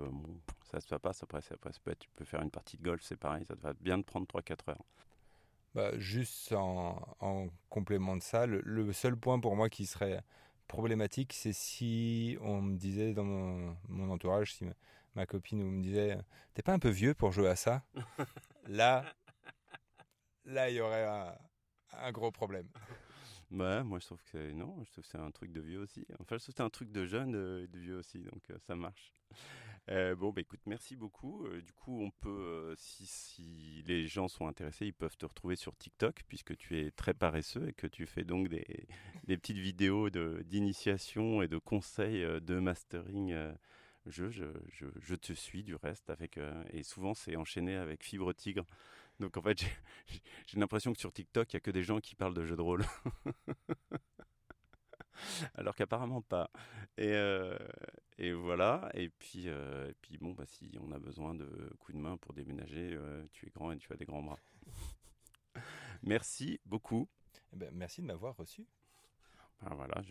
ça 0.71 0.81
se 0.81 0.95
passe 0.95 1.23
après, 1.23 1.41
après 1.51 1.97
tu 1.97 2.09
peux 2.17 2.25
faire 2.25 2.41
une 2.41 2.51
partie 2.51 2.79
de 2.79 2.83
golf, 2.83 3.03
c'est 3.03 3.19
pareil, 3.19 3.45
ça 3.45 3.55
va 3.57 3.75
bien 3.75 4.01
te 4.01 4.07
prendre 4.07 4.27
3-4 4.27 4.71
heures. 4.71 4.85
Bah, 5.75 5.97
juste 5.99 6.53
en, 6.53 7.49
complément 7.69 8.17
de 8.17 8.23
ça, 8.23 8.47
le, 8.47 8.93
seul 8.93 9.17
point 9.17 9.39
pour 9.39 9.55
moi 9.55 9.69
qui 9.69 9.87
serait 9.87 10.23
problématique, 10.67 11.33
c'est 11.33 11.53
si 11.53 12.37
on 12.41 12.63
me 12.63 12.77
disait 12.77 13.13
dans 13.15 13.25
mon, 13.25 14.11
entourage, 14.11 14.55
si 14.55 14.65
ma 15.15 15.27
copine 15.27 15.63
me 15.63 15.83
disait 15.83 16.19
T'es 16.55 16.63
pas 16.63 16.73
un 16.73 16.79
peu 16.79 16.89
vieux 16.89 17.15
pour 17.15 17.33
jouer 17.33 17.49
à 17.49 17.57
ça? 17.57 17.83
Là, 18.67 19.05
là, 20.45 20.69
il 20.69 20.77
y 20.77 20.81
aurait 20.81 21.07
un, 21.93 22.13
gros 22.13 22.31
problème. 22.31 22.69
Bah, 23.51 23.83
moi 23.83 23.99
je 23.99 24.05
trouve 24.05 24.23
que 24.31 24.53
c'est 25.03 25.19
un 25.19 25.31
truc 25.31 25.53
de 25.53 25.61
vieux 25.61 25.81
aussi. 25.81 26.05
Enfin, 26.21 26.37
je 26.37 26.37
trouve 26.37 26.39
que 26.39 26.45
c'est 26.45 26.61
un 26.61 26.69
truc 26.69 26.93
de 26.93 27.07
jeune 27.07 27.31
et 27.31 27.67
de 27.67 27.79
vieux 27.79 27.97
aussi, 27.97 28.19
donc 28.19 28.43
euh, 28.51 28.59
ça 28.67 28.75
marche. 28.77 29.15
Euh, 29.89 30.15
bon, 30.15 30.31
bah 30.33 30.43
écoute, 30.43 30.61
merci 30.67 30.97
beaucoup. 30.97 31.47
Euh, 31.47 31.63
du 31.63 31.73
coup, 31.73 32.03
on 32.03 32.11
peut, 32.11 32.75
si, 32.77 33.07
si, 33.07 33.83
les 33.87 34.07
gens 34.07 34.29
sont 34.29 34.47
intéressés, 34.47 34.87
ils 34.87 34.93
peuvent 34.93 35.17
te 35.17 35.25
retrouver 35.27 35.57
sur 35.57 35.77
TikTok, 35.77 36.25
puisque 36.29 36.57
tu 36.57 36.79
es 36.79 36.91
très 36.91 37.15
paresseux 37.15 37.69
et 37.69 37.73
que 37.73 37.87
tu 37.87 38.07
fais 38.07 38.25
donc 38.25 38.49
des, 38.49 38.87
petites 39.27 39.57
vidéos 39.59 40.11
d'initiation 40.11 41.43
et 41.43 41.49
de 41.49 41.59
conseils 41.59 42.23
de 42.41 42.59
mastering 42.59 43.35
je, 44.09 44.31
je, 44.31 44.45
je, 45.01 45.15
te 45.15 45.33
suis 45.33 45.63
du 45.63 45.75
reste 45.75 46.11
avec 46.11 46.39
euh, 46.39 46.65
et 46.73 46.83
souvent 46.83 47.15
c'est 47.15 47.37
enchaîné 47.37 47.77
avec 47.77 48.03
Fibre 48.05 48.33
Tigre. 48.33 48.65
Donc 49.21 49.37
en 49.37 49.43
fait 49.43 49.65
j'ai 50.47 50.59
l'impression 50.59 50.93
que 50.93 50.99
sur 50.99 51.13
TikTok 51.13 51.53
il 51.53 51.57
y 51.57 51.59
a 51.59 51.61
que 51.61 51.71
des 51.71 51.83
gens 51.83 52.01
qui 52.01 52.15
parlent 52.15 52.35
de 52.35 52.45
jeux 52.45 52.57
de 52.57 52.63
rôle. 52.63 52.85
Alors 55.55 55.75
qu'apparemment 55.75 56.23
pas. 56.23 56.51
Et, 56.97 57.13
euh, 57.13 57.57
et, 58.19 58.33
voilà. 58.33 58.91
Et 58.95 59.09
puis, 59.09 59.45
euh, 59.47 59.91
et 59.91 59.95
puis 60.01 60.19
bon, 60.19 60.33
bah, 60.33 60.45
si 60.47 60.79
on 60.81 60.93
a 60.93 60.99
besoin 60.99 61.35
de 61.35 61.47
coups 61.79 61.97
de 61.97 62.03
main 62.03 62.17
pour 62.17 62.33
déménager, 62.35 62.99
tu 63.33 63.47
es 63.47 63.51
grand 63.51 63.73
et 63.73 63.79
tu 63.79 63.93
as 63.93 63.97
des 63.97 64.05
grands 64.05 64.23
bras. 64.23 64.39
merci 66.03 66.61
beaucoup. 66.67 67.09
Eh 67.53 67.57
ben, 67.57 67.71
merci 67.73 68.03
de 68.03 68.07
m'avoir 68.07 68.37
reçu. 68.37 68.67
Ben 69.63 69.75
voilà, 69.75 70.03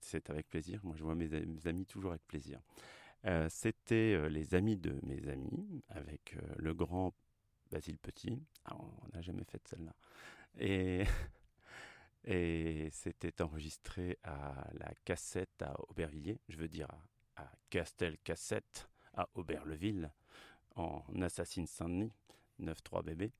c'est 0.00 0.30
avec 0.30 0.48
plaisir. 0.48 0.80
Moi, 0.82 0.96
je 0.96 1.02
vois 1.04 1.14
mes 1.14 1.66
amis 1.66 1.84
toujours 1.84 2.12
avec 2.12 2.26
plaisir. 2.26 2.60
Euh, 3.26 3.48
c'était 3.50 4.14
euh, 4.14 4.28
les 4.28 4.54
amis 4.54 4.76
de 4.76 4.98
mes 5.02 5.28
amis 5.28 5.82
avec 5.88 6.36
euh, 6.36 6.54
le 6.58 6.74
grand 6.74 7.12
Basile 7.72 7.98
Petit. 7.98 8.40
Ah, 8.64 8.76
on 8.78 9.16
n'a 9.16 9.20
jamais 9.22 9.44
fait 9.44 9.60
celle-là. 9.66 9.94
Et, 10.58 11.02
et 12.26 12.88
c'était 12.92 13.40
enregistré 13.42 14.18
à 14.24 14.68
la 14.74 14.92
cassette 15.04 15.62
à 15.62 15.74
Aubervilliers, 15.88 16.40
je 16.48 16.56
veux 16.56 16.68
dire 16.68 16.88
à, 17.36 17.50
Castel 17.70 18.18
Cassette 18.18 18.88
à 19.14 19.28
Auberleville, 19.34 20.12
en 20.74 21.02
Assassin 21.22 21.66
Saint-Denis, 21.66 22.12
9-3 22.60 23.04
bébé. 23.04 23.32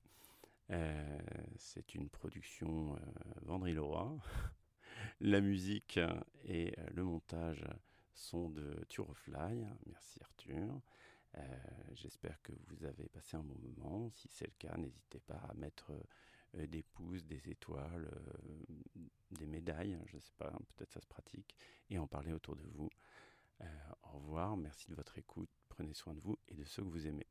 c'est 1.58 1.94
une 1.94 2.08
production 2.08 2.98
Vendry-Leroy. 3.42 4.18
La 5.20 5.40
musique 5.40 6.00
et 6.44 6.74
le 6.94 7.04
montage 7.04 7.64
sont 8.14 8.48
de 8.50 8.84
Turofly. 8.88 9.66
Merci 9.86 10.20
Arthur. 10.22 10.80
Euh, 11.36 11.42
j'espère 11.94 12.40
que 12.42 12.52
vous 12.68 12.84
avez 12.84 13.08
passé 13.08 13.36
un 13.36 13.42
bon 13.42 13.58
moment. 13.58 14.10
Si 14.10 14.28
c'est 14.28 14.46
le 14.46 14.54
cas, 14.58 14.76
n'hésitez 14.76 15.20
pas 15.20 15.40
à 15.48 15.54
mettre 15.54 15.90
euh, 15.92 16.02
des 16.64 16.82
pouces, 16.82 17.24
des 17.24 17.48
étoiles, 17.50 18.08
euh, 18.12 19.02
des 19.32 19.46
médailles, 19.46 19.98
je 20.06 20.16
ne 20.16 20.20
sais 20.20 20.32
pas, 20.36 20.50
peut-être 20.76 20.92
ça 20.92 21.00
se 21.00 21.06
pratique, 21.06 21.54
et 21.90 21.98
en 21.98 22.06
parler 22.06 22.32
autour 22.32 22.56
de 22.56 22.64
vous. 22.74 22.90
au 24.04 24.18
revoir, 24.18 24.56
merci 24.56 24.88
de 24.90 24.94
votre 24.94 25.18
écoute, 25.18 25.50
prenez 25.68 25.94
soin 25.94 26.14
de 26.14 26.20
vous 26.20 26.38
et 26.48 26.54
de 26.54 26.64
ceux 26.64 26.82
que 26.82 26.88
vous 26.88 27.06
aimez. 27.06 27.26